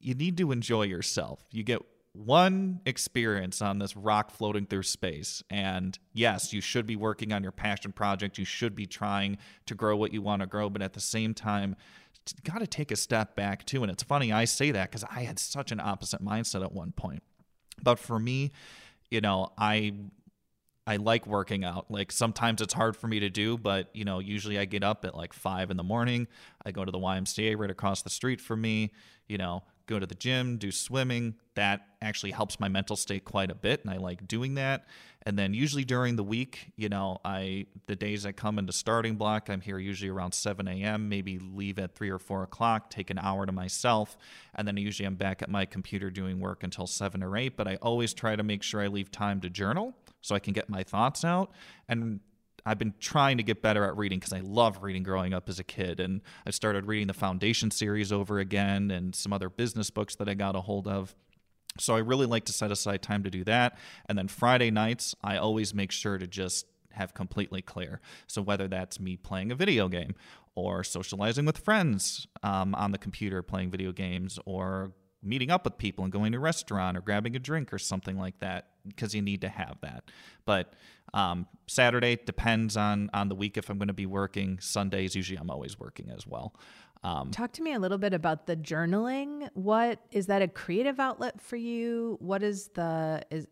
you 0.00 0.14
need 0.14 0.36
to 0.38 0.50
enjoy 0.50 0.82
yourself. 0.82 1.44
You 1.52 1.62
get 1.62 1.82
one 2.12 2.80
experience 2.86 3.62
on 3.62 3.78
this 3.78 3.96
rock 3.96 4.30
floating 4.30 4.66
through 4.66 4.82
space. 4.82 5.42
And 5.48 5.98
yes, 6.12 6.52
you 6.52 6.60
should 6.60 6.86
be 6.86 6.96
working 6.96 7.32
on 7.32 7.42
your 7.42 7.52
passion 7.52 7.92
project. 7.92 8.38
You 8.38 8.44
should 8.44 8.74
be 8.74 8.86
trying 8.86 9.38
to 9.66 9.74
grow 9.74 9.96
what 9.96 10.12
you 10.12 10.20
want 10.20 10.40
to 10.40 10.46
grow. 10.46 10.68
But 10.68 10.82
at 10.82 10.92
the 10.92 11.00
same 11.00 11.34
time, 11.34 11.76
got 12.44 12.58
to 12.58 12.66
take 12.66 12.90
a 12.90 12.96
step 12.96 13.36
back 13.36 13.64
too. 13.64 13.82
And 13.82 13.92
it's 13.92 14.02
funny 14.02 14.32
I 14.32 14.44
say 14.44 14.70
that 14.72 14.90
because 14.90 15.04
I 15.04 15.22
had 15.22 15.38
such 15.38 15.72
an 15.72 15.80
opposite 15.80 16.22
mindset 16.24 16.62
at 16.62 16.72
one 16.72 16.92
point. 16.92 17.22
But 17.82 17.98
for 17.98 18.18
me, 18.18 18.50
you 19.10 19.20
know, 19.20 19.52
I 19.56 19.94
I 20.86 20.96
like 20.96 21.26
working 21.26 21.64
out. 21.64 21.90
Like 21.90 22.10
sometimes 22.10 22.60
it's 22.60 22.74
hard 22.74 22.96
for 22.96 23.06
me 23.06 23.20
to 23.20 23.30
do, 23.30 23.56
but 23.56 23.90
you 23.94 24.04
know, 24.04 24.18
usually 24.18 24.58
I 24.58 24.64
get 24.64 24.82
up 24.82 25.04
at 25.04 25.14
like 25.14 25.32
five 25.32 25.70
in 25.70 25.76
the 25.76 25.84
morning. 25.84 26.26
I 26.64 26.72
go 26.72 26.84
to 26.84 26.90
the 26.90 26.98
YMCA 26.98 27.56
right 27.56 27.70
across 27.70 28.02
the 28.02 28.10
street 28.10 28.40
from 28.40 28.60
me. 28.60 28.92
You 29.28 29.38
know, 29.38 29.62
go 29.90 29.98
to 29.98 30.06
the 30.06 30.14
gym, 30.14 30.56
do 30.56 30.70
swimming. 30.70 31.34
That 31.54 31.86
actually 32.00 32.30
helps 32.30 32.58
my 32.58 32.68
mental 32.68 32.96
state 32.96 33.24
quite 33.24 33.50
a 33.50 33.54
bit, 33.54 33.82
and 33.82 33.92
I 33.92 33.98
like 33.98 34.26
doing 34.26 34.54
that. 34.54 34.86
And 35.26 35.38
then 35.38 35.52
usually 35.52 35.84
during 35.84 36.16
the 36.16 36.24
week, 36.24 36.72
you 36.76 36.88
know, 36.88 37.18
I 37.24 37.66
the 37.86 37.96
days 37.96 38.24
I 38.24 38.32
come 38.32 38.58
into 38.58 38.72
starting 38.72 39.16
block, 39.16 39.50
I'm 39.50 39.60
here 39.60 39.78
usually 39.78 40.08
around 40.08 40.32
7 40.32 40.66
a.m. 40.66 41.08
Maybe 41.08 41.38
leave 41.38 41.78
at 41.78 41.94
three 41.94 42.08
or 42.08 42.18
four 42.18 42.42
o'clock, 42.42 42.88
take 42.88 43.10
an 43.10 43.18
hour 43.18 43.44
to 43.44 43.52
myself, 43.52 44.16
and 44.54 44.66
then 44.66 44.76
usually 44.78 45.06
I'm 45.06 45.16
back 45.16 45.42
at 45.42 45.50
my 45.50 45.66
computer 45.66 46.10
doing 46.10 46.40
work 46.40 46.62
until 46.62 46.86
seven 46.86 47.22
or 47.22 47.36
eight. 47.36 47.56
But 47.56 47.68
I 47.68 47.76
always 47.82 48.14
try 48.14 48.36
to 48.36 48.42
make 48.42 48.62
sure 48.62 48.80
I 48.80 48.86
leave 48.86 49.10
time 49.10 49.40
to 49.42 49.50
journal 49.50 49.94
so 50.22 50.34
I 50.34 50.38
can 50.38 50.54
get 50.54 50.70
my 50.70 50.82
thoughts 50.82 51.24
out. 51.24 51.50
And 51.88 52.20
I've 52.66 52.78
been 52.78 52.94
trying 53.00 53.36
to 53.38 53.42
get 53.42 53.62
better 53.62 53.84
at 53.84 53.96
reading 53.96 54.18
because 54.18 54.32
I 54.32 54.40
love 54.40 54.82
reading 54.82 55.02
growing 55.02 55.32
up 55.34 55.48
as 55.48 55.58
a 55.58 55.64
kid. 55.64 56.00
And 56.00 56.20
I've 56.46 56.54
started 56.54 56.86
reading 56.86 57.06
the 57.06 57.14
Foundation 57.14 57.70
series 57.70 58.12
over 58.12 58.38
again 58.38 58.90
and 58.90 59.14
some 59.14 59.32
other 59.32 59.48
business 59.48 59.90
books 59.90 60.16
that 60.16 60.28
I 60.28 60.34
got 60.34 60.56
a 60.56 60.60
hold 60.60 60.86
of. 60.86 61.14
So 61.78 61.94
I 61.94 61.98
really 61.98 62.26
like 62.26 62.44
to 62.46 62.52
set 62.52 62.70
aside 62.70 63.02
time 63.02 63.22
to 63.22 63.30
do 63.30 63.44
that. 63.44 63.78
And 64.08 64.18
then 64.18 64.28
Friday 64.28 64.70
nights, 64.70 65.14
I 65.22 65.36
always 65.36 65.72
make 65.72 65.92
sure 65.92 66.18
to 66.18 66.26
just 66.26 66.66
have 66.92 67.14
completely 67.14 67.62
clear. 67.62 68.00
So 68.26 68.42
whether 68.42 68.68
that's 68.68 68.98
me 68.98 69.16
playing 69.16 69.52
a 69.52 69.54
video 69.54 69.88
game 69.88 70.14
or 70.54 70.82
socializing 70.82 71.44
with 71.44 71.58
friends 71.58 72.26
um, 72.42 72.74
on 72.74 72.90
the 72.90 72.98
computer 72.98 73.42
playing 73.42 73.70
video 73.70 73.92
games 73.92 74.38
or 74.44 74.92
meeting 75.22 75.50
up 75.50 75.64
with 75.64 75.78
people 75.78 76.04
and 76.04 76.12
going 76.12 76.32
to 76.32 76.38
a 76.38 76.40
restaurant 76.40 76.96
or 76.96 77.00
grabbing 77.00 77.36
a 77.36 77.38
drink 77.38 77.72
or 77.72 77.78
something 77.78 78.16
like 78.18 78.38
that 78.40 78.68
because 78.86 79.14
you 79.14 79.22
need 79.22 79.40
to 79.42 79.48
have 79.48 79.76
that. 79.82 80.04
But 80.44 80.72
um, 81.12 81.46
Saturday 81.66 82.18
depends 82.24 82.76
on 82.76 83.10
on 83.12 83.28
the 83.28 83.34
week 83.34 83.56
if 83.56 83.68
I'm 83.68 83.78
going 83.78 83.88
to 83.88 83.94
be 83.94 84.06
working. 84.06 84.58
Sundays 84.60 85.14
usually 85.14 85.38
I'm 85.38 85.50
always 85.50 85.78
working 85.78 86.10
as 86.10 86.26
well. 86.26 86.54
Um, 87.02 87.30
Talk 87.30 87.52
to 87.52 87.62
me 87.62 87.72
a 87.72 87.78
little 87.78 87.98
bit 87.98 88.12
about 88.12 88.46
the 88.46 88.56
journaling. 88.56 89.48
What 89.54 90.00
is 90.10 90.26
that 90.26 90.42
a 90.42 90.48
creative 90.48 91.00
outlet 91.00 91.40
for 91.40 91.56
you? 91.56 92.18
What 92.20 92.42
is 92.42 92.68
the 92.68 93.22
is 93.30 93.46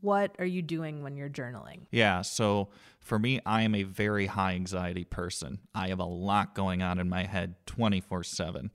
what 0.00 0.36
are 0.38 0.46
you 0.46 0.62
doing 0.62 1.02
when 1.02 1.16
you're 1.16 1.28
journaling? 1.28 1.86
Yeah, 1.90 2.22
so 2.22 2.68
for 3.00 3.18
me, 3.18 3.40
I 3.44 3.62
am 3.62 3.74
a 3.74 3.82
very 3.82 4.26
high 4.26 4.52
anxiety 4.52 5.04
person. 5.04 5.58
I 5.74 5.88
have 5.88 5.98
a 5.98 6.04
lot 6.04 6.54
going 6.54 6.82
on 6.82 6.98
in 6.98 7.08
my 7.08 7.24
head 7.24 7.56
24 7.66 8.22
7. 8.22 8.70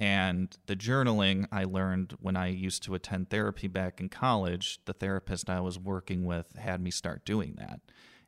And 0.00 0.56
the 0.66 0.76
journaling 0.76 1.46
I 1.52 1.64
learned 1.64 2.16
when 2.20 2.36
I 2.36 2.48
used 2.48 2.82
to 2.84 2.94
attend 2.94 3.30
therapy 3.30 3.68
back 3.68 4.00
in 4.00 4.08
college, 4.08 4.80
the 4.84 4.92
therapist 4.92 5.48
I 5.48 5.60
was 5.60 5.78
working 5.78 6.24
with 6.24 6.56
had 6.56 6.80
me 6.80 6.90
start 6.90 7.24
doing 7.24 7.54
that. 7.58 7.80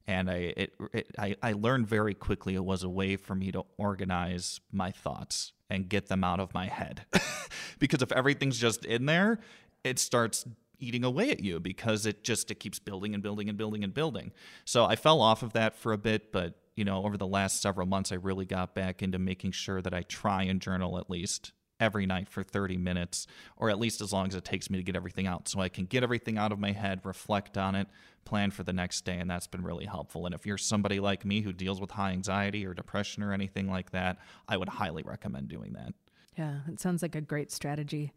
And 0.07 0.31
I, 0.31 0.35
it, 0.57 0.75
it, 0.93 1.11
I, 1.19 1.35
I 1.43 1.53
learned 1.53 1.89
very 1.89 2.15
quickly 2.15 2.55
it 2.55 2.65
was 2.65 2.85
a 2.85 2.89
way 2.89 3.17
for 3.17 3.35
me 3.35 3.51
to 3.53 3.65
organize 3.77 4.61
my 4.71 4.93
thoughts 4.93 5.53
and 5.69 5.89
get 5.89 6.07
them 6.07 6.23
out 6.23 6.39
of 6.39 6.55
my 6.55 6.67
head. 6.67 7.05
because 7.79 8.03
if 8.03 8.13
everything's 8.13 8.59
just 8.59 8.85
in 8.85 9.07
there, 9.07 9.41
it 9.83 9.99
starts 9.99 10.47
eating 10.79 11.05
away 11.05 11.31
at 11.31 11.41
you 11.41 11.59
because 11.59 12.07
it 12.07 12.23
just 12.23 12.51
it 12.51 12.61
keeps 12.61 12.79
building 12.79 13.15
and 13.15 13.23
building 13.23 13.49
and 13.49 13.59
building 13.59 13.83
and 13.83 13.95
building. 13.95 14.33
So 14.65 14.85
I 14.85 14.95
fell 14.95 15.21
off 15.21 15.43
of 15.43 15.55
that 15.55 15.75
for 15.75 15.93
a 15.93 15.99
bit, 15.99 16.33
but 16.33 16.55
you 16.77 16.85
know, 16.85 17.05
over 17.05 17.17
the 17.17 17.27
last 17.27 17.63
several 17.63 17.87
months 17.87 18.13
I 18.13 18.17
really 18.17 18.45
got 18.45 18.75
back 18.75 19.03
into 19.03 19.19
making 19.19 19.53
sure 19.53 19.81
that 19.81 19.95
I 19.95 20.03
try 20.03 20.43
and 20.45 20.61
journal 20.61 20.99
at 20.99 21.11
least 21.11 21.53
every 21.81 22.07
night 22.07 22.29
for 22.29 22.43
30 22.43 22.77
minutes, 22.77 23.27
or 23.57 23.71
at 23.71 23.79
least 23.79 24.01
as 24.01 24.13
long 24.13 24.29
as 24.29 24.35
it 24.35 24.45
takes 24.45 24.71
me 24.71 24.79
to 24.79 24.85
get 24.85 24.97
everything 24.97 25.27
out. 25.27 25.49
So 25.49 25.61
I 25.61 25.69
can 25.69 25.85
get 25.87 26.03
everything 26.03 26.39
out 26.39 26.53
of 26.53 26.59
my 26.59 26.73
head, 26.73 27.01
reflect 27.05 27.59
on 27.59 27.75
it, 27.75 27.89
plan 28.25 28.51
for 28.51 28.63
the 28.63 28.73
next 28.73 29.05
day. 29.05 29.19
And 29.19 29.31
that's 29.31 29.47
been 29.47 29.63
really 29.63 29.85
helpful. 29.85 30.27
And 30.27 30.35
if 30.35 30.47
you're 30.47 30.59
somebody 30.59 31.01
like 31.01 31.25
me 31.25 31.43
who 31.43 31.53
deals 31.53 31.81
with 31.81 31.91
high 31.91 32.13
anxiety 32.13 32.67
or 32.67 32.75
depression 32.75 33.23
or 33.23 33.33
anything 33.33 33.71
like 33.71 33.91
that, 33.91 34.19
I 34.49 34.57
would 34.57 34.69
highly 34.69 35.03
recommend 35.03 35.49
doing 35.49 35.75
that. 35.75 35.95
Yeah, 36.37 36.59
it 36.69 36.81
sounds 36.81 37.03
like 37.03 37.15
a 37.15 37.21
great 37.21 37.51
strategy. 37.51 38.13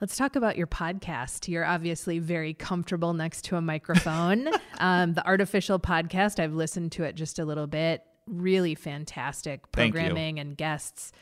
Let's 0.00 0.16
talk 0.16 0.34
about 0.34 0.56
your 0.56 0.66
podcast. 0.66 1.46
You're 1.46 1.64
obviously 1.64 2.18
very 2.18 2.54
comfortable 2.54 3.12
next 3.12 3.44
to 3.46 3.56
a 3.56 3.60
microphone. 3.60 4.48
um, 4.78 5.12
the 5.12 5.26
Artificial 5.26 5.78
Podcast, 5.78 6.42
I've 6.42 6.54
listened 6.54 6.92
to 6.92 7.04
it 7.04 7.16
just 7.16 7.38
a 7.38 7.44
little 7.44 7.66
bit. 7.66 8.02
Really 8.26 8.74
fantastic 8.74 9.70
programming 9.72 10.38
and 10.38 10.56
guests 10.56 11.12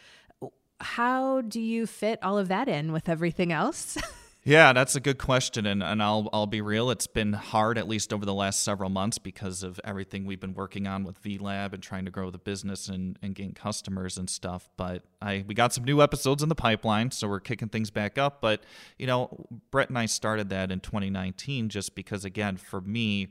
how 0.80 1.40
do 1.40 1.60
you 1.60 1.86
fit 1.86 2.18
all 2.22 2.38
of 2.38 2.48
that 2.48 2.68
in 2.68 2.92
with 2.92 3.08
everything 3.08 3.52
else? 3.52 3.98
yeah, 4.44 4.72
that's 4.72 4.94
a 4.94 5.00
good 5.00 5.18
question, 5.18 5.66
and 5.66 5.82
and 5.82 6.02
I'll 6.02 6.28
I'll 6.32 6.46
be 6.46 6.60
real. 6.60 6.90
It's 6.90 7.06
been 7.06 7.32
hard, 7.32 7.78
at 7.78 7.88
least 7.88 8.12
over 8.12 8.24
the 8.24 8.34
last 8.34 8.62
several 8.62 8.88
months, 8.88 9.18
because 9.18 9.62
of 9.62 9.80
everything 9.84 10.24
we've 10.24 10.40
been 10.40 10.54
working 10.54 10.86
on 10.86 11.04
with 11.04 11.22
VLab 11.22 11.72
and 11.72 11.82
trying 11.82 12.04
to 12.04 12.10
grow 12.10 12.30
the 12.30 12.38
business 12.38 12.88
and, 12.88 13.18
and 13.22 13.34
gain 13.34 13.52
customers 13.52 14.16
and 14.16 14.30
stuff. 14.30 14.70
But 14.76 15.02
I 15.20 15.44
we 15.46 15.54
got 15.54 15.72
some 15.72 15.84
new 15.84 16.00
episodes 16.00 16.42
in 16.42 16.48
the 16.48 16.54
pipeline, 16.54 17.10
so 17.10 17.28
we're 17.28 17.40
kicking 17.40 17.68
things 17.68 17.90
back 17.90 18.16
up. 18.16 18.40
But 18.40 18.62
you 18.98 19.06
know, 19.06 19.46
Brett 19.70 19.88
and 19.88 19.98
I 19.98 20.06
started 20.06 20.48
that 20.50 20.70
in 20.70 20.80
2019 20.80 21.68
just 21.68 21.94
because, 21.94 22.24
again, 22.24 22.56
for 22.56 22.80
me, 22.80 23.28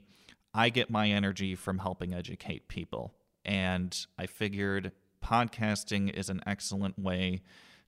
I 0.54 0.70
get 0.70 0.90
my 0.90 1.10
energy 1.10 1.56
from 1.56 1.80
helping 1.80 2.14
educate 2.14 2.68
people, 2.68 3.14
and 3.46 3.98
I 4.18 4.26
figured 4.26 4.92
podcasting 5.28 6.14
is 6.14 6.30
an 6.30 6.42
excellent 6.46 6.98
way 6.98 7.42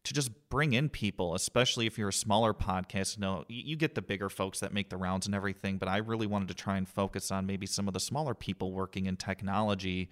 to 0.04 0.13
just 0.13 0.32
bring 0.49 0.73
in 0.73 0.89
people, 0.89 1.36
especially 1.36 1.86
if 1.86 1.97
you're 1.97 2.10
a 2.10 2.13
smaller 2.13 2.54
podcast. 2.54 3.17
You 3.17 3.21
know, 3.21 3.43
you 3.47 3.75
get 3.75 3.95
the 3.95 4.02
bigger 4.02 4.30
folks 4.30 4.60
that 4.62 4.73
make 4.73 4.89
the 4.89 4.97
rounds 4.97 5.25
and 5.25 5.36
everything, 5.36 5.78
but 5.78 5.88
I 5.88 5.97
really 5.97 6.28
wanted 6.28 6.47
to 6.49 6.54
try 6.54 6.78
and 6.78 6.88
focus 6.88 7.32
on 7.32 7.45
maybe 7.45 7.65
some 7.65 7.88
of 7.88 7.93
the 7.93 7.99
smaller 7.99 8.34
people 8.34 8.71
working 8.71 9.06
in 9.06 9.17
technology, 9.17 10.10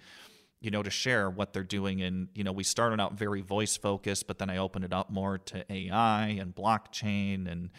you 0.60 0.70
know, 0.70 0.82
to 0.82 0.90
share 0.90 1.30
what 1.30 1.52
they're 1.52 1.62
doing. 1.62 2.02
And, 2.02 2.28
you 2.34 2.44
know, 2.44 2.52
we 2.52 2.64
started 2.64 3.00
out 3.00 3.14
very 3.14 3.40
voice 3.40 3.76
focused, 3.76 4.26
but 4.26 4.38
then 4.38 4.50
I 4.50 4.58
opened 4.58 4.84
it 4.84 4.92
up 4.92 5.10
more 5.10 5.38
to 5.38 5.64
AI 5.72 6.26
and 6.28 6.54
blockchain 6.54 7.50
and, 7.50 7.70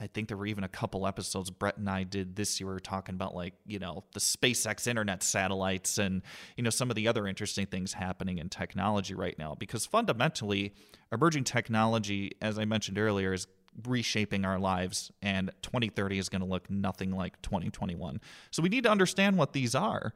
I 0.00 0.06
think 0.06 0.28
there 0.28 0.36
were 0.36 0.46
even 0.46 0.64
a 0.64 0.68
couple 0.68 1.06
episodes 1.06 1.50
Brett 1.50 1.76
and 1.76 1.88
I 1.88 2.04
did 2.04 2.34
this 2.34 2.58
year. 2.58 2.68
We 2.68 2.72
were 2.72 2.80
talking 2.80 3.14
about 3.14 3.34
like, 3.34 3.54
you 3.66 3.78
know, 3.78 4.04
the 4.14 4.20
SpaceX 4.20 4.86
internet 4.86 5.22
satellites 5.22 5.98
and, 5.98 6.22
you 6.56 6.64
know, 6.64 6.70
some 6.70 6.88
of 6.90 6.96
the 6.96 7.06
other 7.06 7.26
interesting 7.26 7.66
things 7.66 7.92
happening 7.92 8.38
in 8.38 8.48
technology 8.48 9.14
right 9.14 9.38
now. 9.38 9.54
Because 9.54 9.84
fundamentally, 9.84 10.74
emerging 11.12 11.44
technology, 11.44 12.32
as 12.40 12.58
I 12.58 12.64
mentioned 12.64 12.98
earlier, 12.98 13.34
is 13.34 13.46
reshaping 13.86 14.44
our 14.44 14.58
lives 14.58 15.12
and 15.22 15.50
2030 15.62 16.18
is 16.18 16.28
going 16.28 16.40
to 16.40 16.48
look 16.48 16.70
nothing 16.70 17.12
like 17.12 17.40
2021. 17.42 18.20
So 18.50 18.62
we 18.62 18.68
need 18.68 18.84
to 18.84 18.90
understand 18.90 19.36
what 19.36 19.52
these 19.52 19.74
are. 19.74 20.14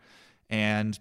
And 0.50 0.98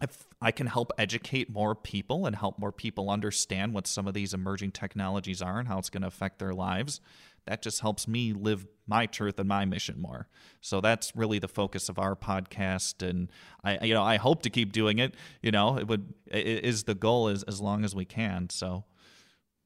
if 0.00 0.26
I 0.40 0.50
can 0.50 0.66
help 0.66 0.92
educate 0.96 1.50
more 1.50 1.74
people 1.74 2.26
and 2.26 2.34
help 2.34 2.58
more 2.58 2.72
people 2.72 3.10
understand 3.10 3.74
what 3.74 3.86
some 3.86 4.06
of 4.08 4.14
these 4.14 4.32
emerging 4.32 4.72
technologies 4.72 5.42
are 5.42 5.58
and 5.58 5.68
how 5.68 5.78
it's 5.78 5.90
going 5.90 6.02
to 6.02 6.08
affect 6.08 6.38
their 6.38 6.54
lives, 6.54 7.00
that 7.46 7.62
just 7.62 7.80
helps 7.80 8.06
me 8.06 8.32
live 8.32 8.66
my 8.86 9.06
truth 9.06 9.38
and 9.38 9.48
my 9.48 9.64
mission 9.64 10.00
more. 10.00 10.28
So 10.60 10.80
that's 10.80 11.14
really 11.14 11.38
the 11.38 11.48
focus 11.48 11.88
of 11.88 11.98
our 11.98 12.16
podcast, 12.16 13.06
and 13.08 13.30
I, 13.62 13.84
you 13.84 13.94
know, 13.94 14.02
I 14.02 14.16
hope 14.16 14.42
to 14.42 14.50
keep 14.50 14.72
doing 14.72 14.98
it. 14.98 15.14
You 15.42 15.50
know, 15.50 15.78
it 15.78 15.88
would 15.88 16.12
it 16.26 16.64
is 16.64 16.84
the 16.84 16.94
goal 16.94 17.28
is 17.28 17.42
as 17.44 17.60
long 17.60 17.84
as 17.84 17.94
we 17.94 18.04
can. 18.04 18.48
So. 18.50 18.84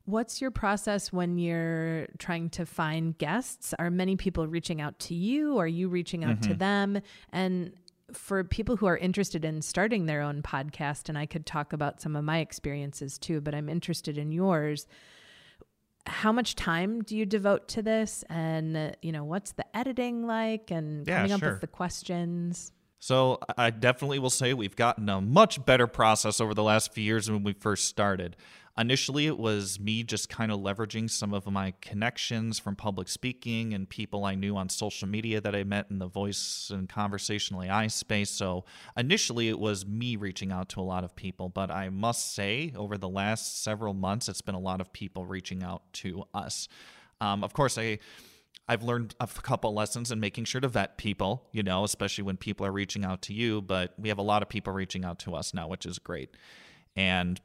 What's 0.07 0.43
your 0.43 0.51
process 0.51 1.15
when 1.15 1.39
you're 1.39 2.09
trying 2.19 2.51
to 2.51 2.67
find 2.67 3.17
guests? 3.17 3.73
Are 3.79 3.91
many 3.91 4.17
people 4.17 4.47
reaching 4.47 4.83
out 4.83 4.99
to 4.99 5.15
you? 5.15 5.57
Are 5.57 5.67
you 5.67 5.89
reaching 5.89 6.25
out 6.25 6.41
mm-hmm. 6.41 6.51
to 6.51 6.55
them? 6.55 7.01
And 7.33 7.73
for 8.13 8.45
people 8.45 8.77
who 8.77 8.87
are 8.87 8.97
interested 8.97 9.45
in 9.45 9.63
starting 9.63 10.07
their 10.07 10.21
own 10.21 10.43
podcast, 10.43 11.09
and 11.09 11.17
I 11.17 11.27
could 11.27 11.47
talk 11.47 11.73
about 11.73 12.01
some 12.01 12.17
of 12.17 12.25
my 12.25 12.39
experiences 12.39 13.19
too, 13.19 13.41
but 13.41 13.55
I'm 13.55 13.69
interested 13.69 14.19
in 14.19 14.33
yours. 14.33 14.87
How 16.07 16.33
much 16.33 16.55
time 16.55 17.03
do 17.03 17.17
you 17.17 17.25
devote 17.25 17.69
to 17.69 17.83
this? 17.83 18.25
And 18.29 18.77
uh, 18.77 18.91
you 19.01 19.13
know 19.13 19.25
what's 19.25 19.53
the 19.53 19.65
editing 19.77 20.27
like? 20.27 20.71
And 20.71 21.07
yeah, 21.07 21.17
coming 21.17 21.33
up 21.33 21.43
with 21.43 21.61
the 21.61 21.67
questions? 21.67 22.73
So 23.01 23.39
i 23.59 23.69
definitely 23.69 24.19
will 24.19 24.31
say 24.31 24.55
we've 24.55 24.77
gotten 24.77 25.11
a 25.11 25.21
much 25.21 25.63
better 25.67 25.87
process 25.87 26.41
over 26.41 26.55
the 26.55 26.63
last 26.63 26.95
few 26.95 27.05
years 27.05 27.27
than 27.27 27.35
when 27.35 27.45
we 27.45 27.53
first 27.53 27.87
started 27.87 28.35
initially 28.77 29.27
it 29.27 29.39
was 29.39 29.79
me 29.79 30.03
just 30.03 30.29
kind 30.29 30.51
of 30.51 30.61
leveraging 30.61 31.09
some 31.09 31.33
of 31.33 31.47
my 31.47 31.73
connections 31.81 32.59
from 32.59 32.75
public 32.75 33.09
speaking 33.09 33.73
and 33.73 33.89
people 33.89 34.25
I 34.25 34.35
knew 34.35 34.57
on 34.57 34.69
social 34.69 35.07
media 35.07 35.41
that 35.41 35.55
I 35.55 35.63
met 35.63 35.87
in 35.91 35.99
the 35.99 36.09
voice 36.09 36.71
and 36.73 36.89
conversational 36.89 37.63
AI 37.63 37.87
space. 37.87 38.31
So 38.31 38.65
initially 38.97 39.49
it 39.49 39.59
was 39.59 39.87
me 39.87 40.17
reaching 40.17 40.51
out 40.51 40.69
to 40.71 40.81
a 40.81 40.83
lot 40.83 41.05
of 41.05 41.15
people, 41.15 41.49
but 41.49 41.71
I 41.71 41.89
must 41.89 42.35
say 42.35 42.73
over 42.77 42.99
the 42.99 43.09
last 43.09 43.63
several 43.63 43.95
months, 43.95 44.29
it's 44.29 44.43
been 44.43 44.57
a 44.57 44.61
lot 44.61 44.81
of 44.81 44.93
people 44.93 45.25
reaching 45.25 45.63
out 45.63 45.83
to 45.95 46.25
us. 46.35 46.69
Um, 47.21 47.45
of 47.45 47.53
course, 47.53 47.79
I. 47.79 47.99
I've 48.67 48.83
learned 48.83 49.15
a 49.21 49.27
couple 49.27 49.75
lessons 49.75 50.11
in 50.11 50.21
making 50.21 50.47
sure 50.47 50.61
to 50.63 50.69
vet 50.69 50.97
people, 50.97 51.47
you 51.53 51.63
know, 51.63 51.85
especially 51.85 52.25
when 52.25 52.39
people 52.39 52.65
are 52.65 52.73
reaching 52.73 53.05
out 53.05 53.21
to 53.23 53.35
you. 53.35 53.61
But 53.61 53.93
we 53.99 54.09
have 54.09 54.17
a 54.17 54.23
lot 54.23 54.43
of 54.43 54.49
people 54.49 54.73
reaching 54.73 55.05
out 55.05 55.19
to 55.19 55.35
us 55.35 55.53
now, 55.53 55.69
which 55.69 55.85
is 55.85 55.99
great. 55.99 56.31
And 56.97 57.39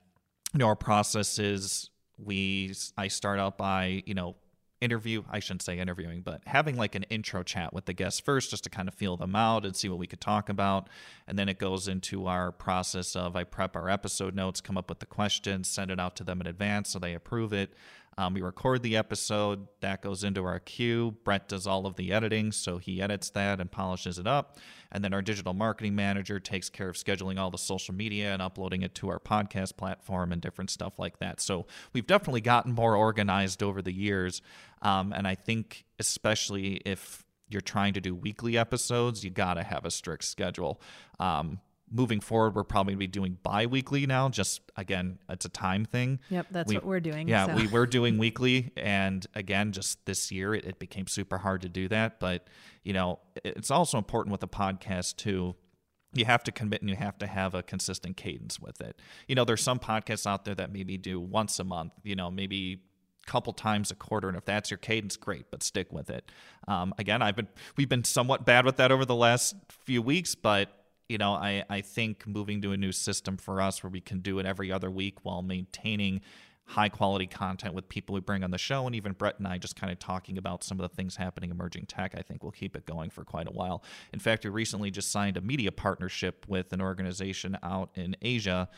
you 0.54 0.60
know, 0.60 0.68
our 0.68 0.76
process 0.76 1.40
is 1.40 1.90
we 2.18 2.74
I 2.98 3.08
start 3.08 3.40
out 3.40 3.58
by, 3.58 4.04
you 4.06 4.14
know, 4.14 4.36
interview, 4.82 5.24
I 5.30 5.40
shouldn't 5.40 5.62
say 5.62 5.80
interviewing, 5.80 6.22
but 6.22 6.42
having 6.46 6.78
like 6.78 6.96
an 6.96 7.04
intro 7.04 7.44
chat 7.44 7.74
with 7.74 7.86
the 7.86 7.94
guests 7.94 8.20
first 8.20 8.52
just 8.52 8.64
to 8.64 8.70
kind 8.70 8.88
of 8.88 8.94
feel 8.94 9.18
them 9.18 9.36
out 9.36 9.66
and 9.66 9.76
see 9.76 9.90
what 9.90 10.00
we 10.00 10.08
could 10.08 10.22
talk 10.22 10.48
about. 10.48 10.88
And 11.28 11.38
then 11.38 11.50
it 11.50 11.60
goes 11.60 11.88
into 11.88 12.28
our 12.28 12.52
process 12.52 13.16
of 13.16 13.36
I 13.36 13.44
prep 13.44 13.76
our 13.76 13.90
episode 13.90 14.36
notes, 14.36 14.62
come 14.62 14.78
up 14.78 14.90
with 14.90 15.00
the 15.00 15.06
questions, 15.06 15.68
send 15.68 15.92
it 15.92 16.00
out 16.00 16.16
to 16.18 16.24
them 16.24 16.40
in 16.40 16.48
advance 16.48 16.90
so 16.90 17.00
they 17.00 17.14
approve 17.14 17.52
it. 17.52 17.74
Um, 18.20 18.34
we 18.34 18.42
record 18.42 18.84
the 18.84 18.98
episode, 18.98 19.70
that 19.80 20.02
goes 20.02 20.26
into 20.26 20.44
our 20.44 20.60
queue. 20.60 21.16
Brett 21.24 21.48
does 21.48 21.66
all 21.66 21.86
of 21.86 21.96
the 21.96 22.12
editing, 22.12 22.52
so 22.52 22.78
he 22.78 23.02
edits 23.02 23.30
that 23.30 23.62
and 23.62 23.72
polishes 23.72 24.20
it 24.20 24.28
up. 24.28 24.58
And 24.92 25.02
then 25.06 25.14
our 25.14 25.22
digital 25.22 25.54
marketing 25.54 25.96
manager 25.96 26.38
takes 26.38 26.70
care 26.70 26.90
of 26.90 26.98
scheduling 26.98 27.40
all 27.40 27.50
the 27.50 27.58
social 27.58 27.96
media 27.96 28.34
and 28.34 28.42
uploading 28.42 28.82
it 28.82 28.94
to 28.96 29.08
our 29.08 29.20
podcast 29.22 29.78
platform 29.78 30.34
and 30.34 30.42
different 30.42 30.70
stuff 30.70 31.00
like 31.00 31.20
that. 31.20 31.40
So 31.40 31.66
we've 31.94 32.06
definitely 32.06 32.42
gotten 32.42 32.74
more 32.74 32.94
organized 32.94 33.64
over 33.64 33.82
the 33.82 33.94
years. 33.94 34.42
Um, 34.82 35.14
and 35.14 35.26
I 35.26 35.36
think, 35.36 35.86
especially 35.98 36.82
if 36.86 37.24
you're 37.48 37.62
trying 37.62 37.94
to 37.94 38.02
do 38.02 38.14
weekly 38.14 38.58
episodes, 38.58 39.24
you 39.24 39.30
got 39.30 39.54
to 39.54 39.64
have 39.64 39.86
a 39.86 39.92
strict 39.92 40.26
schedule. 40.26 40.82
Um, 41.22 41.62
moving 41.92 42.20
forward, 42.20 42.56
we're 42.56 42.64
probably 42.64 42.94
going 42.94 43.00
to 43.00 43.08
be 43.08 43.08
doing 43.08 43.38
bi-weekly 43.44 44.06
now. 44.06 44.30
Just 44.30 44.62
again, 44.76 45.20
it's 45.30 45.46
a 45.46 45.50
time 45.50 45.86
thing. 45.86 46.20
Yep, 46.30 46.48
that's 46.52 46.70
we, 46.70 46.76
what 46.76 46.86
we're 46.86 47.00
doing. 47.00 47.28
Yeah, 47.28 47.48
so. 47.48 47.56
we 47.56 47.68
were 47.68 47.86
doing 47.88 48.18
weekly, 48.18 48.72
and 48.78 49.26
again, 49.36 49.72
just 49.72 50.06
this 50.06 50.32
year, 50.32 50.54
it, 50.54 50.66
it, 50.66 50.80
became 50.80 51.08
super 51.08 51.38
hard 51.38 51.62
to 51.64 51.70
do 51.70 51.88
that. 51.90 52.20
But 52.20 52.48
you 52.84 52.94
know, 52.94 53.20
it's 53.44 53.72
also 53.72 53.98
important 53.98 54.32
with 54.32 54.44
a 54.44 54.48
podcast 54.48 55.18
too. 55.18 55.56
You 56.14 56.26
have 56.26 56.44
to 56.46 56.52
commit 56.52 56.82
and 56.82 56.90
you 56.90 56.96
have 56.96 57.20
to 57.20 57.28
have 57.28 57.54
a 57.54 57.62
consistent 57.62 58.18
cadence 58.18 58.60
with 58.60 58.82
it. 58.82 59.00
You 59.28 59.36
know, 59.36 59.46
there's 59.46 59.62
some 59.62 59.78
podcasts 59.78 60.26
out 60.26 60.44
there 60.44 60.56
that 60.56 60.72
maybe 60.74 60.98
do 60.98 61.20
once 61.20 61.60
a 61.60 61.64
month. 61.64 61.94
You 62.04 62.16
know, 62.16 62.32
maybe 62.32 62.82
couple 63.30 63.54
times 63.54 63.92
a 63.92 63.96
quarter 63.96 64.28
and 64.28 64.36
if 64.36 64.44
that's 64.44 64.72
your 64.72 64.80
cadence 64.80 65.16
great 65.16 65.52
but 65.52 65.62
stick 65.62 65.94
with 65.94 66.10
it 66.10 66.32
um, 66.68 66.92
again 66.98 67.22
i've 67.22 67.36
been 67.36 67.48
we've 67.78 67.88
been 67.88 68.04
somewhat 68.04 68.44
bad 68.44 68.66
with 68.66 68.78
that 68.78 68.92
over 68.92 69.06
the 69.06 69.14
last 69.14 69.56
few 69.86 70.02
weeks 70.02 70.34
but 70.34 70.79
you 71.10 71.18
know, 71.18 71.34
I, 71.34 71.66
I 71.70 71.82
think 71.82 72.26
moving 72.28 72.62
to 72.62 72.72
a 72.72 72.78
new 72.78 72.92
system 72.92 73.36
for 73.36 73.62
us 73.62 73.84
where 73.84 73.90
we 73.90 74.00
can 74.00 74.20
do 74.20 74.40
it 74.40 74.46
every 74.46 74.72
other 74.72 74.90
week 74.90 75.26
while 75.26 75.42
maintaining 75.42 76.22
high 76.66 76.88
quality 76.88 77.26
content 77.26 77.74
with 77.74 77.90
people 77.90 78.14
we 78.14 78.22
bring 78.22 78.44
on 78.44 78.52
the 78.52 78.58
show 78.58 78.86
and 78.86 78.96
even 78.96 79.12
Brett 79.14 79.40
and 79.40 79.48
I 79.48 79.58
just 79.58 79.76
kind 79.76 79.92
of 79.92 79.98
talking 79.98 80.38
about 80.38 80.64
some 80.64 80.80
of 80.80 80.88
the 80.88 80.96
things 80.96 81.16
happening 81.16 81.50
emerging 81.50 81.88
tech 81.88 82.14
I 82.16 82.22
think 82.22 82.44
we'll 82.44 82.52
keep 82.52 82.76
it 82.76 82.86
going 82.86 83.10
for 83.10 83.26
quite 83.26 83.48
a 83.48 83.52
while. 83.52 83.84
In 84.14 84.20
fact, 84.20 84.44
we 84.44 84.52
recently 84.52 84.92
just 84.92 85.12
signed 85.12 85.36
a 85.36 85.42
media 85.42 85.72
partnership 85.72 86.46
with 86.48 86.72
an 86.72 86.80
organization 86.80 87.58
out 87.64 87.90
in 87.96 88.16
Asia 88.22 88.70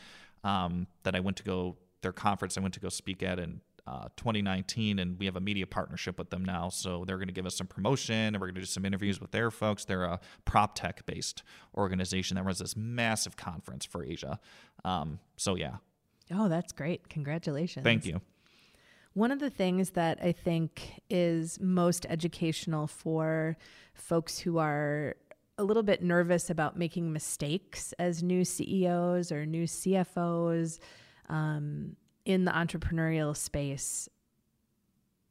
um, 0.42 0.86
that 1.02 1.14
I 1.14 1.20
went 1.20 1.36
to 1.36 1.42
go 1.42 1.76
their 2.00 2.12
conference 2.12 2.56
I 2.56 2.60
went 2.60 2.74
to 2.74 2.80
go 2.80 2.88
speak 2.88 3.22
at 3.22 3.38
in 3.38 3.60
uh, 3.86 4.08
2019, 4.16 4.98
and 4.98 5.18
we 5.18 5.26
have 5.26 5.36
a 5.36 5.40
media 5.40 5.66
partnership 5.66 6.18
with 6.18 6.30
them 6.30 6.44
now. 6.44 6.68
So 6.68 7.04
they're 7.06 7.16
going 7.16 7.28
to 7.28 7.34
give 7.34 7.46
us 7.46 7.56
some 7.56 7.66
promotion, 7.66 8.14
and 8.14 8.36
we're 8.36 8.46
going 8.46 8.54
to 8.54 8.60
do 8.60 8.66
some 8.66 8.84
interviews 8.84 9.20
with 9.20 9.32
their 9.32 9.50
folks. 9.50 9.84
They're 9.84 10.04
a 10.04 10.20
prop 10.44 10.74
tech 10.74 11.04
based 11.06 11.42
organization 11.76 12.36
that 12.36 12.44
runs 12.44 12.58
this 12.58 12.76
massive 12.76 13.36
conference 13.36 13.84
for 13.84 14.04
Asia. 14.04 14.38
Um, 14.84 15.18
so 15.36 15.56
yeah. 15.56 15.76
Oh, 16.32 16.48
that's 16.48 16.72
great! 16.72 17.08
Congratulations. 17.08 17.84
Thank 17.84 18.06
you. 18.06 18.20
One 19.14 19.30
of 19.30 19.40
the 19.40 19.50
things 19.50 19.90
that 19.90 20.18
I 20.22 20.32
think 20.32 21.02
is 21.10 21.60
most 21.60 22.06
educational 22.08 22.86
for 22.86 23.58
folks 23.94 24.38
who 24.38 24.56
are 24.56 25.16
a 25.58 25.64
little 25.64 25.82
bit 25.82 26.02
nervous 26.02 26.48
about 26.48 26.78
making 26.78 27.12
mistakes 27.12 27.92
as 27.98 28.22
new 28.22 28.44
CEOs 28.44 29.30
or 29.30 29.44
new 29.44 29.64
CFOs. 29.64 30.78
Um, 31.28 31.96
in 32.24 32.44
the 32.44 32.52
entrepreneurial 32.52 33.36
space, 33.36 34.08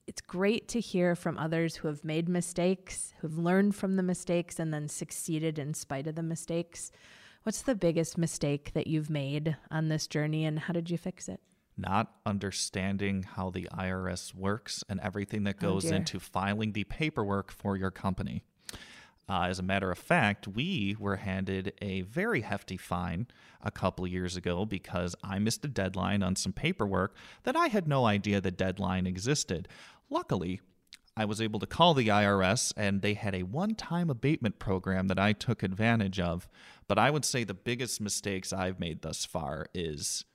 it's 0.08 0.22
great 0.22 0.68
to 0.70 0.80
hear 0.80 1.16
from 1.16 1.38
others 1.38 1.78
who 1.78 1.88
have 1.88 2.04
made 2.04 2.28
mistakes, 2.28 3.14
who've 3.20 3.38
learned 3.38 3.76
from 3.76 3.96
the 3.96 4.04
mistakes, 4.04 4.60
and 4.60 4.74
then 4.74 4.88
succeeded 4.88 5.58
in 5.58 5.74
spite 5.74 6.08
of 6.08 6.16
the 6.16 6.24
mistakes. 6.24 6.92
What's 7.44 7.62
the 7.62 7.76
biggest 7.76 8.18
mistake 8.18 8.74
that 8.74 8.88
you've 8.88 9.10
made 9.10 9.56
on 9.70 9.88
this 9.88 10.08
journey, 10.08 10.46
and 10.46 10.60
how 10.60 10.74
did 10.74 10.90
you 10.90 10.98
fix 10.98 11.30
it? 11.30 11.40
Not 11.78 12.12
understanding 12.26 13.24
how 13.24 13.50
the 13.50 13.70
IRS 13.72 14.36
works 14.36 14.84
and 14.90 15.00
everything 15.00 15.46
that 15.46 15.56
oh, 15.62 15.68
goes 15.68 15.92
oh 15.92 15.96
into 15.96 16.20
filing 16.20 16.74
the 16.74 16.84
paperwork 16.84 17.52
for 17.52 17.78
your 17.78 17.92
company. 17.92 18.44
Uh, 19.30 19.44
as 19.44 19.60
a 19.60 19.64
matter 19.64 19.92
of 19.92 19.98
fact, 19.98 20.48
we 20.48 20.96
were 21.00 21.18
handed 21.18 21.74
a 21.82 22.02
very 22.02 22.42
hefty 22.42 22.78
fine 22.78 23.28
a 23.62 23.72
couple 23.72 24.06
years 24.06 24.36
ago 24.36 24.66
because 24.66 25.16
I 25.24 25.40
missed 25.40 25.64
a 25.64 25.70
deadline 25.70 26.22
on 26.24 26.36
some 26.36 26.52
paperwork 26.52 27.16
that 27.44 27.56
I 27.56 27.68
had 27.68 27.88
no 27.88 28.06
idea 28.06 28.42
the 28.42 28.52
deadline 28.52 29.08
existed. 29.08 29.68
Luckily, 30.10 30.60
I 31.16 31.26
was 31.26 31.42
able 31.42 31.60
to 31.60 31.66
call 31.66 31.94
the 31.94 32.08
IRS 32.08 32.74
and 32.76 33.02
they 33.02 33.14
had 33.14 33.36
a 33.36 33.44
one 33.44 33.76
time 33.76 34.10
abatement 34.10 34.60
program 34.60 35.08
that 35.08 35.20
I 35.20 35.34
took 35.34 35.62
advantage 35.62 36.20
of. 36.20 36.48
But 36.88 36.98
I 36.98 37.10
would 37.10 37.26
say 37.26 37.44
the 37.44 37.54
biggest 37.54 38.02
mistakes 38.02 38.52
I've 38.52 38.80
made 38.80 39.02
thus 39.02 39.26
far 39.26 39.68
is 39.74 40.26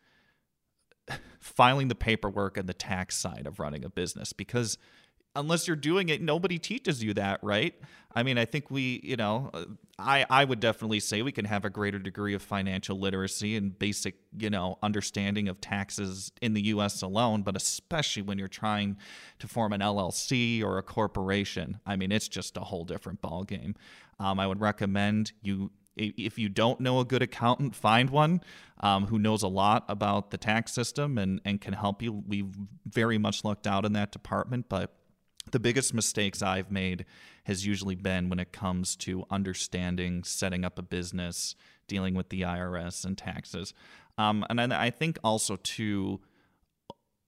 filing 1.41 1.89
the 1.89 1.95
paperwork 1.95 2.57
and 2.57 2.68
the 2.68 2.74
tax 2.74 3.16
side 3.16 3.47
of 3.47 3.59
running 3.59 3.84
a 3.84 3.91
business 3.91 4.32
because 4.32 4.78
unless 5.37 5.66
you're 5.66 5.76
doing 5.76 6.09
it 6.09 6.20
nobody 6.20 6.59
teaches 6.59 7.03
you 7.03 7.14
that 7.14 7.39
right? 7.43 7.74
I 8.14 8.22
mean 8.22 8.39
i 8.39 8.47
think 8.47 8.70
we 8.70 9.01
you 9.05 9.16
know 9.16 9.51
i 9.99 10.24
i 10.30 10.43
would 10.43 10.59
definitely 10.59 11.01
say 11.01 11.20
we 11.20 11.32
can 11.32 11.45
have 11.45 11.66
a 11.66 11.70
greater 11.70 11.99
degree 11.99 12.32
of 12.32 12.41
financial 12.41 12.99
literacy 12.99 13.57
and 13.57 13.78
basic 13.78 14.16
you 14.39 14.49
know 14.49 14.78
understanding 14.82 15.49
of 15.49 15.61
taxes 15.61 16.32
in 16.41 16.55
the 16.55 16.62
us 16.62 17.03
alone 17.03 17.43
but 17.43 17.57
especially 17.57 18.22
when 18.22 18.39
you're 18.39 18.49
trying 18.49 18.97
to 19.39 19.47
form 19.47 19.74
an 19.74 19.80
llc 19.82 20.62
or 20.62 20.78
a 20.78 20.82
corporation. 20.82 21.78
I 21.84 21.97
mean 21.97 22.11
it's 22.11 22.28
just 22.28 22.57
a 22.57 22.61
whole 22.61 22.84
different 22.84 23.20
ballgame. 23.20 23.76
Um, 24.18 24.41
i 24.41 24.47
would 24.47 24.61
recommend 24.61 25.32
you 25.43 25.70
if 25.97 26.39
you 26.39 26.49
don't 26.49 26.80
know 26.80 27.01
a 27.01 27.05
good 27.05 27.22
accountant, 27.22 27.74
find 27.74 28.11
one 28.11 28.43
um, 28.80 29.07
who 29.07 29.18
knows 29.18 29.43
a 29.43 29.49
lot 29.49 29.84
about 29.89 30.30
the 30.30 30.37
tax 30.37 30.72
system 30.72 31.16
and, 31.16 31.41
and 31.45 31.61
can 31.61 31.72
help 31.72 32.03
you. 32.03 32.12
We've 32.12 32.55
very 32.87 33.18
much 33.18 33.45
lucked 33.45 33.66
out 33.66 33.84
in 33.84 33.95
that 33.95 34.12
department, 34.12 34.66
but 34.68 34.95
the 35.51 35.61
biggest 35.61 35.94
mistakes 35.94 36.42
I've 36.42 36.70
made 36.70 37.05
has 37.44 37.66
usually 37.66 37.94
been 37.94 38.28
when 38.28 38.40
it 38.40 38.53
comes 38.53 38.97
to 38.97 39.24
understanding 39.30 40.24
setting 40.24 40.64
up 40.64 40.78
a 40.78 40.82
business, 40.82 41.55
dealing 41.86 42.14
with 42.14 42.28
the 42.30 42.42
IRS 42.42 43.05
and 43.05 43.16
taxes. 43.16 43.72
Um, 44.18 44.44
and 44.49 44.61
I, 44.61 44.86
I 44.86 44.90
think 44.90 45.18
also 45.22 45.57
to 45.57 46.20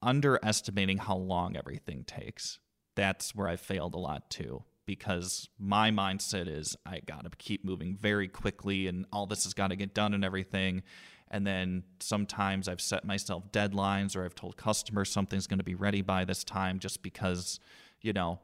underestimating 0.03 0.99
how 0.99 1.16
long 1.16 1.57
everything 1.57 2.05
takes. 2.05 2.59
That's 2.97 3.35
where 3.35 3.49
I 3.49 3.57
failed 3.57 3.95
a 3.95 3.99
lot 3.99 4.31
too 4.31 4.64
because 4.87 5.49
my 5.59 5.91
mindset 5.91 6.49
is 6.49 6.75
I 6.87 7.01
got 7.05 7.25
to 7.25 7.31
keep 7.37 7.64
moving 7.64 7.97
very 8.01 8.27
quickly 8.27 8.87
and 8.87 9.05
all 9.12 9.27
this 9.27 9.45
has 9.45 9.55
got 9.55 9.69
to 9.69 9.77
get 9.77 9.95
done 9.95 10.14
and 10.14 10.25
everything. 10.25 10.83
And 11.31 11.47
then 11.47 11.83
sometimes 12.01 12.69
I've 12.69 12.81
set 12.81 13.05
myself 13.05 13.53
deadlines 13.53 14.16
or 14.16 14.25
I've 14.25 14.35
told 14.35 14.57
customers 14.57 15.11
something's 15.11 15.47
going 15.47 15.59
to 15.59 15.64
be 15.64 15.75
ready 15.75 16.01
by 16.01 16.25
this 16.25 16.43
time 16.43 16.79
just 16.79 17.03
because 17.03 17.61
you 18.01 18.12
know, 18.12 18.40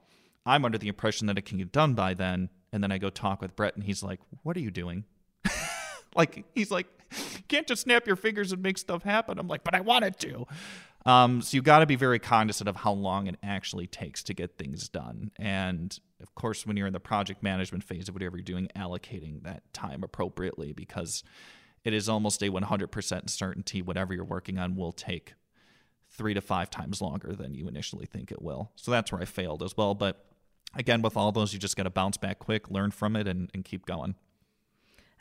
I'm 0.46 0.64
under 0.64 0.78
the 0.78 0.88
impression 0.88 1.26
that 1.28 1.38
it 1.38 1.44
can 1.44 1.58
get 1.58 1.72
done 1.72 1.94
by 1.94 2.14
then. 2.14 2.50
And 2.72 2.82
then 2.82 2.90
I 2.90 2.98
go 2.98 3.08
talk 3.08 3.40
with 3.40 3.54
Brett, 3.54 3.76
and 3.76 3.84
he's 3.84 4.02
like, 4.02 4.20
What 4.42 4.56
are 4.56 4.60
you 4.60 4.70
doing? 4.70 5.04
like, 6.16 6.44
he's 6.54 6.70
like, 6.70 6.86
Can't 7.48 7.66
just 7.66 7.82
snap 7.82 8.06
your 8.06 8.16
fingers 8.16 8.52
and 8.52 8.62
make 8.62 8.78
stuff 8.78 9.02
happen. 9.04 9.38
I'm 9.38 9.48
like, 9.48 9.64
But 9.64 9.74
I 9.74 9.80
wanted 9.80 10.18
to. 10.20 10.46
Um, 11.06 11.42
so 11.42 11.56
you 11.56 11.62
got 11.62 11.80
to 11.80 11.86
be 11.86 11.96
very 11.96 12.18
cognizant 12.18 12.68
of 12.68 12.76
how 12.76 12.92
long 12.92 13.26
it 13.26 13.36
actually 13.42 13.86
takes 13.86 14.22
to 14.24 14.34
get 14.34 14.56
things 14.56 14.88
done. 14.88 15.30
And 15.36 15.96
of 16.22 16.34
course, 16.34 16.66
when 16.66 16.76
you're 16.76 16.86
in 16.86 16.94
the 16.94 17.00
project 17.00 17.42
management 17.42 17.84
phase 17.84 18.08
of 18.08 18.14
whatever 18.14 18.38
you're 18.38 18.44
doing, 18.44 18.68
allocating 18.74 19.42
that 19.42 19.70
time 19.74 20.02
appropriately 20.02 20.72
because 20.72 21.22
it 21.84 21.92
is 21.92 22.08
almost 22.08 22.42
a 22.42 22.50
100% 22.50 23.28
certainty 23.28 23.82
whatever 23.82 24.14
you're 24.14 24.24
working 24.24 24.58
on 24.58 24.76
will 24.76 24.92
take 24.92 25.34
three 26.16 26.34
to 26.34 26.40
five 26.40 26.70
times 26.70 27.00
longer 27.00 27.34
than 27.34 27.54
you 27.54 27.68
initially 27.68 28.06
think 28.06 28.30
it 28.30 28.40
will. 28.40 28.70
So 28.76 28.90
that's 28.90 29.12
where 29.12 29.20
I 29.20 29.24
failed 29.24 29.62
as 29.62 29.76
well. 29.76 29.94
But 29.94 30.24
again, 30.74 31.02
with 31.02 31.16
all 31.16 31.32
those, 31.32 31.52
you 31.52 31.58
just 31.58 31.76
got 31.76 31.84
to 31.84 31.90
bounce 31.90 32.16
back 32.16 32.38
quick, 32.38 32.70
learn 32.70 32.90
from 32.90 33.16
it, 33.16 33.26
and, 33.26 33.50
and 33.54 33.64
keep 33.64 33.86
going. 33.86 34.14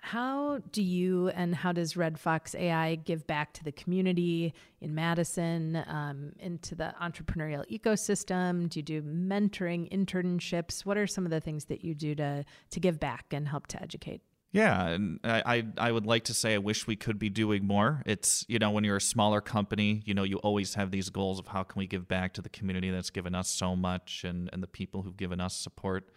How 0.06 0.60
do 0.74 0.84
you 0.84 1.30
and 1.30 1.56
how 1.56 1.72
does 1.72 1.96
Red 1.96 2.20
Fox 2.20 2.56
AI 2.56 2.96
give 2.96 3.26
back 3.26 3.54
to 3.54 3.64
the 3.64 3.72
community 3.72 4.54
in 4.82 4.94
Madison, 4.94 5.82
um, 5.88 6.34
into 6.40 6.76
the 6.76 6.94
entrepreneurial 7.02 7.66
ecosystem? 7.72 8.68
Do 8.68 8.80
you 8.80 8.84
do 8.84 9.02
mentoring, 9.02 9.90
internships? 9.94 10.86
What 10.86 10.98
are 10.98 11.08
some 11.08 11.24
of 11.24 11.32
the 11.32 11.40
things 11.40 11.66
that 11.66 11.86
you 11.86 11.96
do 11.96 12.16
to 12.16 12.44
to 12.72 12.80
give 12.82 13.00
back 13.00 13.28
and 13.32 13.48
help 13.48 13.68
to 13.68 13.82
educate? 13.82 14.22
Yeah, 14.54 14.88
and 14.88 15.20
I, 15.24 15.66
I 15.80 15.92
would 15.92 16.06
like 16.06 16.26
to 16.26 16.34
say 16.34 16.54
I 16.54 16.60
wish 16.60 16.86
we 16.86 16.96
could 16.96 17.18
be 17.18 17.30
doing 17.30 17.66
more. 17.66 18.04
It's 18.06 18.46
you 18.48 18.60
know 18.60 18.70
when 18.70 18.84
you're 18.84 18.98
a 18.98 19.02
smaller 19.02 19.42
company, 19.42 20.04
you 20.06 20.14
know 20.14 20.22
you 20.22 20.38
always 20.38 20.76
have 20.76 20.92
these 20.92 21.10
goals 21.10 21.40
of 21.40 21.48
how 21.48 21.64
can 21.64 21.80
we 21.80 21.88
give 21.88 22.08
back 22.08 22.34
to 22.36 22.42
the 22.42 22.50
community 22.50 22.92
that's 22.92 23.10
given 23.10 23.34
us 23.34 23.50
so 23.50 23.76
much 23.76 24.24
and 24.24 24.52
and 24.54 24.62
the 24.62 24.68
people 24.68 25.02
who've 25.02 25.18
given 25.18 25.42
us 25.42 25.56
support. 25.56 26.12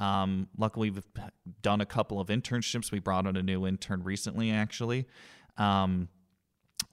Um, 0.00 0.48
luckily, 0.58 0.90
we've 0.90 1.06
done 1.62 1.80
a 1.80 1.86
couple 1.86 2.18
of 2.18 2.26
internships. 2.26 2.90
We 2.90 2.98
brought 2.98 3.24
on 3.24 3.36
a 3.36 3.42
new 3.42 3.68
intern 3.68 4.02
recently, 4.02 4.50
actually. 4.50 5.06
Um, 5.56 6.08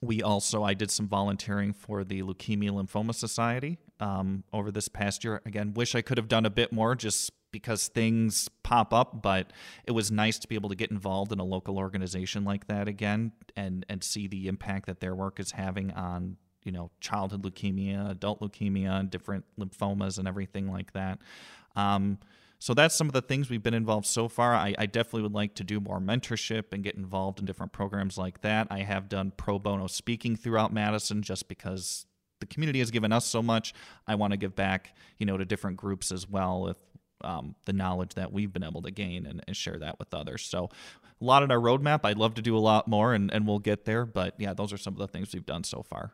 we 0.00 0.22
also 0.22 0.62
I 0.62 0.74
did 0.74 0.92
some 0.92 1.08
volunteering 1.08 1.72
for 1.72 2.04
the 2.04 2.22
Leukemia 2.22 2.70
Lymphoma 2.70 3.16
Society 3.16 3.78
um, 3.98 4.44
over 4.52 4.70
this 4.70 4.86
past 4.86 5.24
year. 5.24 5.42
Again, 5.44 5.74
wish 5.74 5.96
I 5.96 6.02
could 6.02 6.18
have 6.18 6.28
done 6.28 6.46
a 6.46 6.50
bit 6.50 6.72
more, 6.72 6.94
just 6.94 7.32
because 7.54 7.86
things 7.86 8.48
pop 8.64 8.92
up, 8.92 9.22
but 9.22 9.52
it 9.84 9.92
was 9.92 10.10
nice 10.10 10.40
to 10.40 10.48
be 10.48 10.56
able 10.56 10.68
to 10.68 10.74
get 10.74 10.90
involved 10.90 11.30
in 11.30 11.38
a 11.38 11.44
local 11.44 11.78
organization 11.78 12.44
like 12.44 12.66
that 12.66 12.88
again 12.88 13.30
and 13.54 13.86
and 13.88 14.02
see 14.02 14.26
the 14.26 14.48
impact 14.48 14.86
that 14.86 14.98
their 14.98 15.14
work 15.14 15.38
is 15.38 15.52
having 15.52 15.92
on 15.92 16.36
you 16.64 16.72
know 16.72 16.90
childhood 17.00 17.44
leukemia, 17.44 18.10
adult 18.10 18.40
leukemia, 18.40 19.08
different 19.08 19.44
lymphomas, 19.56 20.18
and 20.18 20.26
everything 20.26 20.68
like 20.68 20.92
that. 20.94 21.20
Um, 21.76 22.18
so 22.58 22.74
that's 22.74 22.96
some 22.96 23.06
of 23.06 23.12
the 23.12 23.22
things 23.22 23.48
we've 23.48 23.62
been 23.62 23.72
involved 23.72 24.06
so 24.06 24.26
far. 24.26 24.52
I, 24.54 24.74
I, 24.76 24.86
definitely 24.86 25.22
would 25.22 25.34
like 25.34 25.54
to 25.56 25.64
do 25.64 25.80
more 25.80 26.00
mentorship 26.00 26.72
and 26.72 26.82
get 26.82 26.94
involved 26.94 27.38
in 27.38 27.44
different 27.44 27.72
programs 27.72 28.16
like 28.16 28.40
that. 28.40 28.68
I 28.70 28.80
have 28.80 29.08
done 29.08 29.32
pro 29.36 29.58
bono 29.58 29.86
speaking 29.86 30.34
throughout 30.34 30.72
Madison 30.72 31.20
just 31.20 31.46
because 31.46 32.06
the 32.40 32.46
community 32.46 32.78
has 32.78 32.90
given 32.90 33.12
us 33.12 33.26
so 33.26 33.42
much. 33.42 33.74
I 34.06 34.14
want 34.14 34.32
to 34.32 34.36
give 34.36 34.54
back, 34.54 34.96
you 35.18 35.26
know, 35.26 35.36
to 35.36 35.44
different 35.44 35.76
groups 35.76 36.12
as 36.12 36.28
well 36.28 36.68
if 36.68 36.76
um, 37.24 37.54
the 37.64 37.72
knowledge 37.72 38.14
that 38.14 38.32
we've 38.32 38.52
been 38.52 38.62
able 38.62 38.82
to 38.82 38.90
gain 38.90 39.26
and, 39.26 39.42
and, 39.46 39.56
share 39.56 39.78
that 39.78 39.98
with 39.98 40.12
others. 40.12 40.44
So, 40.44 40.68
a 41.20 41.24
lot 41.24 41.42
on 41.42 41.50
our 41.50 41.58
roadmap. 41.58 42.00
I'd 42.04 42.18
love 42.18 42.34
to 42.34 42.42
do 42.42 42.56
a 42.56 42.58
lot 42.58 42.86
more, 42.86 43.14
and, 43.14 43.32
and 43.32 43.46
we'll 43.46 43.58
get 43.58 43.84
there. 43.84 44.04
But 44.04 44.34
yeah, 44.38 44.52
those 44.52 44.72
are 44.72 44.76
some 44.76 44.94
of 44.94 44.98
the 44.98 45.08
things 45.08 45.32
we've 45.32 45.46
done 45.46 45.64
so 45.64 45.82
far. 45.82 46.12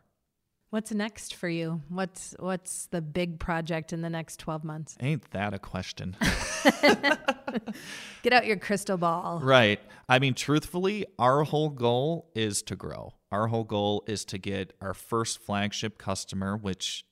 What's 0.71 0.93
next 0.93 1.35
for 1.35 1.49
you? 1.49 1.81
What's 1.89 2.33
what's 2.39 2.85
the 2.87 3.01
big 3.01 3.39
project 3.39 3.91
in 3.91 4.01
the 4.01 4.09
next 4.09 4.39
12 4.39 4.63
months? 4.63 4.95
Ain't 5.01 5.29
that 5.31 5.53
a 5.53 5.59
question? 5.59 6.15
Get 8.23 8.31
out 8.31 8.45
your 8.45 8.55
crystal 8.55 8.95
ball. 8.95 9.41
Right. 9.43 9.81
I 10.07 10.19
mean, 10.19 10.33
truthfully, 10.33 11.05
our 11.19 11.43
whole 11.43 11.69
goal 11.69 12.31
is 12.35 12.61
to 12.63 12.77
grow. 12.77 13.15
Our 13.33 13.47
whole 13.47 13.65
goal 13.65 14.03
is 14.07 14.23
to 14.25 14.37
get 14.37 14.73
our 14.81 14.93
first 14.93 15.41
flagship 15.41 15.97
customer, 15.97 16.55
which 16.55 17.05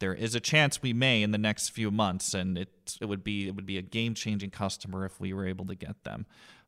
there 0.00 0.14
is 0.14 0.34
a 0.34 0.40
chance 0.40 0.80
we 0.80 0.92
may 0.92 1.22
in 1.22 1.32
the 1.32 1.38
next 1.38 1.70
few 1.70 1.90
months, 1.90 2.34
and 2.34 2.56
it 2.56 2.96
it 3.00 3.06
would 3.06 3.24
be 3.24 3.48
it 3.48 3.54
would 3.54 3.66
be 3.66 3.78
a 3.78 3.82
game 3.82 4.14
changing 4.14 4.50
customer 4.50 5.04
if 5.04 5.20
we 5.20 5.32
were 5.32 5.46
able 5.46 5.66
to 5.66 5.74
get 5.74 6.04
them. 6.04 6.26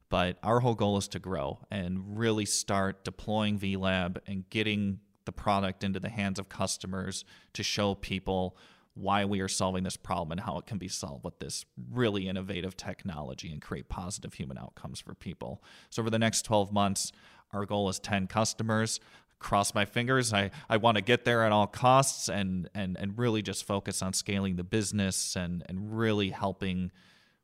But 0.09 0.39
our 0.43 0.61
whole 0.61 0.75
goal 0.75 0.97
is 0.97 1.07
to 1.09 1.21
grow 1.21 1.61
and 1.71 2.19
really 2.19 2.45
start 2.45 3.05
deploying 3.05 3.59
VLab 3.59 4.19
and 4.27 4.49
getting 4.51 4.99
the 5.25 5.33
product 5.33 5.85
into 5.85 6.01
the 6.01 6.09
hands 6.09 6.41
of 6.41 6.49
customers 6.49 7.25
to 7.53 7.63
show 7.63 7.95
people 7.95 8.57
why 8.95 9.25
we 9.25 9.41
are 9.41 9.49
solving 9.49 9.85
this 9.85 9.97
problem 9.97 10.33
and 10.33 10.41
how 10.41 10.59
it 10.59 10.67
can 10.67 10.79
be 10.79 10.89
solved 10.89 11.23
with 11.23 11.39
this 11.39 11.65
really 11.93 12.29
innovative 12.29 12.77
technology 12.77 13.53
and 13.53 13.63
create 13.63 13.89
positive 13.89 14.35
human 14.35 14.59
outcomes 14.59 14.99
for 14.99 15.15
people. 15.15 15.63
So, 15.91 16.03
over 16.03 16.11
the 16.11 16.19
next 16.19 16.43
12 16.43 16.73
months, 16.73 17.13
our 17.53 17.65
goal 17.65 17.89
is 17.89 18.01
10 18.01 18.27
customers 18.27 18.99
cross 19.41 19.75
my 19.75 19.85
fingers. 19.85 20.33
I, 20.33 20.51
I 20.69 20.77
want 20.77 20.97
to 20.97 21.03
get 21.03 21.25
there 21.25 21.45
at 21.45 21.51
all 21.51 21.67
costs 21.67 22.29
and, 22.29 22.69
and, 22.75 22.97
and 22.97 23.19
really 23.19 23.43
just 23.43 23.67
focus 23.67 24.03
on 24.03 24.13
scaling 24.13 24.57
the 24.57 24.65
business 24.65 25.35
and, 25.35 25.65
and 25.69 25.99
really 25.99 26.31
helping 26.31 26.93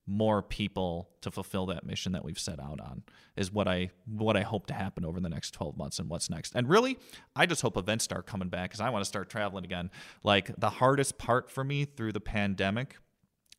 more 0.07 0.40
people 0.40 1.09
to 1.20 1.32
fulfill 1.32 1.66
that 1.66 1.84
mission 1.84 2.12
that 2.12 2.24
we've 2.24 2.38
set 2.38 2.61
out 2.61 2.80
on 2.80 3.03
is 3.34 3.51
what 3.51 3.66
I 3.66 3.90
what 4.07 4.36
I 4.36 4.42
hope 4.42 4.66
to 4.66 4.74
happen 4.74 5.05
over 5.05 5.18
the 5.18 5.28
next 5.28 5.51
12 5.51 5.76
months 5.76 5.99
and 5.99 6.09
what's 6.09 6.30
next. 6.30 6.55
And 6.55 6.68
really, 6.68 6.97
I 7.34 7.44
just 7.47 7.61
hope 7.61 7.76
events 7.76 8.05
start 8.05 8.24
coming 8.24 8.49
back 8.49 8.70
cuz 8.70 8.80
I 8.80 8.88
want 8.90 9.05
to 9.05 9.09
start 9.09 9.28
traveling 9.28 9.64
again. 9.64 9.90
Like 10.22 10.55
the 10.61 10.70
hardest 10.70 11.18
part 11.18 11.51
for 11.51 11.64
me 11.64 11.84
through 11.84 12.12
the 12.12 12.20
pandemic 12.20 12.99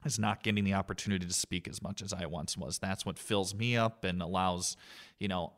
is 0.06 0.18
not 0.18 0.42
getting 0.42 0.64
the 0.64 0.74
opportunity 0.74 1.26
to 1.26 1.34
speak 1.34 1.68
as 1.68 1.82
much 1.82 2.02
as 2.02 2.14
I 2.14 2.26
once 2.28 2.56
was. 2.56 2.80
That's 2.80 3.06
what 3.06 3.20
fills 3.20 3.54
me 3.54 3.76
up 3.76 4.06
and 4.06 4.22
allows, 4.22 4.78
you 5.20 5.28
know, 5.28 5.52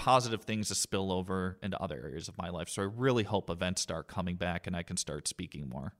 positive 0.00 0.44
things 0.44 0.68
to 0.68 0.74
spill 0.74 1.12
over 1.12 1.58
into 1.62 1.78
other 1.78 2.00
areas 2.02 2.26
of 2.26 2.38
my 2.38 2.48
life. 2.48 2.70
So 2.70 2.80
I 2.80 2.86
really 2.86 3.22
hope 3.22 3.50
events 3.50 3.82
start 3.82 4.08
coming 4.08 4.36
back 4.36 4.66
and 4.66 4.74
I 4.74 4.82
can 4.82 4.96
start 4.96 5.28
speaking 5.28 5.68
more. 5.68 5.92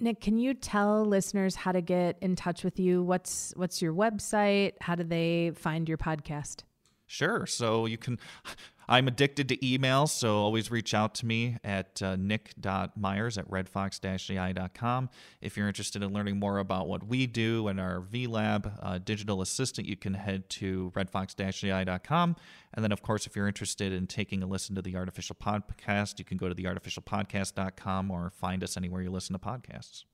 Nick, 0.00 0.20
can 0.20 0.36
you 0.36 0.52
tell 0.52 1.04
listeners 1.04 1.54
how 1.54 1.70
to 1.70 1.80
get 1.80 2.18
in 2.20 2.34
touch 2.34 2.64
with 2.64 2.80
you? 2.80 3.04
What's 3.04 3.52
what's 3.54 3.80
your 3.80 3.94
website? 3.94 4.72
How 4.80 4.96
do 4.96 5.04
they 5.04 5.52
find 5.54 5.88
your 5.88 5.96
podcast? 5.96 6.64
Sure. 7.12 7.44
So 7.44 7.84
you 7.84 7.98
can 7.98 8.18
I'm 8.88 9.06
addicted 9.06 9.48
to 9.50 9.56
emails, 9.58 10.08
so 10.08 10.36
always 10.36 10.70
reach 10.70 10.92
out 10.92 11.14
to 11.16 11.26
me 11.26 11.56
at 11.62 12.02
uh, 12.02 12.16
nick.myers 12.16 13.38
at 13.38 13.48
redfox-ai.com. 13.48 15.10
If 15.40 15.56
you're 15.56 15.68
interested 15.68 16.02
in 16.02 16.12
learning 16.12 16.38
more 16.38 16.58
about 16.58 16.88
what 16.88 17.06
we 17.06 17.26
do 17.26 17.68
and 17.68 17.78
our 17.78 18.00
VLab 18.00 18.78
uh, 18.82 18.98
digital 18.98 19.40
assistant, 19.40 19.86
you 19.86 19.96
can 19.96 20.14
head 20.14 20.48
to 20.50 20.90
redfox-ai.com. 20.96 22.36
And 22.74 22.84
then, 22.84 22.92
of 22.92 23.02
course, 23.02 23.26
if 23.26 23.36
you're 23.36 23.48
interested 23.48 23.92
in 23.92 24.08
taking 24.08 24.42
a 24.42 24.46
listen 24.46 24.74
to 24.74 24.82
the 24.82 24.96
Artificial 24.96 25.36
Podcast, 25.36 26.18
you 26.18 26.24
can 26.24 26.36
go 26.38 26.48
to 26.48 26.54
theartificialpodcast.com 26.54 28.10
or 28.10 28.30
find 28.30 28.64
us 28.64 28.76
anywhere 28.76 29.00
you 29.00 29.10
listen 29.10 29.32
to 29.32 29.38
podcasts. 29.38 30.04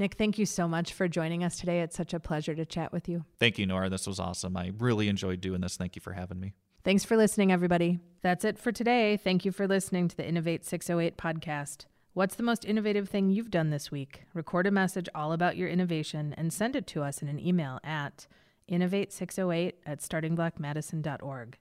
Nick, 0.00 0.14
thank 0.14 0.38
you 0.38 0.46
so 0.46 0.66
much 0.66 0.94
for 0.94 1.08
joining 1.08 1.44
us 1.44 1.60
today. 1.60 1.82
It's 1.82 1.94
such 1.94 2.14
a 2.14 2.18
pleasure 2.18 2.54
to 2.54 2.64
chat 2.64 2.90
with 2.90 3.06
you. 3.06 3.26
Thank 3.38 3.58
you, 3.58 3.66
Nora. 3.66 3.90
This 3.90 4.06
was 4.06 4.18
awesome. 4.18 4.56
I 4.56 4.72
really 4.78 5.08
enjoyed 5.08 5.42
doing 5.42 5.60
this. 5.60 5.76
Thank 5.76 5.94
you 5.94 6.00
for 6.00 6.14
having 6.14 6.40
me. 6.40 6.54
Thanks 6.82 7.04
for 7.04 7.18
listening, 7.18 7.52
everybody. 7.52 8.00
That's 8.22 8.46
it 8.46 8.58
for 8.58 8.72
today. 8.72 9.18
Thank 9.18 9.44
you 9.44 9.52
for 9.52 9.68
listening 9.68 10.08
to 10.08 10.16
the 10.16 10.26
Innovate 10.26 10.64
608 10.64 11.18
podcast. 11.18 11.84
What's 12.14 12.34
the 12.34 12.42
most 12.42 12.64
innovative 12.64 13.10
thing 13.10 13.28
you've 13.28 13.50
done 13.50 13.68
this 13.68 13.90
week? 13.90 14.22
Record 14.32 14.66
a 14.66 14.70
message 14.70 15.10
all 15.14 15.32
about 15.32 15.58
your 15.58 15.68
innovation 15.68 16.34
and 16.38 16.50
send 16.50 16.76
it 16.76 16.86
to 16.86 17.02
us 17.02 17.20
in 17.20 17.28
an 17.28 17.38
email 17.38 17.78
at 17.84 18.26
innovate608 18.70 19.74
at 19.84 20.00
startingblockmadison.org. 20.00 21.58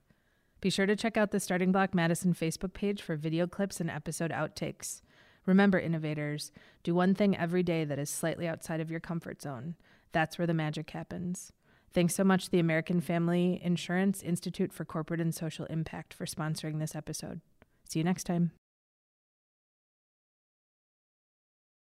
Be 0.62 0.70
sure 0.70 0.86
to 0.86 0.96
check 0.96 1.18
out 1.18 1.32
the 1.32 1.42
Starting 1.42 1.74
Block 1.74 1.94
Madison 1.94 2.34
Facebook 2.34 2.72
page 2.72 3.02
for 3.02 3.18
video 3.18 3.48
clips 3.48 3.82
and 3.82 3.92
episode 3.92 4.32
outtakes. 4.32 5.02
Remember, 5.46 5.80
innovators, 5.80 6.52
do 6.84 6.94
one 6.94 7.16
thing 7.16 7.36
every 7.36 7.64
day 7.64 7.84
that 7.86 8.00
is 8.00 8.10
slightly 8.10 8.48
outside 8.48 8.80
of 8.80 8.92
your 8.92 9.00
comfort 9.00 9.42
zone. 9.42 9.76
That's 10.12 10.38
where 10.38 10.48
the 10.48 10.54
magic 10.54 10.90
happens. 10.92 11.52
Thanks 11.92 12.16
so 12.16 12.24
much 12.24 12.46
to 12.46 12.52
the 12.52 12.60
American 12.60 13.02
Family 13.02 13.60
Insurance 13.64 14.22
Institute 14.22 14.72
for 14.72 14.86
Corporate 14.86 15.22
and 15.22 15.34
Social 15.34 15.66
Impact 15.66 16.14
for 16.14 16.26
sponsoring 16.26 16.80
this 16.80 16.96
episode. 16.96 17.42
See 17.84 18.00
you 18.00 18.06
next 18.06 18.26
time. 18.26 18.52